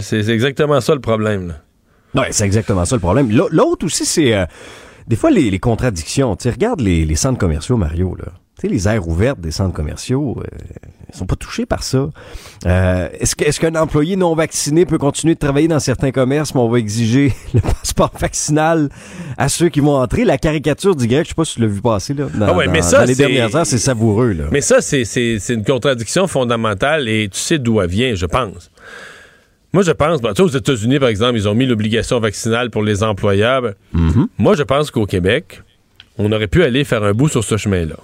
[0.00, 1.54] c'est exactement ça le problème.
[2.14, 3.30] Ouais, c'est exactement ça le problème.
[3.30, 4.44] L'au- L'autre aussi, c'est euh,
[5.08, 6.36] des fois les, les contradictions.
[6.36, 8.26] Tu regarde les, les centres commerciaux, Mario, là.
[8.62, 10.56] Tu sais, les aires ouvertes des centres commerciaux, euh,
[11.12, 12.08] ils sont pas touchés par ça.
[12.64, 16.54] Euh, est-ce que- est-ce qu'un employé non vacciné peut continuer de travailler dans certains commerces,
[16.54, 18.88] mais on va exiger le passeport vaccinal
[19.36, 20.24] à ceux qui vont entrer?
[20.24, 22.26] La caricature du grec, je sais pas si tu l'as vu passer, là.
[22.32, 24.44] Dans, Ah ouais, mais ça, dans les c'est- dernières heures, c'est savoureux, là.
[24.52, 28.26] Mais ça, c'est- c'est c'est une contradiction fondamentale et tu sais d'où elle vient, je
[28.26, 28.70] pense.
[29.72, 32.70] Moi, je pense, ben, tu sais, aux États-Unis, par exemple, ils ont mis l'obligation vaccinale
[32.70, 33.74] pour les employables.
[33.94, 34.26] Mm-hmm.
[34.38, 35.62] Moi, je pense qu'au Québec,
[36.18, 37.96] on aurait pu aller faire un bout sur ce chemin-là.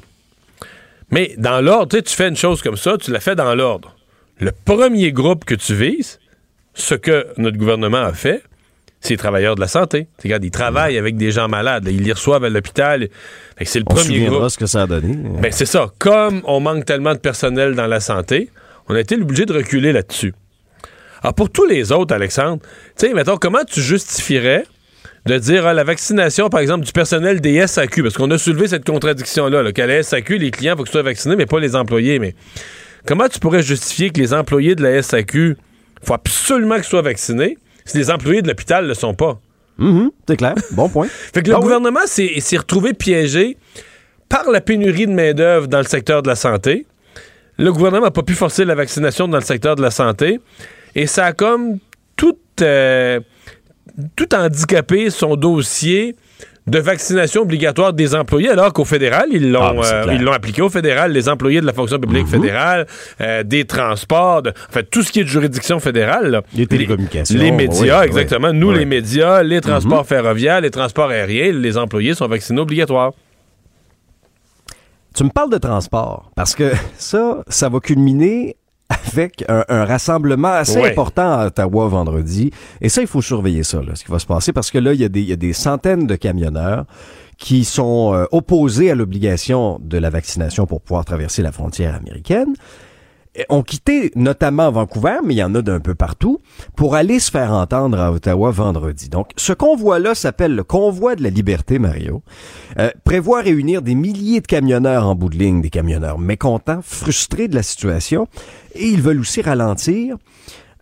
[1.10, 3.55] Mais dans l'ordre, tu sais, tu fais une chose comme ça, tu la fais dans
[3.55, 3.94] l'ordre.
[4.40, 6.18] Le premier groupe que tu vises,
[6.74, 8.43] ce que notre gouvernement a fait,
[9.01, 10.09] c'est les travailleurs de la santé.
[10.22, 11.85] Regarde, ils travaillent avec des gens malades.
[11.85, 13.09] là, ils les reçoivent à l'hôpital.
[13.56, 14.48] Que C'est le On premier groupe.
[14.48, 15.16] ce que ça a donné.
[15.40, 15.90] Ben, c'est ça.
[15.98, 18.51] Comme on manque tellement de personnel dans la santé,
[18.89, 20.35] on a été obligé de reculer là-dessus.
[21.22, 22.60] Alors, pour tous les autres, Alexandre,
[22.98, 24.64] tu sais, mettons, comment tu justifierais
[25.27, 28.69] de dire ah, la vaccination, par exemple, du personnel des SAQ, parce qu'on a soulevé
[28.69, 31.61] cette contradiction-là, là, qu'à la SAQ, les clients, il faut qu'ils soient vaccinés, mais pas
[31.61, 32.19] les employés.
[32.19, 32.35] Mais
[33.07, 35.57] comment tu pourrais justifier que les employés de la SAQ,
[36.03, 39.40] il faut absolument qu'ils soient vaccinés, si les employés de l'hôpital ne le sont pas?
[39.78, 40.55] Mhm, c'est clair.
[40.73, 41.07] Bon point.
[41.32, 43.57] Fait que le gouvernement s'est s'est retrouvé piégé
[44.28, 46.86] par la pénurie de main-d'œuvre dans le secteur de la santé.
[47.59, 50.40] Le gouvernement n'a pas pu forcer la vaccination dans le secteur de la santé.
[50.95, 51.78] Et ça a comme
[52.16, 53.20] tout, euh,
[54.16, 56.15] tout handicapé son dossier
[56.66, 60.15] de vaccination obligatoire des employés, alors qu'au fédéral, ils l'ont Ah, ben, euh, clair.
[60.16, 62.87] ils l'ont appliqué au fédéral, les employés de la fonction publique fédérale,
[63.23, 66.31] euh, des transports, de- en fait, tout ce qui est de juridiction fédérale.
[66.31, 66.43] là.
[66.55, 67.39] Les télécommunications.
[67.39, 68.49] Les, médias, oui, exactement.
[68.51, 68.57] oui.
[68.59, 68.79] Nous, Oui.
[68.81, 73.12] les médias, les transports ferroviaires, les transports aériens, les employés sont vaccinés obligatoires.
[75.15, 78.57] Tu me parles de transport parce que ça, ça va culminer
[78.90, 80.90] avec un, un rassemblement assez Ouais.
[80.90, 82.51] important à Ottawa vendredi.
[82.81, 84.93] Et ça, il faut surveiller ça, là, ce qui va se passer, parce que là,
[84.94, 86.85] il y a des, il y a des centaines de camionneurs
[87.36, 92.55] qui sont euh, opposés à l'obligation de la vaccination pour pouvoir traverser la frontière américaine
[93.49, 96.41] ont quitté notamment Vancouver, mais il y en a d'un peu partout,
[96.77, 99.09] pour aller se faire entendre à Ottawa vendredi.
[99.09, 102.23] Donc, ce convoi-là s'appelle le Convoi de la liberté, Mario,
[102.79, 107.49] euh, prévoit réunir des milliers de camionneurs en bout de ligne, des camionneurs mécontents, frustrés
[107.49, 108.27] de la situation,
[108.75, 110.17] et ils veulent aussi ralentir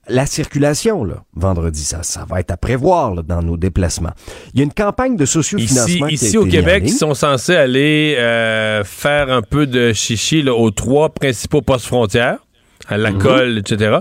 [0.09, 1.83] la circulation, là, vendredi.
[1.83, 4.13] Ça, ça va être à prévoir là, dans nos déplacements.
[4.55, 7.57] Il y a une campagne de Ici, sociofinancement ici été au Québec, ils sont censés
[7.57, 12.39] aller euh, faire un peu de chichi là, aux trois principaux postes frontières,
[12.89, 13.19] à la Mhm.
[13.19, 13.99] colle, etc.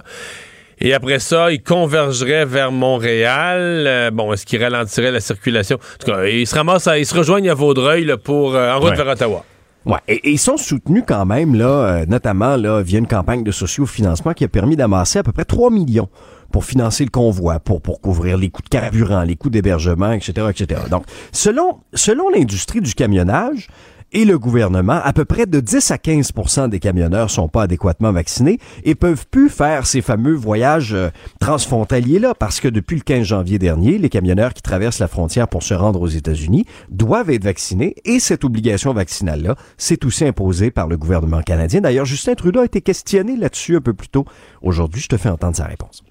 [0.79, 3.85] Et après ça, ils convergeraient vers Montréal.
[3.87, 5.77] Euh, bon, est-ce qu'ils ralentiraient la circulation?
[5.77, 8.71] En tout cas, ils se ramassent, à- ils se rejoignent à Vaudreuil là, pour, euh,
[8.73, 8.95] en route Ouais.
[8.97, 9.45] vers Ottawa.
[9.85, 13.51] Ouais, et, ils sont soutenus quand même, là, euh, notamment là, via une campagne de
[13.51, 16.09] sociofinancement qui a permis d'amasser à peu près 3 millions
[16.51, 20.47] pour financer le convoi, pour, pour couvrir les coûts de carburant, les coûts d'hébergement, etc.,
[20.49, 20.81] etc.
[20.89, 23.67] Donc, selon, selon l'industrie du camionnage
[24.15, 26.31] et le gouvernement, à peu près de 10 à 15
[26.69, 31.09] des camionneurs sont pas adéquatement vaccinés et peuvent plus faire ces fameux voyages euh,
[31.41, 35.63] transfrontaliers-là parce que depuis le 15 janvier dernier, les camionneurs qui traversent la frontière pour
[35.63, 40.87] se rendre aux États-Unis doivent être vaccinés et cette obligation vaccinale-là, c'est aussi imposé par
[40.87, 41.81] le gouvernement canadien.
[41.81, 44.23] D'ailleurs, Justin Trudeau a été questionné là-dessus un peu plus tôt.
[44.61, 46.03] Aujourd'hui, je te fais entendre sa réponse.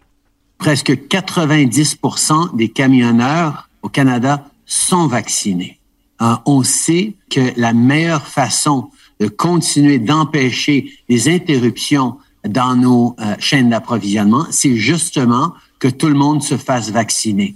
[0.59, 5.81] presque 90% des camionneurs au Canada sont vaccinés.
[6.23, 12.17] Euh, on sait que la meilleure façon de continuer d'empêcher les interruptions
[12.47, 17.55] dans nos euh, chaînes d'approvisionnement, c'est justement que tout le monde se fasse vacciner.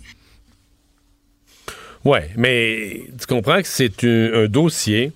[2.04, 5.12] Ouais, mais tu comprends que c'est un dossier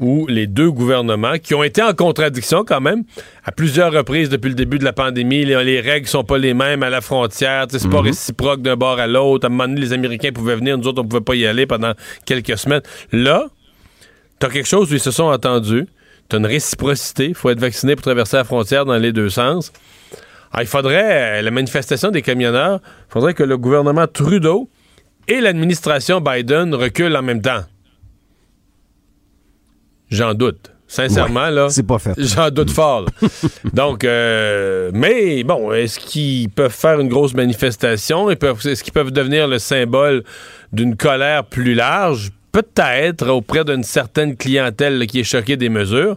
[0.00, 3.04] où les deux gouvernements, qui ont été en contradiction quand même,
[3.44, 6.54] à plusieurs reprises depuis le début de la pandémie, les, les règles sont pas les
[6.54, 8.06] mêmes à la frontière, c'est pas Mhm.
[8.06, 9.46] réciproque d'un bord à l'autre.
[9.46, 11.66] À un moment donné, les Américains pouvaient venir, nous autres, on pouvait pas y aller
[11.66, 11.92] pendant
[12.24, 12.82] quelques semaines.
[13.12, 13.46] Là,
[14.38, 15.86] t'as quelque chose où ils se sont entendus,
[16.28, 19.72] t'as une réciprocité, il faut être vacciné pour traverser la frontière dans les deux sens.
[20.52, 24.70] Ah, il faudrait, euh, la manifestation des camionneurs, il faudrait que le gouvernement Trudeau
[25.26, 27.64] et l'administration Biden recule en même temps?
[30.10, 30.70] J'en doute.
[30.90, 31.68] Sincèrement, Ouais, là.
[31.68, 32.14] c'est pas fait.
[32.16, 33.02] J'en doute fort.
[33.20, 33.28] là.
[33.74, 38.30] Donc, euh, mais bon, est-ce qu'ils peuvent faire une grosse manifestation?
[38.30, 40.24] Est-ce qu'ils peuvent devenir le symbole
[40.72, 42.30] d'une colère plus large?
[42.52, 46.16] Peut-être auprès d'une certaine clientèle là, qui est choquée des mesures.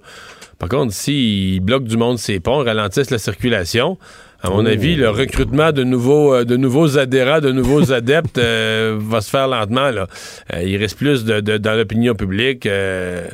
[0.58, 3.98] Par contre, s'ils bloquent du monde ces ponts, ralentissent la circulation,
[4.42, 4.70] à mon Oh.
[4.70, 9.30] avis, le recrutement de nouveaux, euh, de nouveaux adhérents, de nouveaux adeptes euh, va se
[9.30, 9.92] faire lentement.
[9.92, 10.08] Là.
[10.54, 13.28] Euh, il reste plus de, de- dans l'opinion publique euh,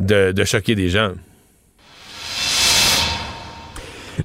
[0.00, 1.12] de, de choquer des gens.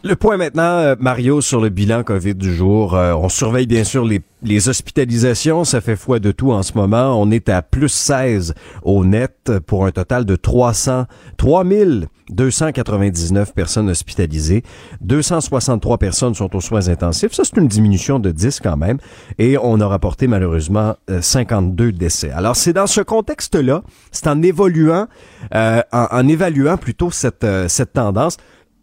[0.02, 2.95] Le point maintenant, euh, Mario, sur le bilan COVID du jour.
[2.95, 5.65] Euh, on surveille bien sûr les, les hospitalisations.
[5.65, 7.22] Ça fait foi de tout en ce moment.
[7.22, 11.06] On est à plus 16 au net pour un total de 300,
[11.38, 14.64] 3299 personnes hospitalisées.
[15.02, 17.34] 263 personnes sont aux soins intensifs.
[17.34, 18.98] Ça, c'est une diminution de 10 quand même.
[19.38, 22.32] Et on a rapporté malheureusement euh, 52 décès.
[22.32, 25.06] Alors, c'est dans ce contexte-là, c'est en évoluant,
[25.53, 28.38] euh, en, en évaluant plutôt cette, euh, cette tendance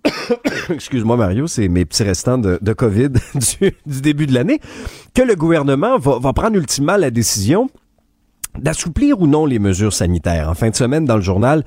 [0.71, 3.11] excuse-moi Mario, c'est mes petits restants de, COVID
[3.87, 4.61] du, début de l'année,
[5.15, 7.69] que le gouvernement va, prendre ultimement la décision
[8.59, 10.49] d'assouplir ou non les mesures sanitaires.
[10.49, 11.65] En fin de semaine, dans le journal,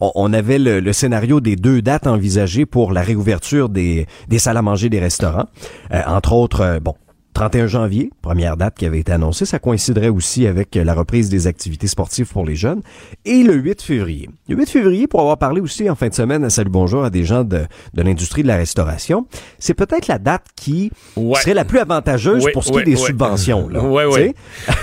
[0.00, 4.62] on, avait le, scénario des deux dates envisagées pour la réouverture des, des salles à
[4.62, 5.46] manger des restaurants.
[5.92, 6.94] Euh, entre autres, euh, bon,
[7.34, 11.48] 31 janvier, première date qui avait été annoncée, ça coïnciderait aussi avec la reprise des
[11.48, 12.80] activités sportives pour les jeunes,
[13.24, 14.30] et le 8 février.
[14.48, 17.10] Le 8 février, pour avoir parlé aussi en fin de semaine à Salut Bonjour à
[17.10, 17.62] des gens de,
[17.92, 19.26] de l'industrie de la restauration,
[19.58, 22.84] c'est peut-être la date qui serait la plus avantageuse Oui, pour ce qui oui, est
[22.86, 23.06] des oui.
[23.06, 23.68] subventions.
[23.68, 24.32] Là, Oui, oui.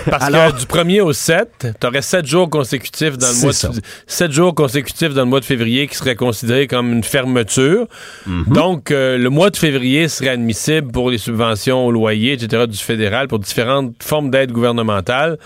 [0.09, 3.51] Parce Alors- que du 1er au 7, tu aurais 7 jours consécutifs dans le mois
[3.51, 7.87] de, 7 jours consécutifs dans le mois de février qui seraient considérés comme une fermeture.
[8.27, 8.45] Mhm.
[8.49, 13.27] Donc, euh, le mois de février serait admissible pour les subventions au loyer, du fédéral,
[13.27, 15.37] pour différentes formes d'aide gouvernementale.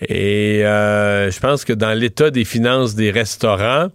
[0.00, 3.88] Et euh, je pense que dans l'état des finances des restaurants,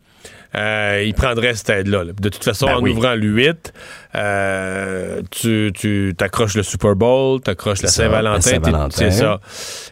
[0.55, 2.03] euh, ils prendraient cette aide-là.
[2.03, 2.11] là.
[2.19, 2.91] De toute façon, Ben en oui.
[2.91, 3.73] ouvrant le 8,
[4.15, 8.41] euh, tu, tu t'accroches le Super Bowl, t'accroches la Saint-Valentin.
[8.41, 8.89] Saint-Valentin.
[8.91, 9.39] C'est ça.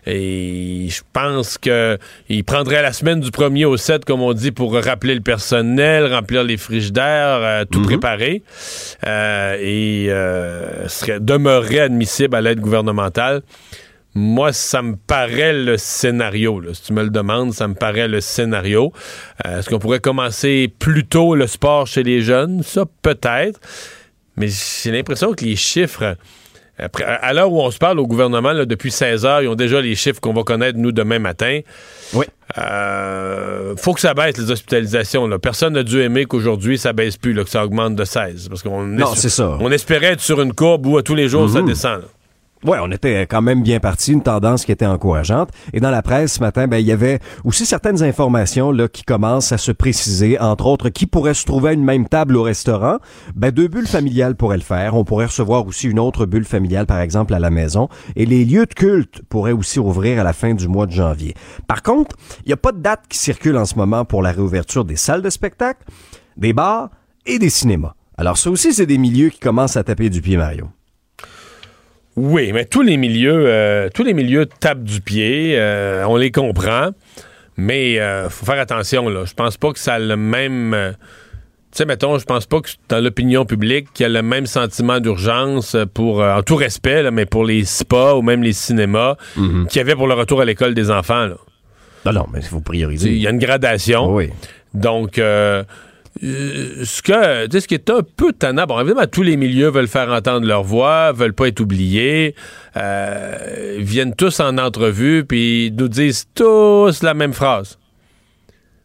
[0.06, 1.98] Et je pense que
[2.30, 6.14] il prendrait la semaine du 1er au 7, comme on dit, pour rappeler le personnel,
[6.14, 7.86] remplir les frigidaires, euh, tout Mhm.
[7.86, 8.44] préparer.
[9.08, 13.42] Euh, et euh, serait, demeurerait admissible à l'aide gouvernementale.
[14.14, 16.60] Moi, ça me paraît le scénario.
[16.60, 16.74] là.
[16.74, 18.92] Si tu me le demandes, ça me paraît le scénario.
[19.46, 22.62] Euh, Est-ce qu'on pourrait commencer plus tôt le sport chez les jeunes?
[22.64, 23.60] Ça, peut-être.
[24.36, 24.48] Mais
[24.84, 26.18] j'ai l'impression que les chiffres,
[26.78, 29.56] après, à l'heure où on se parle au gouvernement, là, depuis 16 heures, ils ont
[29.56, 31.60] déjà les chiffres qu'on va connaître, nous, demain matin.
[32.14, 32.26] Oui.
[32.58, 35.28] Euh, faut que ça baisse, les hospitalisations.
[35.28, 35.40] là.
[35.40, 38.50] Personne n'a dû aimer qu'aujourd'hui, ça baisse plus, là, que ça augmente de 16.
[38.50, 39.58] Parce qu'on Non, es- c'est ça.
[39.60, 41.68] On espérait être sur une courbe où à tous les jours, ça Mhm.
[41.68, 42.02] descend.
[42.02, 42.08] là.
[42.64, 45.50] Ouais, on était quand même bien parti, une tendance qui était encourageante.
[45.74, 49.02] Et dans la presse ce matin, ben il y avait aussi certaines informations là qui
[49.02, 52.44] commencent à se préciser, entre autres qui pourrait se trouver à une même table au
[52.44, 52.98] restaurant.
[53.36, 54.96] Ben deux bulles familiales pourraient le faire.
[54.96, 57.90] On pourrait recevoir aussi une autre bulle familiale, par exemple à la maison.
[58.16, 61.34] Et les lieux de culte pourraient aussi ouvrir à la fin du mois de janvier.
[61.66, 62.16] Par contre,
[62.46, 64.98] il n'y a pas de date qui circule en ce moment pour la réouverture des
[64.98, 65.84] salles de spectacle,
[66.38, 66.92] des bars
[67.26, 67.96] et des cinémas.
[68.20, 70.68] Alors ça aussi, c'est des milieux qui commencent à taper du pied, Mario.
[72.24, 76.30] Oui, mais tous les milieux, euh, tous les milieux tapent du pied, euh, on les
[76.30, 76.90] comprend,
[77.58, 79.26] mais euh, faut faire attention là.
[79.26, 80.74] Je pense pas que ça a le même.
[80.76, 84.22] euh, tu sais, mettons, je pense pas que dans l'opinion publique, qu'il y a le
[84.22, 88.44] même sentiment d'urgence pour, euh, en tout respect, là, mais pour les spas ou même
[88.44, 91.26] les cinémas, qu'il y avait pour le retour à l'école des enfants.
[91.28, 91.38] Là.
[92.06, 93.10] Non, non, mais il faut prioriser.
[93.10, 94.14] Il y a une gradation.
[94.14, 94.30] Oui.
[94.74, 95.64] Donc, euh,
[96.24, 99.38] euh, ce que, tu sais, ce qui est un peu tannant, bon, évidemment, tous les
[99.38, 102.36] milieux veulent faire entendre leur voix, veulent pas être oubliés,
[102.78, 107.78] euh, viennent tous en entrevue, puis nous disent tous la même phrase.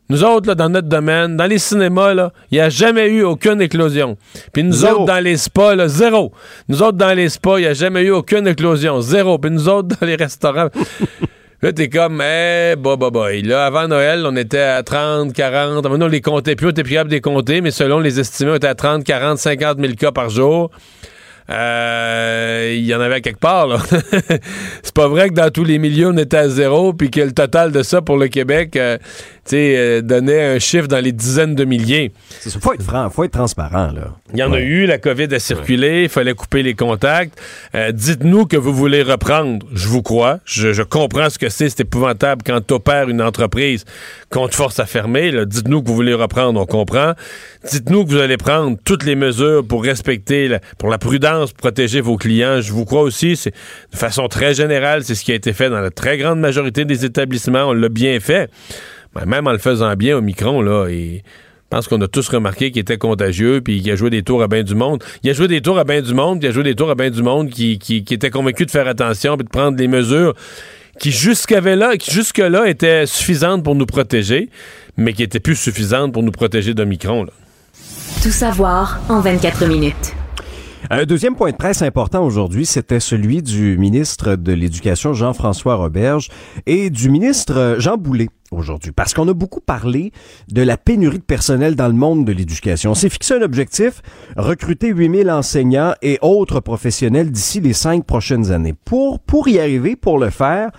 [0.08, 3.60] Nous autres, là, dans notre domaine, dans les cinémas, il n'y a jamais eu aucune
[3.60, 4.16] éclosion.
[4.52, 5.02] Puis nous Zéro.
[5.02, 6.32] autres, dans les spas, là, zéro.
[6.68, 9.00] Nous autres, dans les spas, il n'y a jamais eu aucune éclosion.
[9.00, 9.38] Zéro.
[9.38, 10.68] Puis nous autres, dans les restaurants...
[11.62, 13.32] Là, t'es comme, eh, bah, bah, bah.
[13.42, 15.88] Là, avant Noël, on était à 30, 40.
[15.88, 18.20] Maintenant, on les comptait plus, on était plus capable de les compter, mais selon les
[18.20, 20.70] estimés, on était à 30, 40, 50 000 cas par jour.
[21.48, 23.78] Euh, Il y en avait quelque part, là.
[24.82, 27.32] c'est pas vrai que dans tous les milieux, on était à zéro, puis que le
[27.32, 28.98] total de ça pour le Québec, euh,
[29.54, 32.12] euh, donnait un chiffre dans les dizaines de milliers.
[32.44, 33.92] Il faut être franc, faut être transparent.
[33.92, 34.12] Là.
[34.32, 37.38] Il y en a eu, la COVID a circulé, il fallait couper les contacts.
[37.74, 39.64] Euh, dites-nous que vous voulez reprendre.
[39.72, 40.40] Je vous crois.
[40.44, 41.68] Je, je comprends ce que c'est.
[41.68, 43.84] C'est épouvantable quand tu opères une entreprise
[44.30, 45.32] qu'on te force à fermer.
[45.46, 46.60] Dites-nous que vous voulez reprendre.
[46.60, 47.12] On comprend.
[47.70, 52.00] Dites-nous que vous allez prendre toutes les mesures pour respecter, la- pour la prudence, protéger
[52.00, 52.60] vos clients.
[52.60, 53.36] Je vous crois aussi.
[53.36, 53.52] C'est
[53.92, 56.84] de façon très générale, c'est ce qui a été fait dans la très grande majorité
[56.84, 57.64] des établissements.
[57.68, 58.50] On l'a bien fait.
[59.16, 62.28] Ben, même en le faisant bien au micron, là, et je pense qu'on a tous
[62.28, 65.02] remarqué qu'il était contagieux, puis qu'il a joué des tours à bien du monde.
[65.22, 66.90] Il a joué des tours à bien du monde, puis il a joué des tours
[66.90, 69.74] à bien du monde qui, qui, qui était convaincu de faire attention, puis de prendre
[69.74, 70.34] des mesures
[71.00, 74.50] qui jusqu'avait là, qui jusque-là étaient suffisantes pour nous protéger,
[74.98, 77.24] mais qui étaient plus suffisantes pour nous protéger d'Omicron.
[77.24, 77.32] là.
[78.22, 80.14] Tout savoir en 24 minutes.
[80.90, 86.28] Un deuxième point de presse important aujourd'hui, c'était celui du ministre de l'Éducation Jean-François Roberge
[86.66, 88.92] et du ministre euh, Jean Boulet aujourd'hui.
[88.92, 90.12] Parce qu'on a beaucoup parlé
[90.48, 92.92] de la pénurie de personnel dans le monde de l'éducation.
[92.92, 94.02] On s'est fixé un objectif,
[94.36, 98.74] recruter 8000 enseignants et autres professionnels d'ici les cinq prochaines années.
[98.84, 100.70] Pour, pour y arriver, pour le faire,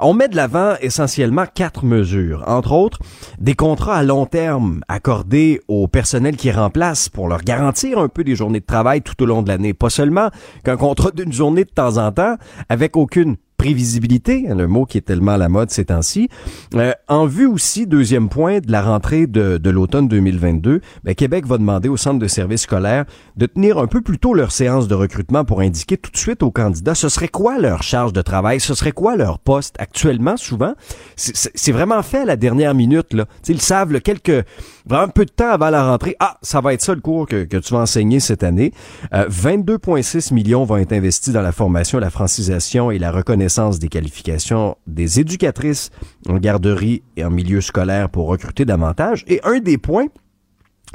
[0.00, 2.44] on met de l'avant essentiellement quatre mesures.
[2.46, 3.00] Entre autres,
[3.40, 8.22] des contrats à long terme accordés au personnel qui remplace pour leur garantir un peu
[8.22, 9.74] des journées de travail tout au long de l'année.
[9.74, 10.30] Pas seulement
[10.64, 12.36] qu'un contrat d'une journée de temps en temps
[12.68, 16.28] avec aucune prévisibilité, hein, le mot qui est tellement à la mode ces temps-ci.
[16.74, 21.44] Euh, en vue aussi, deuxième point, de la rentrée de, de l'automne 2022, ben, Québec
[21.44, 23.04] va demander au centre de services scolaires
[23.36, 26.42] de tenir un peu plus tôt leur séance de recrutement pour indiquer tout de suite
[26.42, 29.74] aux candidats ce serait quoi leur charge de travail, ce serait quoi leur poste.
[29.78, 30.74] Actuellement, souvent,
[31.16, 33.12] c'est- vraiment fait à la dernière minute.
[33.12, 33.26] Là.
[33.48, 34.44] Ils savent là, quelques
[34.86, 36.14] vraiment peu de temps avant la rentrée.
[36.20, 38.72] Ah, ça va être ça le cours que, que tu vas enseigner cette année.
[39.12, 43.47] Euh, 22,6 millions vont être investis dans la formation, la francisation et la reconnaissance
[43.78, 45.90] des qualifications des éducatrices
[46.28, 49.24] en garderie et en milieu scolaire pour recruter davantage.
[49.26, 50.08] Et un des points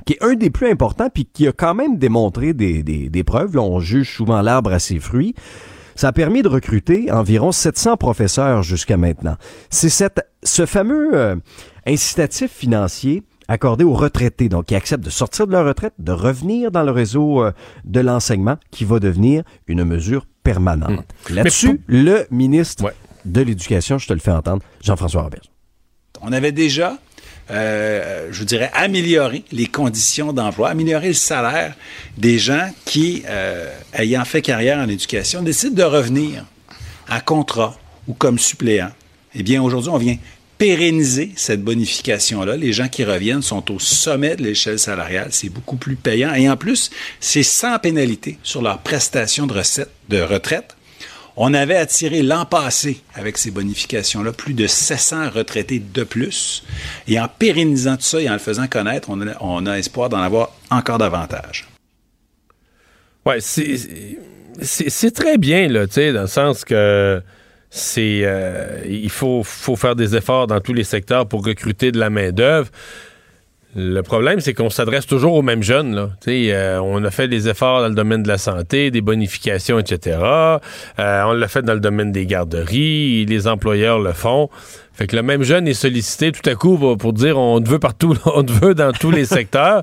[0.05, 3.57] qui est un des plus importants, puis qui a quand même démontré des, des, preuves,
[3.57, 5.35] on juge souvent l'arbre à ses fruits,
[5.95, 9.35] ça a permis de recruter environ 700 professeurs jusqu'à maintenant.
[9.69, 9.89] C'est
[10.43, 11.35] ce fameux euh,
[11.85, 13.23] incitatif financier
[13.53, 16.91] accordé aux retraités, donc qui acceptent de sortir de leur retraite, de revenir dans le
[16.91, 17.51] réseau euh,
[17.85, 21.05] de l'enseignement, qui va devenir une mesure permanente.
[21.29, 22.93] Là-dessus, le ministre
[23.25, 25.43] de l'Éducation, je te le fais entendre, Jean-François Robert.
[26.21, 26.97] On avait déjà,
[27.51, 31.75] euh, je dirais, amélioré les conditions d'emploi, amélioré le salaire
[32.17, 36.45] des gens qui, euh, ayant fait carrière en éducation, décident de revenir
[37.09, 37.75] en contrat
[38.07, 38.89] ou comme suppléant.
[39.35, 40.17] Eh bien, aujourd'hui, on vient
[40.63, 42.55] pérenniser cette bonification-là.
[42.55, 45.27] Les gens qui reviennent sont au sommet de l'échelle salariale.
[45.31, 46.33] C'est beaucoup plus payant.
[46.35, 50.77] Et en plus, c'est sans pénalité sur leurs prestations de, recettes, de retraite.
[51.35, 56.63] On avait attiré l'an passé, avec ces bonifications-là, plus de 700 retraités de plus.
[57.09, 60.07] Et en pérennisant tout ça et en le faisant connaître, on a, on a espoir
[60.07, 61.67] d'en avoir encore davantage.
[63.39, 64.17] C'est-
[64.61, 67.21] c'est très bien, là, tu sais, dans le sens que
[67.75, 71.97] c'est euh, il faut, faut faire des efforts dans tous les secteurs pour recruter de
[71.97, 72.69] la main-d'œuvre.
[73.75, 75.95] Le problème, c'est qu'on s'adresse toujours aux mêmes jeunes.
[75.95, 76.09] Là.
[76.27, 80.19] Euh, on a fait des efforts dans le domaine de la santé, des bonifications, etc.
[80.99, 83.25] Euh, on l'a fait dans le domaine des garderies.
[83.25, 84.49] Les employeurs le font.
[84.93, 87.79] Fait que le même jeune est sollicité tout à coup pour, dire on te veut
[87.79, 89.81] partout, on te veut dans tous les secteurs.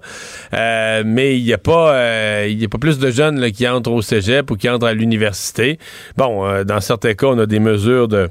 [0.54, 4.02] Euh, mais il n'y a pas il a pas plus de jeunes qui entrent au
[4.02, 5.80] cégep ou qui entrent à l'université.
[6.16, 8.30] Bon, dans certains cas, on a des mesures de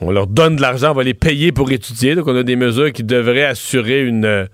[0.00, 2.14] on leur donne de l'argent, on va les payer pour étudier.
[2.14, 4.46] Donc, on a des mesures qui devraient assurer une, euh,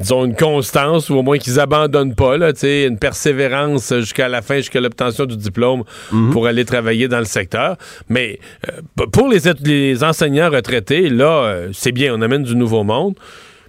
[0.00, 4.28] disons, une constance ou au moins qu'ils abandonnent pas, là, tu sais, une persévérance jusqu'à
[4.28, 5.84] la fin, jusqu'à l'obtention du diplôme
[6.32, 7.76] pour aller travailler dans le secteur.
[8.08, 13.14] Mais euh, pour les, enseignants retraités, là, euh, c'est bien, on amène du nouveau monde.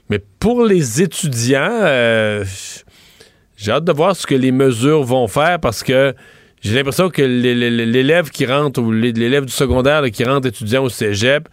[0.09, 2.43] Mais pour les étudiants, euh,
[3.57, 6.13] j'ai hâte de voir ce que les mesures vont faire parce que
[6.61, 10.47] j'ai l'impression que l'é- l'é- l'élève qui rentre ou l'é- l'élève du secondaire qui rentre
[10.47, 11.47] étudiant au cégep,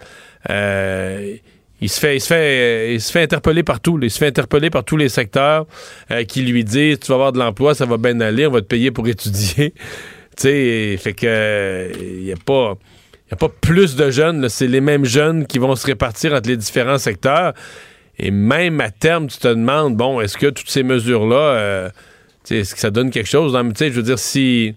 [0.51, 1.35] euh,
[1.81, 3.99] il se fait, il se fait, il se fait interpeller partout.
[4.03, 5.67] Il se fait interpeller par tous les secteurs
[6.11, 8.61] euh, qui lui disent tu vas avoir de l'emploi, ça va bien aller, on va
[8.61, 9.73] te payer pour étudier.
[10.37, 12.75] tu sais, fait que il y a pas.
[13.31, 16.33] Il n'y a pas plus de jeunes, c'est les mêmes jeunes qui vont se répartir
[16.33, 17.53] entre les différents secteurs.
[18.19, 21.89] Et même à terme, tu te demandes, bon, est-ce que toutes ces mesures-là, euh,
[22.51, 23.53] est-ce que ça donne quelque chose?
[23.53, 24.75] Tu sais, je veux dire, si,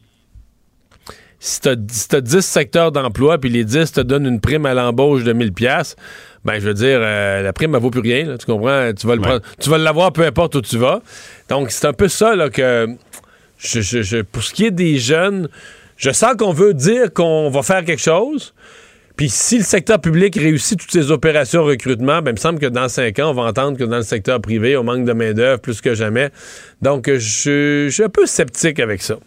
[1.43, 1.75] si tu as,
[2.21, 5.95] 10 secteurs d'emploi, puis les 10 te donnent une prime à l'embauche de 1000 pièces
[6.43, 8.91] ben, je veux dire, euh, la prime, elle vaut plus rien, là, tu comprends?
[8.99, 11.01] Tu vas le prendre- tu vas l'avoir peu importe où tu vas.
[11.49, 12.87] Donc, c'est un peu ça, là, que
[13.59, 15.49] je, je- je- pour ce qui est des jeunes,
[15.97, 18.55] je sens qu'on veut dire qu'on va faire quelque chose,
[19.17, 22.57] puis si le secteur public réussit toutes ces opérations de recrutement, ben, il me semble
[22.57, 25.13] que dans cinq ans, on va entendre que dans le secteur privé, on manque de
[25.13, 26.31] main-d'œuvre plus que jamais.
[26.81, 27.17] Donc, je,
[27.87, 29.17] je suis un peu sceptique avec ça.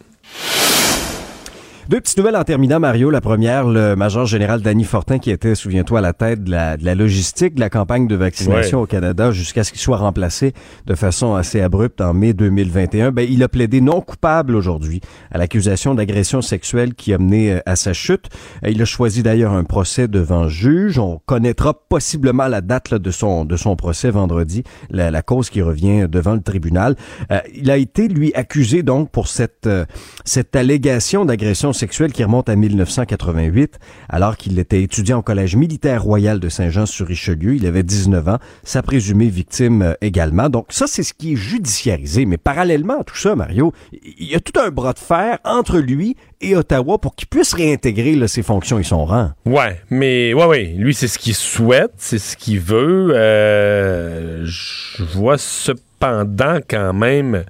[1.87, 3.11] Deux petites nouvelles en terminant, Mario.
[3.11, 6.77] La première, le major général Danny Fortin, qui était, souviens-toi, à la tête de la,
[6.77, 8.83] de la, logistique de la campagne de vaccination Ouais.
[8.83, 10.53] au Canada jusqu'à ce qu'il soit remplacé
[10.87, 13.11] de façon assez abrupte en mai 2021.
[13.11, 14.99] Ben, il a plaidé non coupable aujourd'hui
[15.31, 18.29] à l'accusation d'agression sexuelle qui a mené euh, à sa chute.
[18.63, 20.97] Euh, Il a choisi d'ailleurs un procès devant juge.
[20.97, 25.51] On connaîtra possiblement la date là, de son de son procès vendredi, la, la cause
[25.51, 26.95] qui revient devant le tribunal.
[27.31, 29.85] Euh, il a été lui accusé donc pour cette euh,
[30.23, 33.79] cette allégation d'agression sexuelle qui remonte à 1988,
[34.09, 37.55] alors qu'il était étudiant au Collège militaire royal de Saint-Jean-sur-Richelieu.
[37.55, 40.49] Il avait 19 ans, sa présumée victime euh, également.
[40.49, 42.25] Donc ça, c'est ce qui est judiciarisé.
[42.25, 45.77] Mais parallèlement à tout ça, Mario, il y a tout un bras de fer entre
[45.79, 49.31] lui et Ottawa pour qu'il puisse réintégrer ses fonctions et son rang.
[49.45, 53.11] Ouais, mais ouais, ouais, lui c'est ce qu'il souhaite, c'est ce qu'il veut.
[53.13, 57.43] Euh, je vois cependant quand même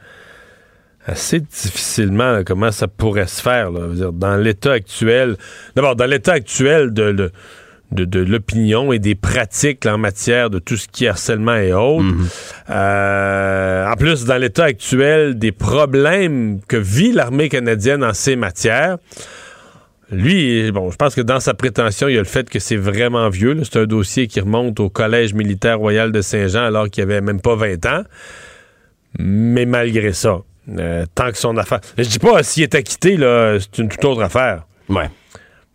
[1.06, 3.72] assez difficilement là, comment ça pourrait se faire.
[3.72, 3.88] là.
[3.94, 5.38] Dire, dans l'état actuel,
[5.76, 7.32] d'abord dans l'état actuel de, de,
[7.91, 11.56] de, de l'opinion et des pratiques là, en matière de tout ce qui est harcèlement
[11.56, 12.06] et autres.
[12.69, 18.98] Euh, en plus, dans l'état actuel des problèmes que vit l'armée canadienne en ces matières.
[20.11, 22.76] Lui, bon, je pense que dans sa prétention, il y a le fait que c'est
[22.76, 23.57] vraiment vieux.
[23.64, 27.41] C'est un dossier qui remonte au Collège militaire royal de Saint-Jean alors qu'il avait même
[27.41, 28.03] pas 20 ans.
[29.18, 31.81] Mais malgré ça, euh, tant que son affaire.
[31.97, 34.65] Je dis pas s'il est acquitté, là, c'est une toute autre affaire.
[34.89, 35.09] Ouais.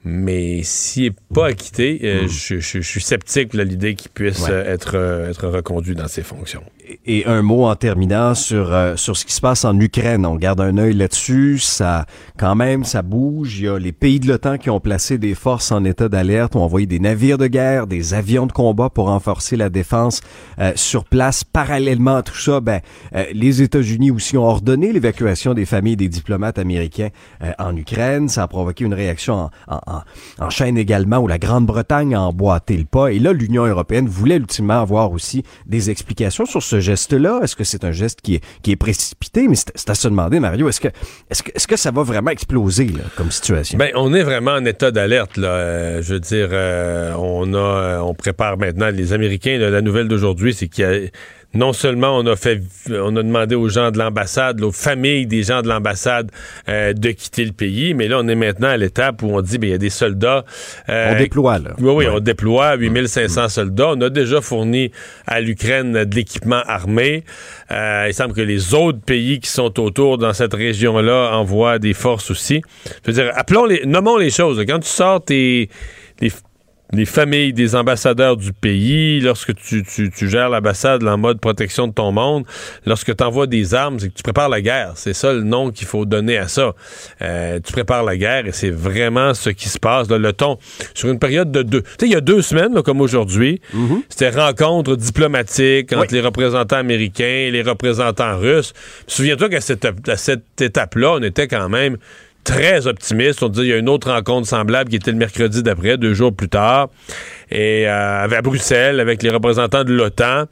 [0.05, 4.41] Mais s'il n'est pas acquitté, euh, je, je- je suis sceptique à l'idée qu'il puisse
[4.49, 4.53] Ouais.
[4.55, 6.63] être, euh, être reconduit dans ses fonctions.
[7.07, 10.27] Et un mot en terminant sur euh, sur ce qui se passe en Ukraine.
[10.27, 11.59] On garde un œil là-dessus.
[11.59, 12.07] Ça,
[12.39, 13.59] quand même, ça bouge.
[13.59, 16.57] Il y a les pays de l'OTAN qui ont placé des forces en état d'alerte,
[16.57, 20.21] ont envoyé des navires de guerre, des avions de combat pour renforcer la défense
[20.59, 21.45] euh, sur place.
[21.45, 22.81] Parallèlement à tout ça, ben,
[23.15, 27.11] euh, les États-Unis aussi ont ordonné l'évacuation des familles des diplomates américains
[27.43, 28.29] euh, en Ukraine.
[28.29, 29.51] Ça a provoqué une réaction en,
[29.87, 30.01] en,
[30.39, 33.13] en- chaîne également où la Grande-Bretagne a emboîté le pas.
[33.13, 37.41] Et là, l'Union européenne voulait ultimement avoir aussi des explications sur ce geste-là?
[37.43, 39.49] Est-ce que c'est un geste qui est, précipité?
[39.49, 43.79] Mais c'est à se demander, Mario, est-ce que, ça va vraiment exploser comme situation?
[43.79, 45.39] Ben, on est vraiment en état d'alerte.
[45.39, 49.59] Euh, je veux dire, euh, on a, euh, on prépare maintenant les Américains.
[49.59, 51.09] la nouvelle d'aujourd'hui, c'est qu'il y a
[51.55, 55.43] non seulement on a fait, on a demandé aux gens de l'ambassade, aux familles des
[55.43, 56.31] gens de l'ambassade
[56.69, 59.59] euh, de quitter le pays, mais là on est maintenant à l'étape où on dit,
[59.59, 60.45] ben il y a des soldats.
[60.89, 61.71] euh, On déploie, là.
[61.79, 63.91] Oui, oui, on déploie 8500 soldats.
[63.91, 64.93] On a déjà fourni
[65.27, 67.25] à l'Ukraine de l'équipement armé.
[67.71, 71.95] Euh, il semble que les autres pays qui sont autour dans cette région-là envoient des
[71.95, 72.63] forces aussi.
[73.05, 74.63] Je veux dire, appelons les, nommons les choses.
[74.69, 75.69] Quand tu sors tes,
[76.21, 76.31] les,
[76.93, 81.87] les familles des ambassadeurs du pays, lorsque tu, tu, tu gères l'ambassade en mode protection
[81.87, 82.45] de ton monde,
[82.87, 84.93] lorsque tu envoies des armes, c'est que tu prépares la guerre.
[84.97, 86.75] C'est ça le nom qu'il faut donner à ça.
[87.23, 90.09] Euh, tu prépares la guerre et c'est vraiment ce qui se passe.
[90.11, 90.59] là, le ton,
[90.95, 91.83] sur une période de deux...
[91.83, 93.61] Tu sais, il y a deux semaines, là, comme aujourd'hui,
[94.09, 98.73] c'était rencontre diplomatique entre les représentants américains et les représentants russes.
[99.07, 101.97] Souviens-toi qu'à cette, à cette étape-là, on était quand même
[102.45, 103.43] très optimiste.
[103.43, 106.15] On disait il y a une autre rencontre semblable qui était le mercredi d'après, deux
[106.15, 106.89] jours plus tard,
[107.51, 110.45] et euh, à Bruxelles avec les représentants de l'OTAN.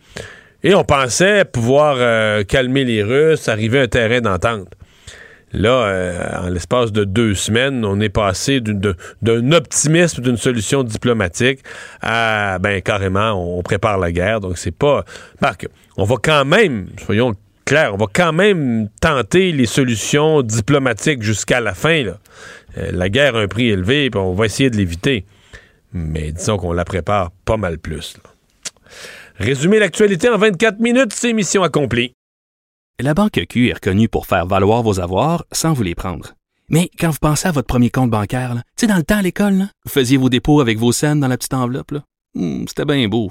[0.65, 4.69] Et on pensait pouvoir euh, calmer les Russes, arriver à un terrain d'entente.
[5.52, 11.60] Là, euh, en l'espace de deux semaines, on est passé d'un optimisme d'une solution diplomatique
[12.02, 14.40] à, ben, carrément, on prépare la guerre.
[14.40, 15.05] Donc, c'est pas.
[15.40, 15.66] Marc,
[15.97, 17.35] on va quand même, soyons
[17.69, 22.05] clairs, on va quand même tenter les solutions diplomatiques jusqu'à la fin.
[22.07, 22.15] Euh,
[22.93, 25.27] la guerre a un prix élevé, puis on va essayer de l'éviter.
[25.93, 28.16] Mais disons qu'on la prépare pas mal plus.
[28.16, 29.78] là.
[29.78, 32.12] L'actualité en 24 minutes, c'est mission accomplie.
[33.01, 36.35] La Banque Q est reconnue pour faire valoir vos avoirs sans vous les prendre.
[36.69, 39.69] Mais quand vous pensez à votre premier compte bancaire, tu dans le temps à l'école,
[39.85, 41.93] vous faisiez vos dépôts avec vos scènes dans la petite enveloppe.
[42.35, 43.31] Hmm, C'était bien beau.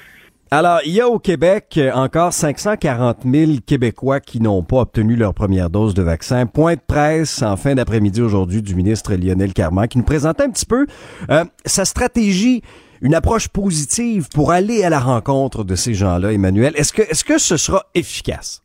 [0.53, 5.33] Alors, il y a au Québec encore 540 000 Québécois qui n'ont pas obtenu leur
[5.33, 6.45] première dose de vaccin.
[6.45, 10.49] Point de presse en fin d'après-midi aujourd'hui du ministre Lionel Carman qui nous présentait un
[10.49, 10.87] petit peu
[11.29, 12.63] euh, sa stratégie,
[13.01, 16.73] une approche positive pour aller à la rencontre de ces gens-là, Emmanuel.
[16.75, 18.61] Est-ce que, est-ce que ce sera efficace?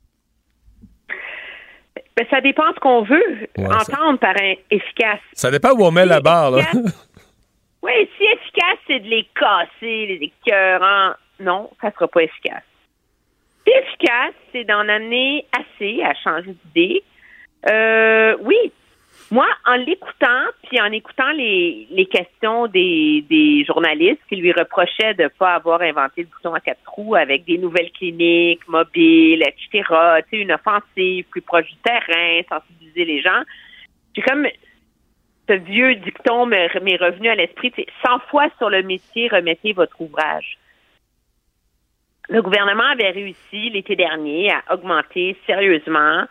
[2.17, 5.21] Ben, ça dépend ce qu'on veut Ouais, entendre par un efficace.
[5.35, 6.51] Ça dépend où on met la barre.
[6.51, 6.65] Là.
[7.83, 11.13] Oui, si efficace, c'est de les casser, les écœurants.
[11.41, 12.63] Non, ça sera pas efficace.
[13.67, 17.03] Efficace, c'est d'en amener assez à changer d'idée.
[17.69, 18.73] Euh, oui.
[19.31, 25.15] Moi, en l'écoutant, puis en écoutant les, les questions des, des journalistes qui lui reprochaient
[25.15, 29.43] de ne pas avoir inventé le bouton à quatre trous avec des nouvelles cliniques mobiles,
[29.43, 29.83] etc.,
[30.31, 33.43] une offensive plus proche du terrain, sensibiliser les gens,
[34.15, 34.47] j'ai comme
[35.49, 40.01] ce vieux dicton m'est revenu à l'esprit, c'est 100 fois sur le métier, remettez votre
[40.01, 40.59] ouvrage.
[42.29, 46.25] Le gouvernement avait réussi l'été dernier à augmenter sérieusement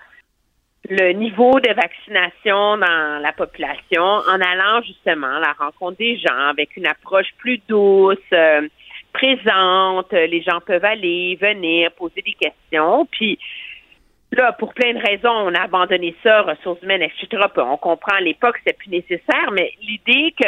[0.90, 6.50] le niveau de vaccination dans la population en allant justement à la rencontre des gens
[6.50, 8.68] avec une approche plus douce, euh,
[9.14, 10.12] présente.
[10.12, 13.08] Les gens peuvent aller, venir, poser des questions.
[13.12, 13.40] Puis
[14.32, 17.42] là, pour plein de raisons, on a abandonné ça, ressources humaines, etc.
[17.58, 20.48] On comprend à l'époque, c'était plus nécessaire, mais l'idée que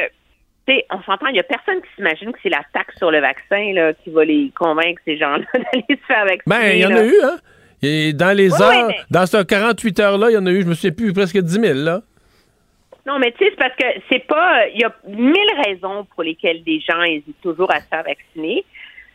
[0.92, 3.74] on s'entend, il n'y a personne qui s'imagine que c'est la taxe sur le vaccin
[3.74, 6.44] là, qui va les convaincre, ces gens-là, d'aller se faire vacciner.
[6.46, 7.00] Ben, il y en là.
[7.00, 7.38] a eu, hein?
[7.84, 10.52] Et dans les Oui, heures, oui, mais- dans ce 48 heures-là, il y en a
[10.52, 12.02] eu, je me souviens plus, presque 10 000, là.
[13.06, 14.68] Non, mais tu sais, c'est parce que c'est pas.
[14.74, 18.66] Il y a mille raisons pour lesquelles des gens hésitent toujours à se faire vacciner.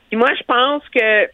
[0.08, 1.28] Puis moi, je pense que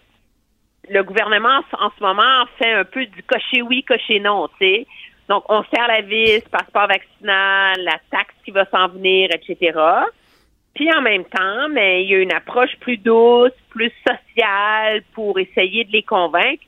[0.90, 4.86] le gouvernement, en ce moment, fait un peu du cocher oui, cocher non, tu sais.
[5.28, 9.78] Donc, on serre la vis, passeport vaccinal, la taxe qui va s'en venir, etc.
[10.74, 15.38] Puis en même temps, mais il y a une approche plus douce, plus sociale pour
[15.38, 16.62] essayer de les convaincre.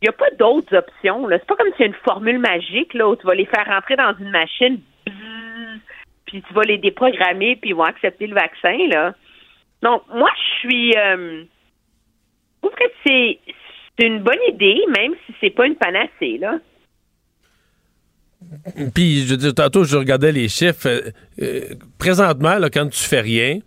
[0.00, 1.26] Il n'y a pas d'autres options.
[1.30, 3.66] C'est pas comme s'il y a une formule magique là, où tu vas les faire
[3.66, 4.80] rentrer dans une machine,
[6.26, 8.76] puis tu vas les déprogrammer, puis ils vont accepter le vaccin.
[8.88, 9.14] Là.
[9.82, 10.96] Donc, moi, je suis.
[10.96, 13.38] euh, je trouve que c'est
[13.98, 16.38] c'est une bonne idée, même si c'est pas une panacée.
[16.38, 16.58] Là.
[18.94, 20.86] Puis, je dire, tantôt, je regardais les chiffres.
[20.86, 21.10] euh,
[21.42, 23.58] euh, présentement, quand tu fais rien,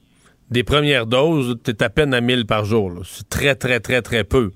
[0.49, 3.01] des premières doses, tu es à peine à 1000 par jour.
[3.05, 4.51] C'est très, très, très, très peu.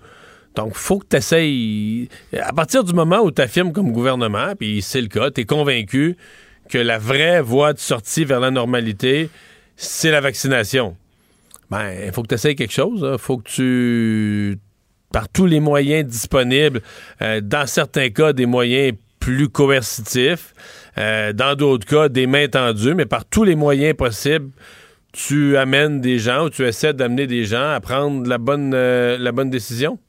[0.55, 2.09] Donc, faut que tu essayes.
[2.37, 5.45] À partir du moment où tu affirmes comme gouvernement, puis c'est le cas, tu es
[5.45, 6.17] convaincu
[6.69, 9.29] que la vraie voie de sortie vers la normalité,
[9.75, 10.95] c'est la vaccination.
[11.69, 13.07] Ben, il faut que tu essayes quelque chose.
[13.13, 14.59] Il faut que tu
[15.11, 16.81] par tous les moyens disponibles,
[17.21, 20.53] euh, dans certains cas, des moyens plus coercitifs,
[20.97, 24.49] euh, dans d'autres cas, des mains tendues, mais par tous les moyens possibles,
[25.13, 29.17] tu amènes des gens ou tu essaies d'amener des gens à prendre la bonne, euh,
[29.19, 29.99] la bonne décision?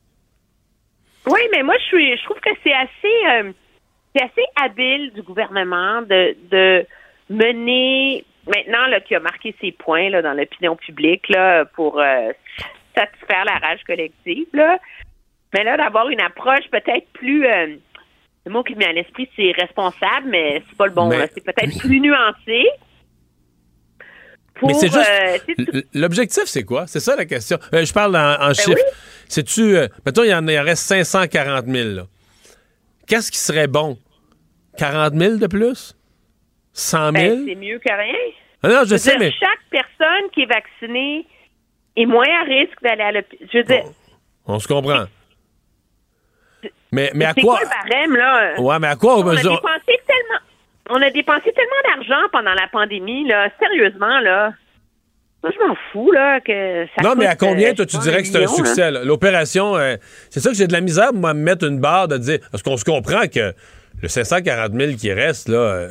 [1.27, 3.53] Oui, mais moi, je suis, je trouve que c'est assez, euh,
[4.21, 6.87] assez habile du gouvernement de, de
[7.29, 12.01] mener, maintenant qui a marqué ses points là, dans l'opinion publique là, pour
[12.95, 14.79] satisfaire la rage collective, là.
[15.55, 17.47] Mais là, d'avoir une approche peut-être plus,
[18.45, 21.09] le mot qui me vient à l'esprit, c'est responsable, mais c'est pas le bon.
[21.09, 21.31] Mais-.
[21.35, 22.65] C'est peut-être plus nuancé.
[24.55, 25.11] Pour, Mais c'est juste.
[25.75, 26.87] euh, L'objectif, c'est quoi?
[26.87, 27.59] C'est ça la question.
[27.73, 28.71] Euh, je parle en, en Ben chiffres.
[28.75, 28.93] oui.
[29.29, 29.77] C'est-tu.
[29.77, 31.89] euh, mettons, il y en il en reste 540 000.
[31.91, 32.03] là.
[33.07, 33.97] Qu'est-ce qui serait bon?
[34.79, 35.97] 40 000 de plus?
[36.75, 37.13] 100 000?
[37.13, 38.15] ben, c'est mieux que rien.
[38.63, 39.33] Ah non, je sais, dire, mais.
[39.33, 41.27] chaque personne qui est vaccinée
[41.97, 43.49] est moins à risque d'aller à l'hôpital.
[43.53, 43.85] Je veux dire,
[44.47, 45.05] On se comprend.
[46.93, 47.59] Mais, mais à quoi.
[47.59, 48.61] quoi le barème, là?
[48.61, 50.41] Ouais, mais à quoi on on a mesure- dépensé tellement.
[50.91, 53.49] On a dépensé tellement d'argent pendant la pandémie, là.
[53.59, 54.53] Sérieusement, là.
[55.43, 57.97] Moi, je m'en fous, là, que ça Non, mais à coûte, combien, euh, toi, tu
[57.99, 58.91] dirais que c'est un succès?
[59.05, 59.97] L'opération, euh,
[60.31, 62.39] c'est ça que j'ai de la misère, moi, me mettre une barre de dire.
[62.51, 63.53] Parce qu'on se comprend que
[64.03, 65.89] le 540 000 qui reste, là, euh,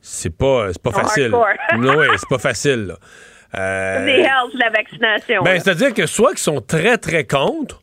[0.00, 1.30] c'est pas, pas facile.
[1.78, 2.94] non, ouais, c'est pas facile, là.
[3.58, 5.42] Euh, C'est la vaccination.
[5.42, 7.80] ben, c'est-à-dire que soit qu'ils sont très, très contre,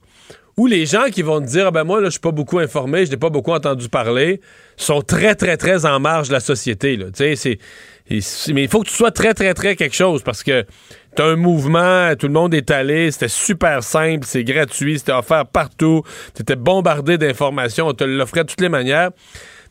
[0.58, 2.60] Ou les gens qui vont te dire, ah ben moi, là, je suis pas beaucoup
[2.60, 4.40] informé, je n'ai pas beaucoup entendu parler,
[4.78, 7.08] sont très, très, très en marge de la société, là.
[7.08, 7.60] Tu sais, c'est...
[8.54, 10.64] Mais il faut que tu sois très, très, très quelque chose parce que
[11.16, 15.12] tu as un mouvement, tout le monde est allé, c'était super simple, c'est gratuit, c'était
[15.12, 16.04] offert partout,
[16.36, 19.10] tu étais bombardé d'informations, on te l'offrait de toutes les manières.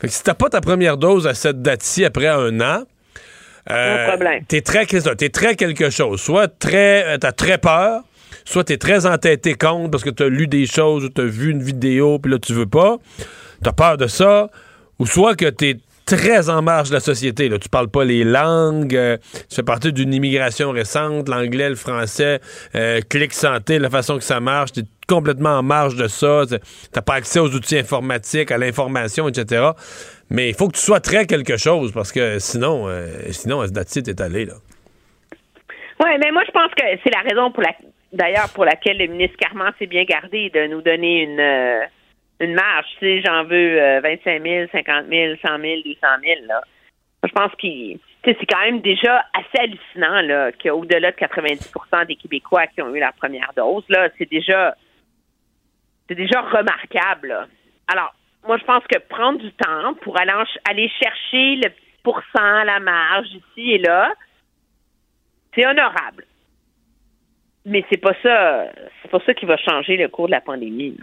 [0.00, 2.82] Fait que si t'as pas ta première dose à cette date-ci après un an,
[3.70, 4.16] euh,
[4.48, 6.20] t'es très, es très quelque chose.
[6.20, 8.02] Soit très, euh, t'as très peur,
[8.44, 11.62] soit t'es très entêté contre parce que t'as lu des choses ou t'as vu une
[11.62, 12.98] vidéo puis là tu veux pas,
[13.62, 14.50] t'as peur de ça,
[14.98, 17.48] ou soit que t'es très en marge de la société.
[17.48, 17.58] Là.
[17.58, 19.16] Tu parles pas les langues, euh,
[19.48, 22.40] tu fais partie d'une immigration récente, l'anglais, le français,
[22.74, 26.42] euh, clic santé, la façon que ça marche, tu es complètement en marge de ça,
[26.92, 29.70] t'as pas accès aux outils informatiques, à l'information, etc.
[30.30, 33.72] Mais il faut que tu sois très quelque chose parce que sinon, euh, sinon ce
[33.72, 34.46] date-ci, t'es allé.
[34.46, 34.54] Là.
[36.00, 37.72] Oui, mais moi, je pense que c'est la raison pour la
[38.14, 41.88] d'ailleurs pour laquelle le ministre Carman s'est bien gardé de nous donner une
[42.40, 42.86] une marge.
[43.00, 46.46] Sais, j'en veux 25 000, 50 000, 100 000, 200 000.
[46.46, 46.62] Là.
[47.24, 52.66] Je pense que c'est quand même déjà assez hallucinant là, qu'au-delà de 90% des Québécois
[52.68, 54.74] qui ont eu la première dose, là, c'est déjà
[56.08, 57.48] c'est déjà remarquable.
[57.88, 58.14] Alors,
[58.46, 60.32] moi, je pense que prendre du temps pour aller,
[60.68, 61.70] aller chercher le
[62.02, 64.12] pourcent, la marge ici et là,
[65.54, 66.26] c'est honorable.
[67.66, 68.66] Mais c'est pas ça,
[69.02, 70.96] c'est pas ça qui va changer le cours de la pandémie.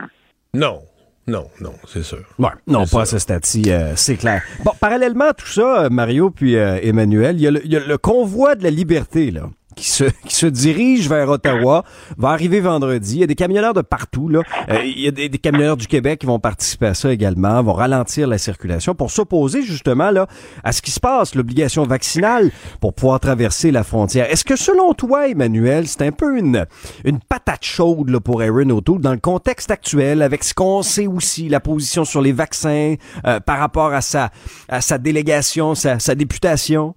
[0.53, 0.81] Non,
[1.27, 2.23] non, non, c'est sûr.
[2.37, 4.43] Ouais, non, pas à ce stade-ci, euh, c'est clair.
[4.63, 8.55] Bon, parallèlement à tout ça, Mario puis euh, Emmanuel, il y, y, a le convoi
[8.55, 9.43] de la liberté, là
[9.75, 11.83] qui se, qui se dirige vers Ottawa,
[12.17, 13.15] va arriver vendredi.
[13.15, 14.29] Il y a des camionneurs de partout.
[14.29, 14.41] Là.
[14.69, 17.73] Euh, il y a des, camionneurs du Québec qui vont participer à ça également, vont
[17.73, 20.27] ralentir la circulation pour s'opposer justement là
[20.63, 24.29] à ce qui se passe, l'obligation vaccinale pour pouvoir traverser la frontière.
[24.29, 26.65] Est-ce que selon toi, Emmanuel, c'est un peu une,
[27.05, 31.07] une patate chaude là, pour Aaron O'Toole dans le contexte actuel, avec ce qu'on sait
[31.07, 32.95] aussi, la position sur les vaccins
[33.25, 34.29] euh, par rapport à sa,
[34.69, 36.95] à sa délégation, sa, sa députation?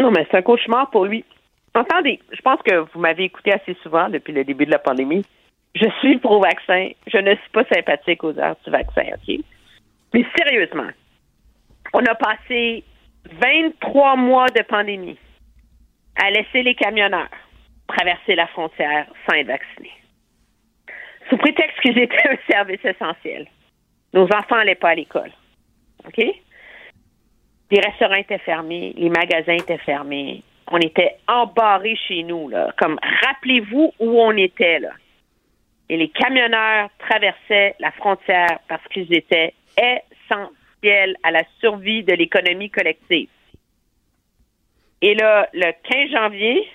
[0.00, 1.24] Non, mais c'est un cauchemar pour lui.
[2.32, 5.24] Je pense que vous m'avez écouté assez souvent depuis le début de la pandémie.
[5.74, 6.90] Je suis pro-vaccin.
[7.06, 9.40] Je ne suis pas sympathique aux vaccin, OK?
[10.14, 10.90] Mais sérieusement,
[11.92, 12.84] on a passé
[13.30, 15.18] 23 mois de pandémie
[16.16, 17.28] à laisser les camionneurs
[17.88, 19.92] traverser la frontière sans être vaccinés.
[21.28, 23.46] Sous prétexte qu'ils étaient un service essentiel.
[24.12, 25.32] Nos enfants n'allaient pas à l'école.
[26.16, 32.72] Les restaurants étaient fermés, les magasins étaient fermés, on était embarrés chez nous, là.
[32.78, 34.90] Comme, rappelez-vous où on était, là.
[35.88, 42.70] Et les camionneurs traversaient la frontière parce qu'ils étaient essentiels à la survie de l'économie
[42.70, 43.28] collective.
[45.00, 46.68] Et là, le 15 janvier,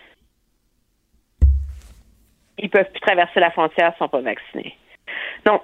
[2.58, 4.76] ils peuvent plus traverser la frontière sans pas vaccinés.
[5.46, 5.62] Donc,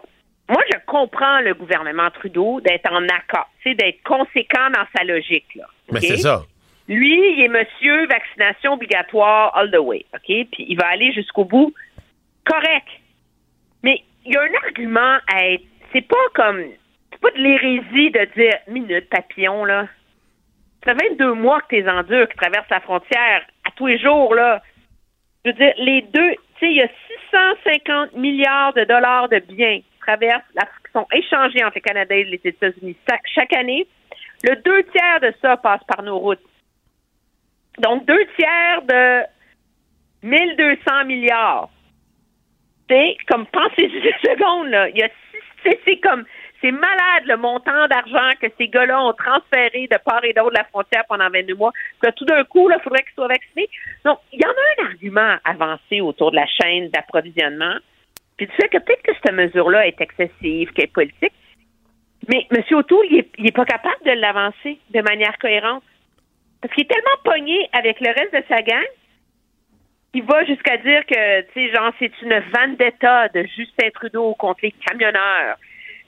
[0.50, 5.56] moi, je comprends le gouvernement Trudeau d'être en accord, d'être conséquent dans sa logique.
[5.56, 6.44] Là, Mais c'est ça.
[6.90, 10.26] Lui, il est monsieur vaccination obligatoire all the way, OK?
[10.26, 11.72] Puis il va aller jusqu'au bout.
[12.46, 12.88] Correct.
[13.84, 15.64] Mais il y a un argument à être.
[15.94, 16.64] C'est pas comme.
[17.12, 19.88] C'est pas de l'hérésie de dire minute, papillon, là.
[20.84, 24.34] Ça fait 22 mois que t'es endures, qui traversent la frontière à tous les jours,
[24.34, 24.64] là.
[25.46, 26.32] Je veux dire, les deux.
[26.58, 26.90] Tu sais, il y a
[27.32, 32.24] 650 milliards de dollars de biens qui traversent, qui sont échangés entre le Canada et
[32.24, 32.98] les États-Unis
[33.36, 33.86] chaque année.
[34.44, 36.40] Le deux tiers de ça passe par nos routes.
[37.78, 39.24] Donc, deux tiers de
[40.24, 41.70] 1200 milliards.
[42.90, 44.88] C'est comme, pensez deux secondes, là.
[45.64, 46.26] C'est comme,
[46.62, 50.58] c'est malade le montant d'argent que ces gars-là ont transféré de part et d'autre de
[50.58, 51.72] la frontière pendant 22 mois.
[52.02, 53.70] Que tout d'un coup, il faudrait qu'ils soient vaccinés.
[54.04, 57.76] Donc, il y en a un argument avancé autour de la chaîne d'approvisionnement.
[58.38, 61.34] Puis tu sais que peut-être que cette mesure-là est excessive, qu'elle est politique.
[62.28, 62.64] Mais M.
[62.72, 65.84] O'Toole, il n'est pas capable de l'avancer de manière cohérente.
[66.62, 68.86] Parce qu'il est tellement pogné avec le reste de sa gang
[70.12, 74.62] qu'il va jusqu'à dire que, tu sais, genre, c'est une vendetta de Justin Trudeau contre
[74.64, 75.58] les camionneurs.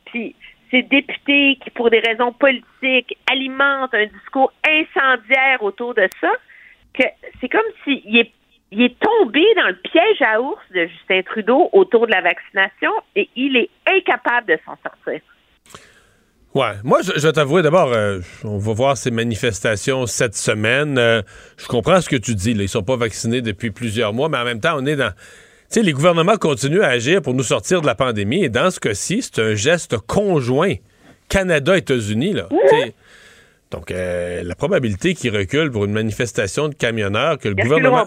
[0.06, 0.36] Puis,
[0.72, 6.32] ces députés qui, pour des raisons politiques, alimentent un discours incendiaire autour de ça,
[6.94, 7.04] que
[7.40, 8.26] c'est comme s'il
[8.74, 12.92] il est tombé dans le piège à ours de Justin Trudeau autour de la vaccination
[13.16, 15.22] et il est incapable de s'en sortir.
[16.54, 20.98] Ouais, moi je, je vais t'avouer d'abord, euh, on va voir ces manifestations cette semaine.
[20.98, 21.22] Euh,
[21.56, 24.38] je comprends ce que tu dis, là, ils sont pas vaccinés depuis plusieurs mois, mais
[24.38, 25.12] en même temps, on est dans.
[25.12, 28.70] Tu sais, les gouvernements continuent à agir pour nous sortir de la pandémie, et dans
[28.70, 30.74] ce cas-ci, c'est un geste conjoint
[31.30, 32.50] Canada-États-Unis là.
[33.72, 38.06] Donc, euh, la probabilité qu'ils reculent pour une manifestation de camionneurs que le gouvernement.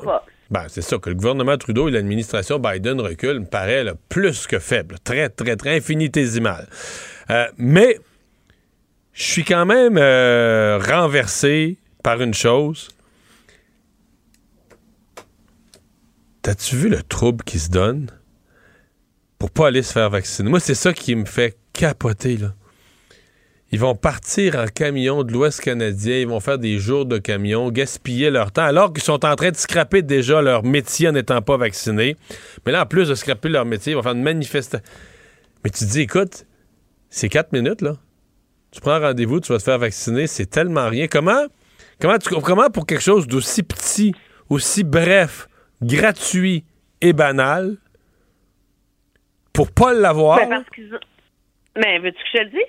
[0.51, 4.47] Ben, c'est ça, que le gouvernement Trudeau et l'administration Biden reculent me paraît là, plus
[4.47, 4.97] que faible.
[5.03, 6.69] Très, très, très infinitésimal.
[7.57, 7.97] Mais
[9.15, 12.89] je suis quand même euh, renversé par une chose.
[16.43, 18.11] T'as-tu vu le trouble qui se donne
[19.39, 20.51] pour pas aller se faire vacciner?
[20.51, 22.55] Moi, c'est ça qui me fait capoter, là.
[23.71, 27.71] Ils vont partir en camion de l'Ouest canadien, ils vont faire des jours de camion,
[27.71, 31.43] gaspiller leur temps, alors qu'ils sont en train de scraper déjà leur métier en n'étant
[31.43, 32.17] pas vaccinés.
[32.65, 34.87] Mais là, en plus de scraper leur métier, ils vont faire une manifestation.
[35.65, 36.47] Mais tu te dis, écoute,
[37.11, 37.97] c'est quatre minutes, là.
[38.75, 41.07] Tu prends rendez-vous, tu vas te faire vacciner, c'est tellement rien.
[41.07, 41.45] Comment,
[42.01, 44.13] comment, tu, comment pour quelque chose d'aussi petit,
[44.51, 45.47] aussi bref,
[45.81, 46.65] gratuit
[47.01, 47.77] et banal,
[49.53, 50.39] pour pas l'avoir...
[50.41, 50.99] Ben, parce qu'ils ont-
[51.77, 52.61] Mais veux-tu que je le dise?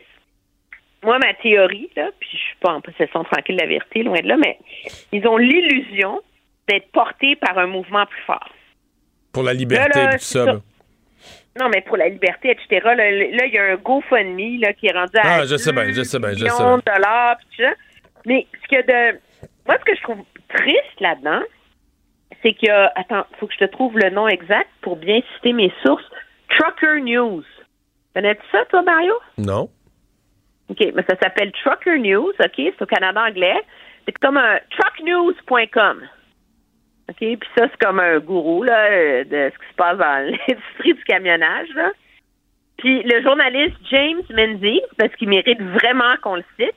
[1.03, 4.22] Moi, ma théorie, là, puis je suis pas en possession tranquille de la vérité, loin
[4.22, 4.60] de là, mais
[5.11, 6.22] ils ont l'illusion
[6.68, 8.49] d'être portés par un mouvement plus fort.
[9.32, 10.61] Pour la liberté Là, là, tout ça.
[11.57, 12.82] Non, mais pour la liberté, etc.
[12.84, 15.72] Là, là, il y a un GoFundMe là, qui est rendu à Ah, je sais
[15.72, 16.80] bien, je sais bien, je sais bien.
[16.86, 17.72] dollars, ça.
[18.26, 19.19] Mais ce que de...
[19.65, 21.41] Moi, ce que je trouve triste là-dedans,
[22.44, 22.91] c'est qu'il y a...
[22.95, 26.03] Attends, faut que je te trouve le nom exact pour bien citer mes sources.
[26.49, 27.44] Trucker News.
[28.14, 29.14] Connais-tu ça, toi, Mario?
[29.38, 29.69] Non.
[30.69, 32.53] OK, mais ça s'appelle Trucker News, OK?
[32.57, 33.61] C'est au Canada anglais.
[34.06, 36.02] C'est comme un trucknews.com.
[37.10, 37.18] OK?
[37.18, 40.94] Puis ça, c'est comme un gourou là, euh, de ce qui se passe dans l'industrie
[40.94, 41.69] du camionnage.
[41.76, 41.91] Là.
[42.77, 46.76] Puis le journaliste James Menzies, parce qu'il mérite vraiment qu'on le cite,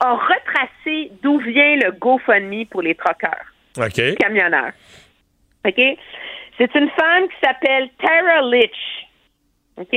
[0.00, 3.46] a retracé d'où vient le GoFundMe pour les truckers
[3.76, 4.16] OK.
[4.18, 4.72] camionneurs.
[5.66, 5.82] OK?
[6.56, 9.06] C'est une femme qui s'appelle Tara Litch.
[9.76, 9.96] OK?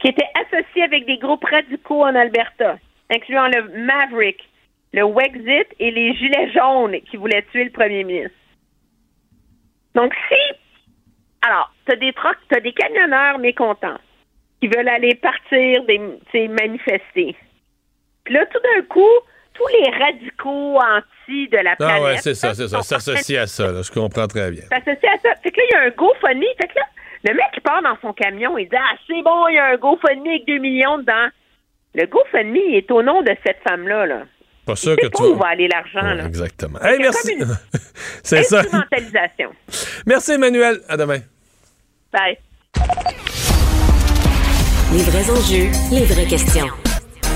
[0.00, 2.78] Qui était associée avec des groupes radicaux en Alberta,
[3.10, 4.38] incluant le Maverick,
[4.92, 8.36] le Wexit et les Gilets jaunes qui voulaient tuer le premier ministre.
[9.96, 10.58] Donc, si.
[11.42, 13.98] Alors, t'as des trucks, t'as des camionneurs mécontents
[14.60, 16.00] qui veulent aller partir, des,
[16.30, 17.36] tu manifester.
[18.24, 19.14] Puis là, tout d'un coup,
[19.54, 21.96] tous les radicaux anti de la planète.
[21.96, 22.82] Ah ouais, c'est ça, c'est ça.
[22.82, 24.62] S'associer à ça, là, je comprends très bien.
[24.62, 25.34] s'associe à ça.
[25.42, 26.44] Fait que là, il y a un GoFundMe.
[26.60, 26.84] Fait que là,
[27.24, 29.66] le mec qui part dans son camion, il dit Ah, c'est bon, il y a
[29.66, 31.28] un GoFundMe avec 2 millions dedans.
[31.94, 34.06] Le GoFundMe il est au nom de cette femme-là.
[34.06, 34.22] Là.
[34.66, 36.14] Pas sûr C'est que pas tu où va aller l'argent.
[36.14, 36.26] là?
[36.26, 36.80] Exactement.
[36.82, 37.32] Hey, merci.
[37.34, 37.46] une
[38.24, 38.60] c'est ça.
[38.60, 39.50] Instrumentalisation.
[40.06, 40.80] Merci, Emmanuel.
[40.88, 41.20] À demain.
[42.12, 42.36] Bye.
[44.92, 46.66] Les vrais enjeux, les vraies questions.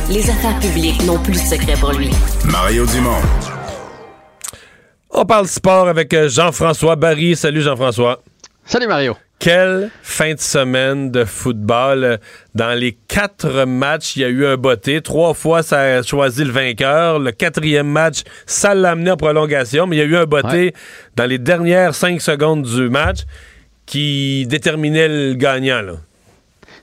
[0.08, 2.10] Les affaires publiques n'ont plus de secret pour lui.
[2.50, 3.20] Mario Dumont.
[5.10, 7.36] On parle sport avec euh, Jean-François Barry.
[7.36, 8.22] Salut, Jean-François.
[8.64, 9.16] Salut, Mario.
[9.40, 12.20] Quelle fin de semaine de football.
[12.54, 15.00] Dans les quatre matchs, il y a eu un botté.
[15.00, 17.18] Trois fois, ça a choisi le vainqueur.
[17.18, 20.74] Le quatrième match, ça l'a amené en prolongation, mais il y a eu un botté
[21.16, 23.20] dans les dernières cinq secondes du match
[23.86, 25.80] qui déterminait le gagnant.
[25.80, 25.94] Là.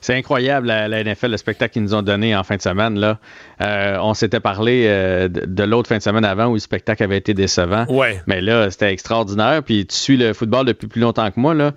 [0.00, 2.98] C'est incroyable, la, la NFL, le spectacle qu'ils nous ont donné en fin de semaine.
[2.98, 3.18] Là.
[3.60, 7.02] Euh, on s'était parlé euh, de, de l'autre fin de semaine avant où le spectacle
[7.02, 7.84] avait été décevant.
[7.88, 8.20] Ouais.
[8.26, 9.62] Mais là, c'était extraordinaire.
[9.62, 11.54] Puis tu suis le football depuis plus longtemps que moi.
[11.54, 11.72] Là.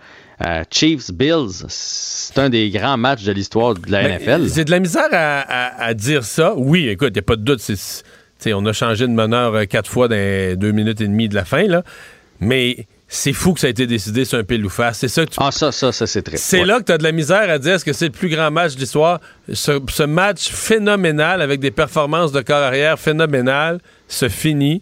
[0.45, 4.49] Euh, Chiefs, Bills, c'est un des grands matchs de l'histoire de la Ben, NFL.
[4.49, 6.53] C'est de la misère à, à- à dire ça.
[6.55, 7.59] Oui, écoute, il n'y a pas de doute.
[7.59, 8.03] c'est-
[8.53, 11.63] on a changé de meneur quatre fois dans deux minutes et demie de la fin,
[11.67, 11.83] là.
[12.39, 14.99] Mais c'est fou que ça a été décidé sur un pile ou face.
[14.99, 15.37] C'est ça que tu...
[15.41, 16.37] Ah, ça, ça, ça, c'est très.
[16.37, 16.65] C'est ouais.
[16.65, 18.49] là que tu as de la misère à dire est-ce que c'est le plus grand
[18.51, 19.19] match de l'histoire?
[19.51, 24.81] Ce, ce match phénoménal avec des performances de corps arrière phénoménales se finit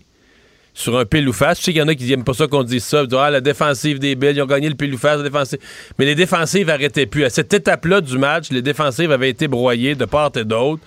[0.79, 1.59] sur un pile ou face.
[1.59, 3.01] Je sais qu'il y en a qui n'aiment pas ça qu'on dise ça.
[3.01, 5.23] Ils disent, ah, la défensive des Bills, ils ont gagné le pile ou face, la
[5.23, 5.59] défensive.
[5.97, 7.25] Mais les défensives n'arrêtaient plus.
[7.25, 10.81] À cette étape-là du match, les défensives avaient été broyées de part et d'autre.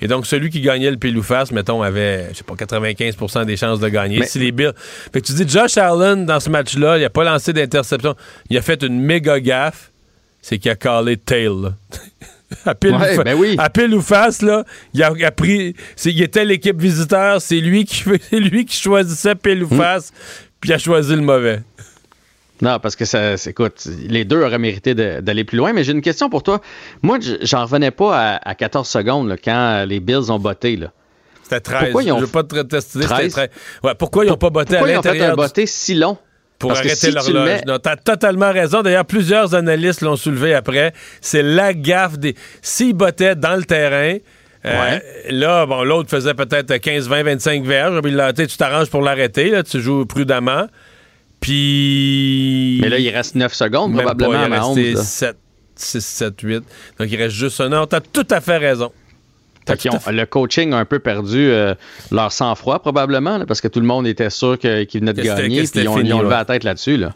[0.00, 3.44] Et donc, celui qui gagnait le pile ou face, mettons, avait, je sais pas, 95%
[3.44, 4.18] des chances de gagner.
[4.18, 4.72] Mais- Si les Bills.
[5.12, 8.16] Fait que tu dis, Josh Allen, dans ce match-là, il n'a pas lancé d'interception.
[8.50, 9.92] Il a fait une méga gaffe.
[10.42, 11.50] C'est qu'il a callé tail.
[12.64, 13.56] à, pile Ouais, ou fa- ben oui.
[13.58, 14.64] à pile ou face, là,
[14.94, 15.74] il a, a pris.
[16.04, 19.78] il était l'équipe visiteur, c'est lui qui c'est lui qui choisissait pile ou Hmm.
[19.78, 20.12] face,
[20.60, 21.62] puis il a choisi le mauvais.
[22.62, 25.74] Non, parce que ça, écoute, les deux auraient mérité d'aller plus loin.
[25.74, 26.62] Mais j'ai une question pour toi.
[27.02, 30.76] Moi, j'en revenais pas à, à 14 secondes là, quand les Bills ont botté.
[30.76, 30.90] Là.
[31.42, 31.82] C'était 13.
[31.82, 33.32] Pourquoi ils ont Je veux pas te tester, c'était 13?
[33.32, 33.48] 13.
[33.84, 35.66] Ouais, pourquoi ils n'ont pas botté Pourquoi à ils ont fait un l'intérieur du- botté
[35.66, 36.16] si long?
[36.58, 37.44] Pour Parce arrêter si tu l'horloge.
[37.48, 38.82] mets- Non, T'as totalement raison.
[38.82, 40.92] D'ailleurs, plusieurs analystes l'ont soulevé après.
[41.20, 42.34] C'est la gaffe des.
[42.62, 44.16] S'ils bottaient dans le terrain,
[44.64, 44.98] euh,
[45.30, 48.00] là, bon, l'autre faisait peut-être 15, 20, 25 verges.
[48.00, 49.50] Puis là, tu tu t'arranges pour l'arrêter.
[49.50, 50.66] Là, tu joues prudemment.
[51.40, 52.78] Puis.
[52.82, 54.74] Mais là, il reste 9 secondes Même probablement pas, il est Mahomes.
[54.76, 55.02] resté là.
[55.02, 55.36] 7,
[55.76, 56.64] 6, 7, 8.
[56.98, 57.86] Donc, il reste juste un an.
[57.86, 58.90] T'as tout à fait raison.
[59.70, 61.74] Ont- le coaching a un peu perdu euh,
[62.10, 65.62] leur sang-froid probablement là, parce que tout le monde était sûr qu'ils venaient de gagner
[65.64, 66.38] puis ils ont, fini, ils ont levé ouais.
[66.38, 66.96] la tête là-dessus.
[66.96, 67.14] Là.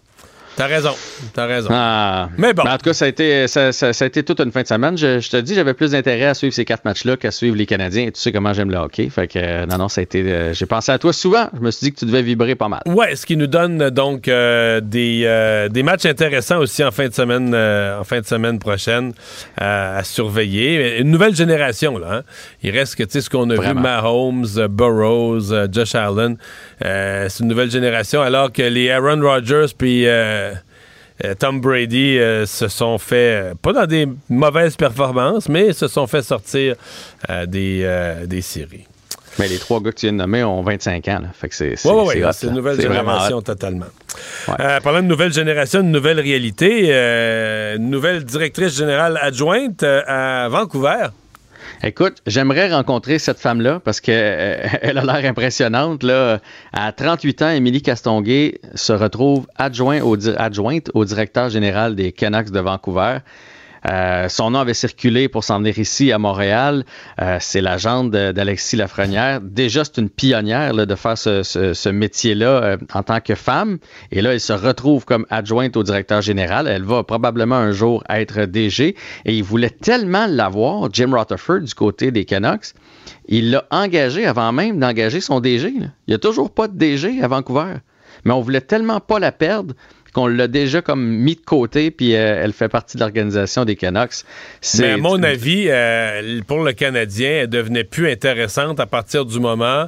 [0.57, 0.91] T'as raison.
[1.33, 1.69] T'as raison.
[1.73, 2.29] Ah.
[2.37, 2.65] Mais bon.
[2.65, 4.67] en tout cas, ça a, été, ça, ça- ça a été toute une fin de
[4.67, 4.99] semaine.
[4.99, 7.65] Je, je te dis, j'avais plus d'intérêt à suivre ces quatre matchs-là qu'à suivre les
[7.65, 8.05] Canadiens.
[8.07, 9.09] Et tu sais comment j'aime le hockey.
[9.09, 10.21] Fait que, euh, non, non, ça a été.
[10.23, 11.49] euh, J'ai pensé à toi souvent.
[11.55, 12.81] Je me suis dit que tu devais vibrer pas mal.
[12.85, 17.15] Ouais, ce qui nous donne donc euh, des, des matchs intéressants aussi en fin de
[17.15, 19.13] semaine, en fin de semaine prochaine
[19.57, 20.99] à surveiller.
[20.99, 22.07] Une nouvelle génération là.
[22.17, 22.23] hein.
[22.63, 23.81] Il reste que tu sais ce qu'on a Vraiment.
[23.81, 26.37] vu Mahomes, Burroughs, Josh Allen.
[26.81, 30.50] C'est une nouvelle génération alors que les Aaron Rodgers puis euh,
[31.39, 36.07] Tom Brady euh, se sont fait, euh, pas dans des mauvaises performances, mais se sont
[36.07, 36.77] fait sortir
[37.29, 38.87] euh, des, euh, des séries.
[39.39, 41.21] Mais les trois gars que tu viens de nommer ont 25 ans.
[41.23, 41.29] Là.
[41.33, 41.77] Fait que c'est.
[41.77, 42.23] C'est oui.
[42.23, 43.87] hot, C'est une nouvelle génération totalement.
[44.59, 50.03] Euh, parlant de nouvelle génération, une nouvelle réalité, euh, une nouvelle directrice générale adjointe euh,
[50.07, 51.07] à Vancouver.
[51.82, 56.02] Écoute, j'aimerais rencontrer cette femme-là parce qu'elle a l'air impressionnante.
[56.02, 56.40] Là.
[56.74, 63.19] À 38 ans, Émilie Castonguay se retrouve adjointe au directeur général des Canucks de Vancouver.
[63.89, 66.85] Euh, son nom avait circulé pour s'en venir ici à Montréal.
[67.20, 69.40] Euh, c'est de- d'Alexis Lafrenière.
[69.40, 73.78] Déjà, c'est une pionnière de faire ce, métier-là euh, en tant que femme.
[74.11, 76.66] Et là, elle se retrouve comme adjointe au directeur général.
[76.66, 78.97] Elle va probablement un jour être DG.
[79.24, 82.74] Et il voulait tellement l'avoir, Jim Rutherford, du côté des Canucks.
[83.28, 85.73] Il l'a engagé avant même d'engager son DG.
[85.77, 87.74] Il n'y a toujours pas de DG à Vancouver.
[88.24, 89.74] Mais on voulait tellement pas la perdre
[90.12, 93.77] qu'on l'a déjà comme mis de côté, puis euh, elle fait partie de l'organisation des
[93.77, 94.24] Canucks.
[94.78, 99.39] Mais à mon avis, euh, pour le Canadien, elle devenait plus intéressante à partir du
[99.41, 99.87] moment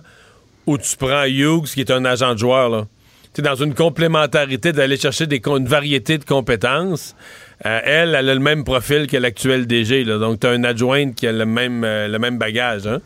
[0.67, 2.69] où tu prends Hughes, qui est un agent de joueur.
[2.71, 2.87] Là.
[3.35, 7.17] Tu sais, dans une complémentarité d'aller chercher des, une variété de compétences.
[7.65, 10.05] euh, elle, elle a le même profil que l'actuel DG.
[10.05, 10.19] Là.
[10.19, 12.87] Donc, tu as une adjointe qui a le même, euh, le même bagage.
[12.87, 13.01] Hein?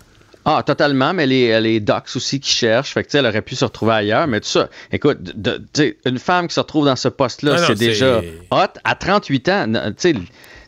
[0.48, 2.92] Ah, totalement, mais les, les docs aussi qui cherchent.
[2.94, 4.68] Fait que, tu sais, elle aurait pu se retrouver ailleurs, mais tout ça.
[4.92, 8.20] Écoute, de- de- une femme qui se retrouve dans ce poste-là, Ah c'est déjà
[8.52, 8.78] hot.
[8.84, 10.14] À 38 ans, tu sais,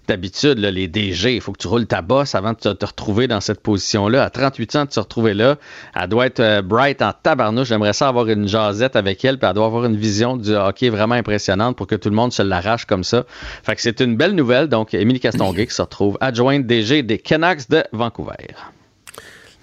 [0.08, 3.28] d'habitude, les DG, il faut que tu roules ta bosse avant de te, te retrouver
[3.28, 4.24] dans cette position-là.
[4.24, 5.56] À 38 ans, de se retrouver là,
[5.94, 7.68] elle doit être euh, bright en tabarnouche.
[7.68, 10.88] J'aimerais ça avoir une jasette avec elle, puis elle doit avoir une vision du hockey
[10.88, 13.26] vraiment impressionnante pour que tout le monde se l'arrache comme ça.
[13.62, 14.66] Fait que c'est une belle nouvelle.
[14.68, 18.32] Donc, Émilie Castonguay qui se retrouve adjointe DG des Canucks de Vancouver.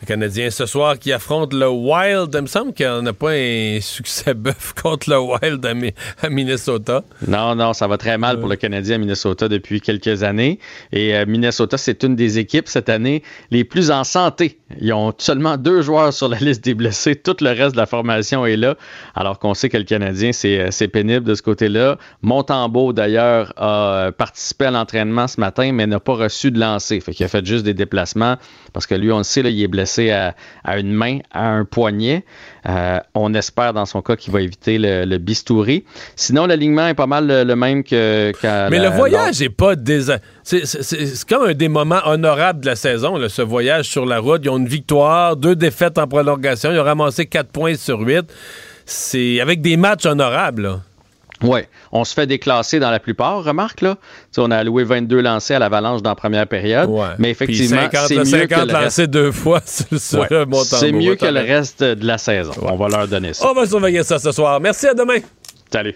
[0.06, 2.30] Le Canadien ce soir qui affronte le Wild.
[2.36, 6.30] Il me semble qu'on n'a pas un succès bœuf contre le Wild à, Mi- à
[6.30, 7.04] Minnesota.
[7.28, 10.60] Non, non, ça va très mal pour le Canadien à Minnesota depuis quelques années.
[10.92, 14.60] Et euh, Minnesota, c'est une des équipes cette année les plus en santé.
[14.80, 17.16] Ils ont seulement deux joueurs sur la liste des blessés.
[17.16, 18.76] Tout le reste de la formation est là.
[19.16, 21.98] Alors qu'on sait que le Canadien, c'est euh, pénible de ce côté-là.
[22.22, 23.68] Montembeau, d'ailleurs, a
[24.08, 27.00] euh, participé à l'entraînement ce matin, mais n'a pas reçu de lancer.
[27.00, 28.36] Fait qu'il a fait juste des déplacements
[28.74, 31.48] parce que lui, on le sait, là, il est blessé à, à une main, à
[31.48, 32.26] un poignet.
[32.68, 35.86] Euh, on espère dans son cas qu'il va éviter le, le bistouri.
[36.16, 38.32] Sinon, l'alignement est pas mal le, le même que
[38.70, 42.76] Mais la- le voyage n'est pas désa- C'est comme un des moments honorables de la
[42.76, 44.42] saison, là, ce voyage sur la route.
[44.44, 46.72] Ils ont une victoire, deux défaites en prolongation.
[46.72, 48.26] Ils ont ramassé quatre points sur huit.
[48.86, 50.62] C'est avec des matchs honorables.
[50.62, 50.80] là.
[51.42, 51.62] Oui,
[51.92, 53.98] on se fait déclasser dans la plupart, remarque là.
[54.38, 56.90] On a alloué 22 lancés à l'avalanche dans la première période.
[57.18, 59.02] Mais effectivement, Puis 50, c'est mieux 50 que le lancés reste.
[59.12, 59.60] deux fois
[59.92, 60.28] Ouais.
[60.64, 62.54] C'est mieux que le reste de la saison.
[62.62, 63.50] On va leur donner ça.
[63.50, 64.60] On va surveiller ça ce soir.
[64.62, 65.18] Merci, à demain.
[65.72, 65.96] Salut.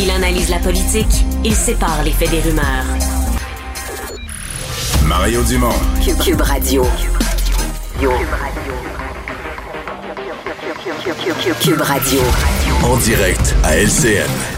[0.00, 2.84] Il analyse la politique, il sépare les faits des rumeurs.
[5.04, 5.70] Mario Dumont.
[6.04, 6.86] Cube, Cube Radio.
[11.60, 12.20] Cube Radio.
[12.84, 14.57] En direct à LCN.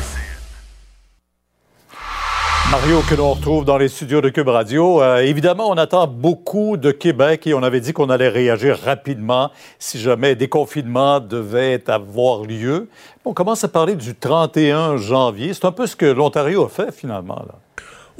[2.70, 5.02] Mario, que l'on retrouve dans les studios de Cube Radio.
[5.02, 9.51] Euh, évidemment, on attend beaucoup de Québec et on avait dit qu'on allait réagir rapidement
[9.80, 12.88] si jamais des confinements devaient avoir lieu.
[13.24, 15.52] On commence à parler du 31 janvier.
[15.52, 17.44] C'est un peu ce que l'Ontario a fait finalement.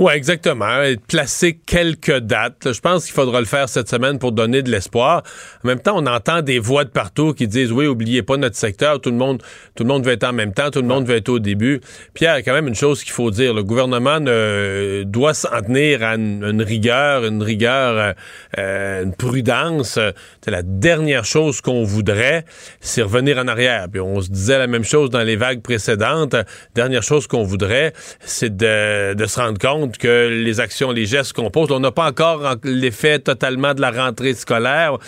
[0.01, 0.81] Oui, exactement.
[1.09, 2.73] Placer quelques dates.
[2.73, 5.23] Je pense qu'il faudra le faire cette semaine pour donner de l'espoir.
[5.63, 8.57] En même temps, on entend des voix de partout qui disent oui, oubliez pas notre
[8.57, 9.03] secteur.
[9.03, 9.43] Tout le monde,
[9.75, 10.71] tout le monde veut être en même temps.
[10.71, 11.83] Tout le monde veut être au début.
[12.15, 13.53] Pierre, il y a quand même une chose qu'il faut dire.
[13.53, 18.15] Le gouvernement ne, doit s'en tenir à une, rigueur, une rigueur,
[18.57, 19.99] euh, une prudence.
[20.43, 22.47] C'est la dernière chose qu'on voudrait,
[22.81, 23.85] c'est revenir en arrière.
[23.93, 26.37] Puis on se disait la même chose dans les vagues précédentes.
[26.75, 31.33] Dernière chose qu'on voudrait, c'est de, de se rendre compte que les actions, les gestes
[31.33, 34.99] qu'on pose, on n'a pas encore l'effet totalement de la rentrée scolaire,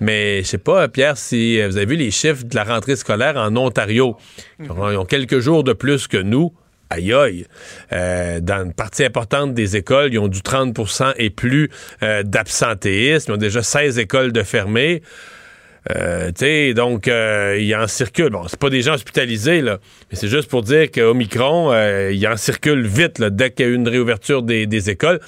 [0.00, 3.36] mais je sais pas, Pierre, si vous avez vu les chiffres de la rentrée scolaire
[3.36, 4.16] en Ontario,
[4.58, 6.52] ils ont quelques jours de plus que nous.
[6.92, 7.46] Aïe aïe.
[7.92, 11.70] Euh, dans une partie importante des écoles, ils ont du 30% et plus
[12.02, 13.30] euh, d'absentéisme.
[13.30, 15.02] Ils ont déjà 16 écoles de fermées.
[15.90, 18.30] Euh, tu sais, donc, euh, il en circule.
[18.30, 19.78] Bon, c'est pas des gens hospitalisés, là,
[20.10, 23.68] mais c'est juste pour dire qu'Omicron, euh, il en circule vite, là, dès qu'il y
[23.68, 25.20] a une réouverture des, écoles.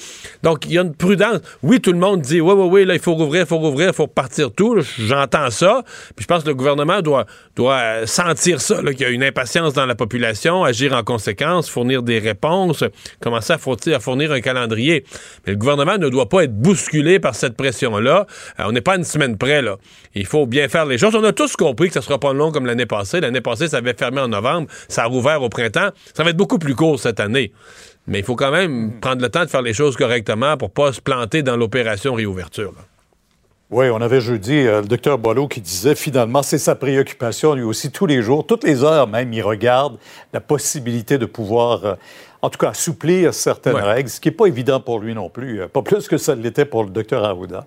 [0.42, 1.40] Donc, il y a une prudence.
[1.62, 3.88] Oui, tout le monde dit, oui, oui, oui, là, il faut rouvrir, il faut rouvrir,
[3.88, 4.80] il faut partir tout.
[4.98, 5.82] J'entends ça.
[6.16, 9.74] Puis je pense que le gouvernement doit, doit sentir ça, qu'il y a une impatience
[9.74, 12.84] dans la population, agir en conséquence, fournir des réponses,
[13.20, 15.04] commencer à fournir, à fournir un calendrier.
[15.46, 18.26] Mais le gouvernement ne doit pas être bousculé par cette pression-là.
[18.58, 19.76] on n'est pas une semaine près, là.
[20.14, 21.14] Il faut bien faire les choses.
[21.14, 23.20] On a tous compris que ça sera pas long comme l'année passée.
[23.20, 25.90] L'année passée, ça avait fermé en novembre, ça a rouvert au printemps.
[26.14, 27.52] Ça va être beaucoup plus court cette année.
[28.06, 30.92] Mais il faut quand même prendre le temps de faire les choses correctement pour pas
[30.92, 32.74] se planter dans l'opération réouverture.
[33.70, 37.62] Oui, on avait jeudi euh, le docteur Boileau qui disait finalement, c'est sa préoccupation lui
[37.62, 39.98] aussi tous les jours, toutes les heures même, il regarde
[40.34, 41.94] la possibilité de pouvoir euh,
[42.44, 45.62] en tout cas, assouplir certaines règles, ce qui n'est pas évident pour lui non plus,
[45.62, 47.64] euh, pas plus que ça l'était pour le docteur Arruda.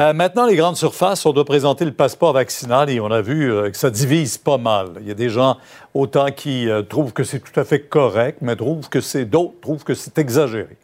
[0.00, 3.52] Euh, maintenant, les grandes surfaces, on doit présenter le passeport vaccinal et on a vu
[3.52, 4.88] euh, que ça divise pas mal.
[5.00, 5.58] Il y a des gens
[5.94, 9.84] autant qui trouvent que c'est tout à fait correct, mais trouvent que c'est d'autres trouvent
[9.84, 10.76] que c'est exagéré.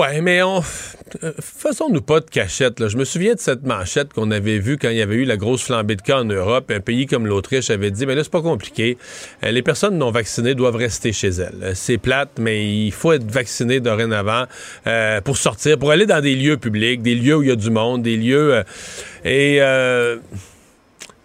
[0.00, 0.62] Ouais, mais euh,
[1.42, 2.80] faisons-nous pas de cachette.
[2.80, 2.88] Là.
[2.88, 5.36] Je me souviens de cette manchette qu'on avait vue quand il y avait eu la
[5.36, 6.70] grosse flambée de cas en Europe.
[6.70, 8.96] Un pays comme l'Autriche avait dit, mais là c'est pas compliqué.
[9.44, 11.58] Euh, les personnes non vaccinées doivent rester chez elles.
[11.62, 14.44] Euh, c'est plate, mais il faut être vacciné dorénavant
[15.22, 17.68] pour sortir, pour aller dans des lieux publics, des lieux où il y a du
[17.68, 18.64] monde, des lieux
[19.26, 19.60] et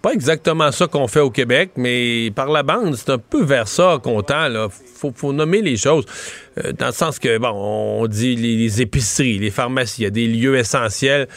[0.05, 3.67] pas exactement ça qu'on fait au Québec, mais par la bande, c'est un peu vers
[3.67, 4.49] ça qu'on tend.
[4.49, 4.67] Là.
[5.15, 6.05] Faut nommer les choses.
[6.63, 10.11] Euh, dans le sens que, bon, on dit les, épiceries, les pharmacies, il y a
[10.11, 11.27] des lieux essentiels.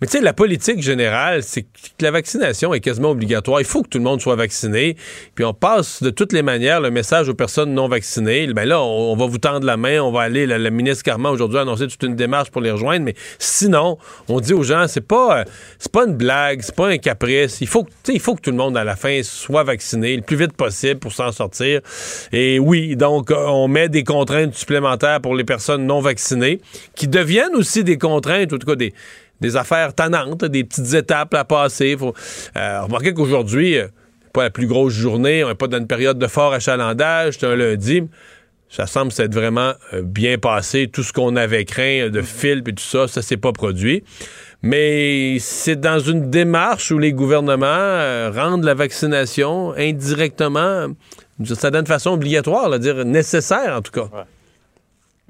[0.00, 1.68] Mais tu sais, la politique générale, c'est que
[2.00, 3.60] la vaccination est quasiment obligatoire.
[3.60, 4.96] Il faut que tout le monde soit vacciné.
[5.34, 8.46] Puis on passe de toutes les manières le message aux personnes non vaccinées.
[8.52, 10.46] Ben là, on, va vous tendre la main, on va aller.
[10.46, 13.04] Le, ministre Carman aujourd'hui a annoncé toute une démarche pour les rejoindre.
[13.04, 13.98] Mais sinon,
[14.28, 15.44] on dit aux gens, c'est pas, euh,
[15.78, 17.60] c'est pas une blague, c'est pas un caprice.
[17.60, 20.36] Il faut, il faut que tout le monde à la fin soit vacciné le plus
[20.36, 21.80] vite possible pour s'en sortir.
[22.32, 24.54] Et oui, donc on met des contraintes
[25.22, 26.60] pour les personnes non vaccinées,
[26.94, 31.44] qui deviennent aussi des contraintes, en tout cas des, affaires tannantes, des petites étapes à
[31.44, 31.96] passer.
[31.96, 32.14] Faut,
[32.56, 33.88] euh, remarquez qu'aujourd'hui, euh,
[34.32, 37.46] pas la plus grosse journée, on n'est pas dans une période de fort achalandage, c'est
[37.46, 38.02] un lundi.
[38.70, 40.88] Ça semble s'être vraiment euh, bien passé.
[40.92, 44.04] Tout ce qu'on avait craint de fil et tout ça, ça s'est pas produit.
[44.60, 50.88] Mais c'est dans une démarche où les gouvernements rendent la vaccination indirectement,
[51.38, 54.26] d'une certaine façon obligatoire, dire nécessaire en tout cas.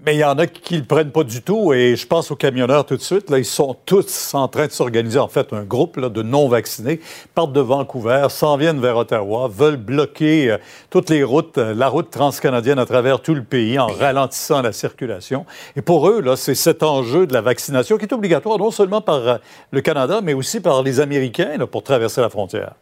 [0.07, 2.31] Mais il y en a qui ne le prennent pas du tout, et je pense
[2.31, 3.31] aux camionneurs tout de suite.
[3.31, 5.19] Là, ils sont tous en train de s'organiser.
[5.19, 7.01] En fait, un groupe de non-vaccinés
[7.35, 10.59] partent de Vancouver, s'en viennent vers Ottawa, veulent bloquer euh,
[10.89, 14.71] toutes les routes, euh, la route transcanadienne à travers tout le pays en ralentissant la
[14.71, 15.45] circulation.
[15.75, 19.01] Et pour eux, là, c'est cet enjeu de la vaccination qui est obligatoire non seulement
[19.01, 19.37] par euh,
[19.73, 22.75] le Canada, mais aussi par les Américains pour traverser la frontière.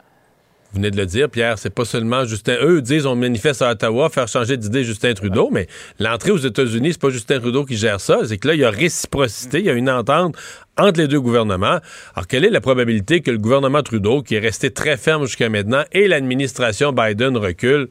[0.77, 2.59] Vous venez de le dire, Pierre, c'est pas seulement Justin.
[2.61, 6.93] Eux disent on manifeste à Ottawa, faire changer d'idée Justin Trudeau, mais l'entrée aux États-Unis,
[6.93, 8.19] c'est pas Justin Trudeau qui gère ça.
[8.27, 10.36] C'est que là, il y a réciprocité, il y a une entente
[10.77, 11.78] entre les deux gouvernements.
[12.15, 15.48] Alors, quelle est la probabilité que le gouvernement Trudeau, qui est resté très ferme jusqu'à
[15.48, 17.89] maintenant, et l'administration Biden recule?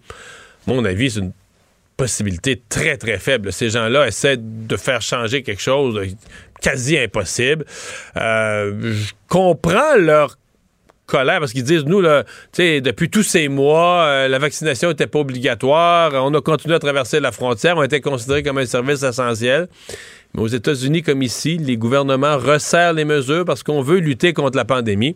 [0.68, 1.34] Mon avis, c'est une
[1.98, 3.52] possibilité très, très faible.
[3.52, 6.08] Ces gens-là essaient de faire changer quelque chose de
[6.62, 7.66] quasi impossible.
[8.16, 10.38] Euh, je comprends leur
[11.06, 12.24] colère parce qu'ils disent nous là,
[12.58, 17.20] depuis tous ces mois, euh, la vaccination n'était pas obligatoire, on a continué à traverser
[17.20, 19.68] la frontière, on était considéré comme un service essentiel.
[20.34, 24.58] Mais aux États-Unis comme ici, les gouvernements resserrent les mesures parce qu'on veut lutter contre
[24.58, 25.16] la pandémie.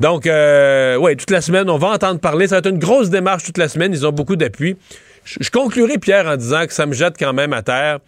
[0.00, 2.48] Donc, euh, oui, toute la semaine, on va entendre parler.
[2.48, 3.92] Ça va être une grosse démarche toute la semaine.
[3.92, 4.76] Ils ont beaucoup d'appui.
[5.24, 8.00] je, conclurai, Pierre, en disant que ça me jette quand même à terre.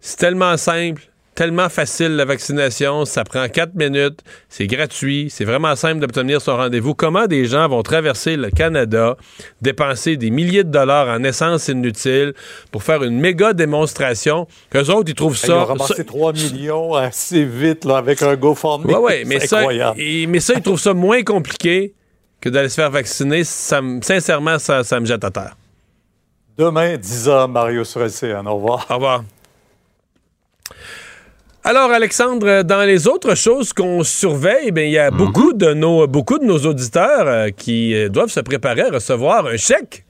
[0.00, 1.02] C'est tellement simple,
[1.34, 6.56] tellement facile la vaccination, ça prend quatre minutes, c'est gratuit, c'est vraiment simple d'obtenir son
[6.56, 6.94] rendez-vous.
[6.94, 9.16] Comment des gens vont traverser le Canada,
[9.60, 12.34] dépenser des milliers de dollars en essence inutile
[12.70, 15.64] pour faire une méga démonstration, qu'eux autres, ils trouvent Ils ont ça...
[15.64, 18.86] ramassé ça- 3 millions assez vite là, avec un GoFundMe.
[18.90, 20.00] Ouais, ouais, mais ça, incroyable.
[20.00, 21.94] et- mais ça, ils trouvent ça moins compliqué
[22.40, 23.42] que d'aller se faire vacciner.
[23.44, 25.56] Ça, me- sincèrement, ça, ça me jette à terre.
[26.56, 28.46] Demain, 10h, Mario sur LCN.
[28.46, 28.86] Au revoir.
[28.90, 29.24] Au revoir.
[31.66, 35.16] Alors, Alexandre, dans les autres choses qu'on surveille, ben, il y a Mhm.
[35.16, 39.46] beaucoup, de nos, beaucoup de nos auditeurs euh, qui euh, doivent se préparer à recevoir
[39.46, 40.03] un chèque.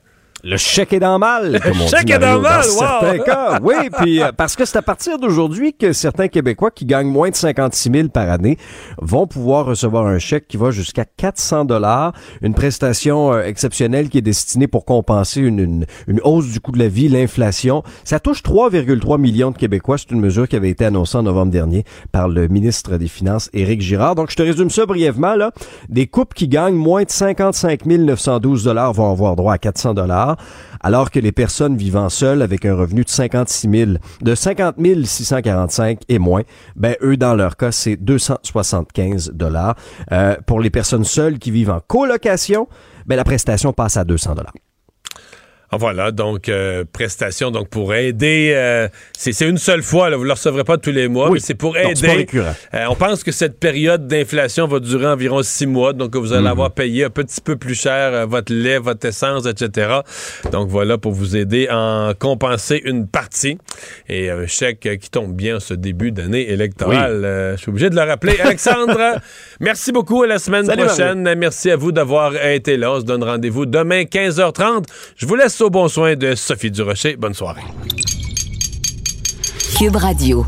[0.46, 2.66] Le chèque est dans le mal, comme on chèque dit, est dans Mario, le mal,
[2.68, 3.00] wow!
[3.00, 3.60] certains cas.
[3.62, 7.30] Oui, puis euh, parce que c'est à partir d'aujourd'hui que certains Québécois qui gagnent moins
[7.30, 8.58] de 56 000 par année
[9.00, 12.12] vont pouvoir recevoir un chèque qui va jusqu'à 400 dollars,
[12.42, 16.72] une prestation euh, exceptionnelle qui est destinée pour compenser une, une, une hausse du coût
[16.72, 17.82] de la vie, l'inflation.
[18.04, 19.96] Ça touche 3,3 millions de Québécois.
[19.96, 23.48] C'est une mesure qui avait été annoncée en novembre dernier par le ministre des Finances,
[23.54, 24.14] Éric Girard.
[24.14, 25.36] Donc, je te résume ça brièvement.
[25.36, 25.52] Là.
[25.88, 30.33] Des couples qui gagnent moins de 55 912 dollars vont avoir droit à 400 dollars,
[30.80, 33.90] alors que les personnes vivant seules avec un revenu de 56 000,
[34.22, 36.42] de 50 645 et moins,
[36.76, 39.76] ben eux dans leur cas c'est 275 dollars.
[40.12, 42.68] Euh, pour les personnes seules qui vivent en colocation,
[43.06, 44.54] ben la prestation passe à 200 dollars.
[45.74, 48.52] Ah, Voilà, donc euh, prestation donc pour aider.
[48.54, 51.34] euh, c'est une seule fois, là, vous ne le recevrez pas tous les mois, Oui.
[51.34, 52.26] mais c'est pour pas aider.
[52.74, 56.42] Euh, on pense que cette période d'inflation va durer environ six mois, donc vous allez
[56.42, 56.46] Mhm.
[56.50, 59.98] avoir payé un petit peu plus cher votre lait, votre essence, etc.
[60.52, 61.76] Donc voilà pour vous aider à
[62.10, 63.58] en compenser une partie.
[64.08, 67.54] Et un chèque qui tombe bien en ce début d'année électorale.
[67.56, 68.38] Je suis obligé de le rappeler.
[68.40, 68.98] Alexandre,
[69.60, 70.22] merci beaucoup.
[70.22, 71.34] À la semaine Salut, prochaine.
[71.36, 72.92] Merci à vous d'avoir été là.
[72.92, 74.84] On se donne rendez-vous demain 15h30.
[75.16, 77.16] Je vous laisse au bon soin de Sophie Durocher.
[77.16, 77.62] Bonne soirée.
[79.78, 80.46] Cube Radio.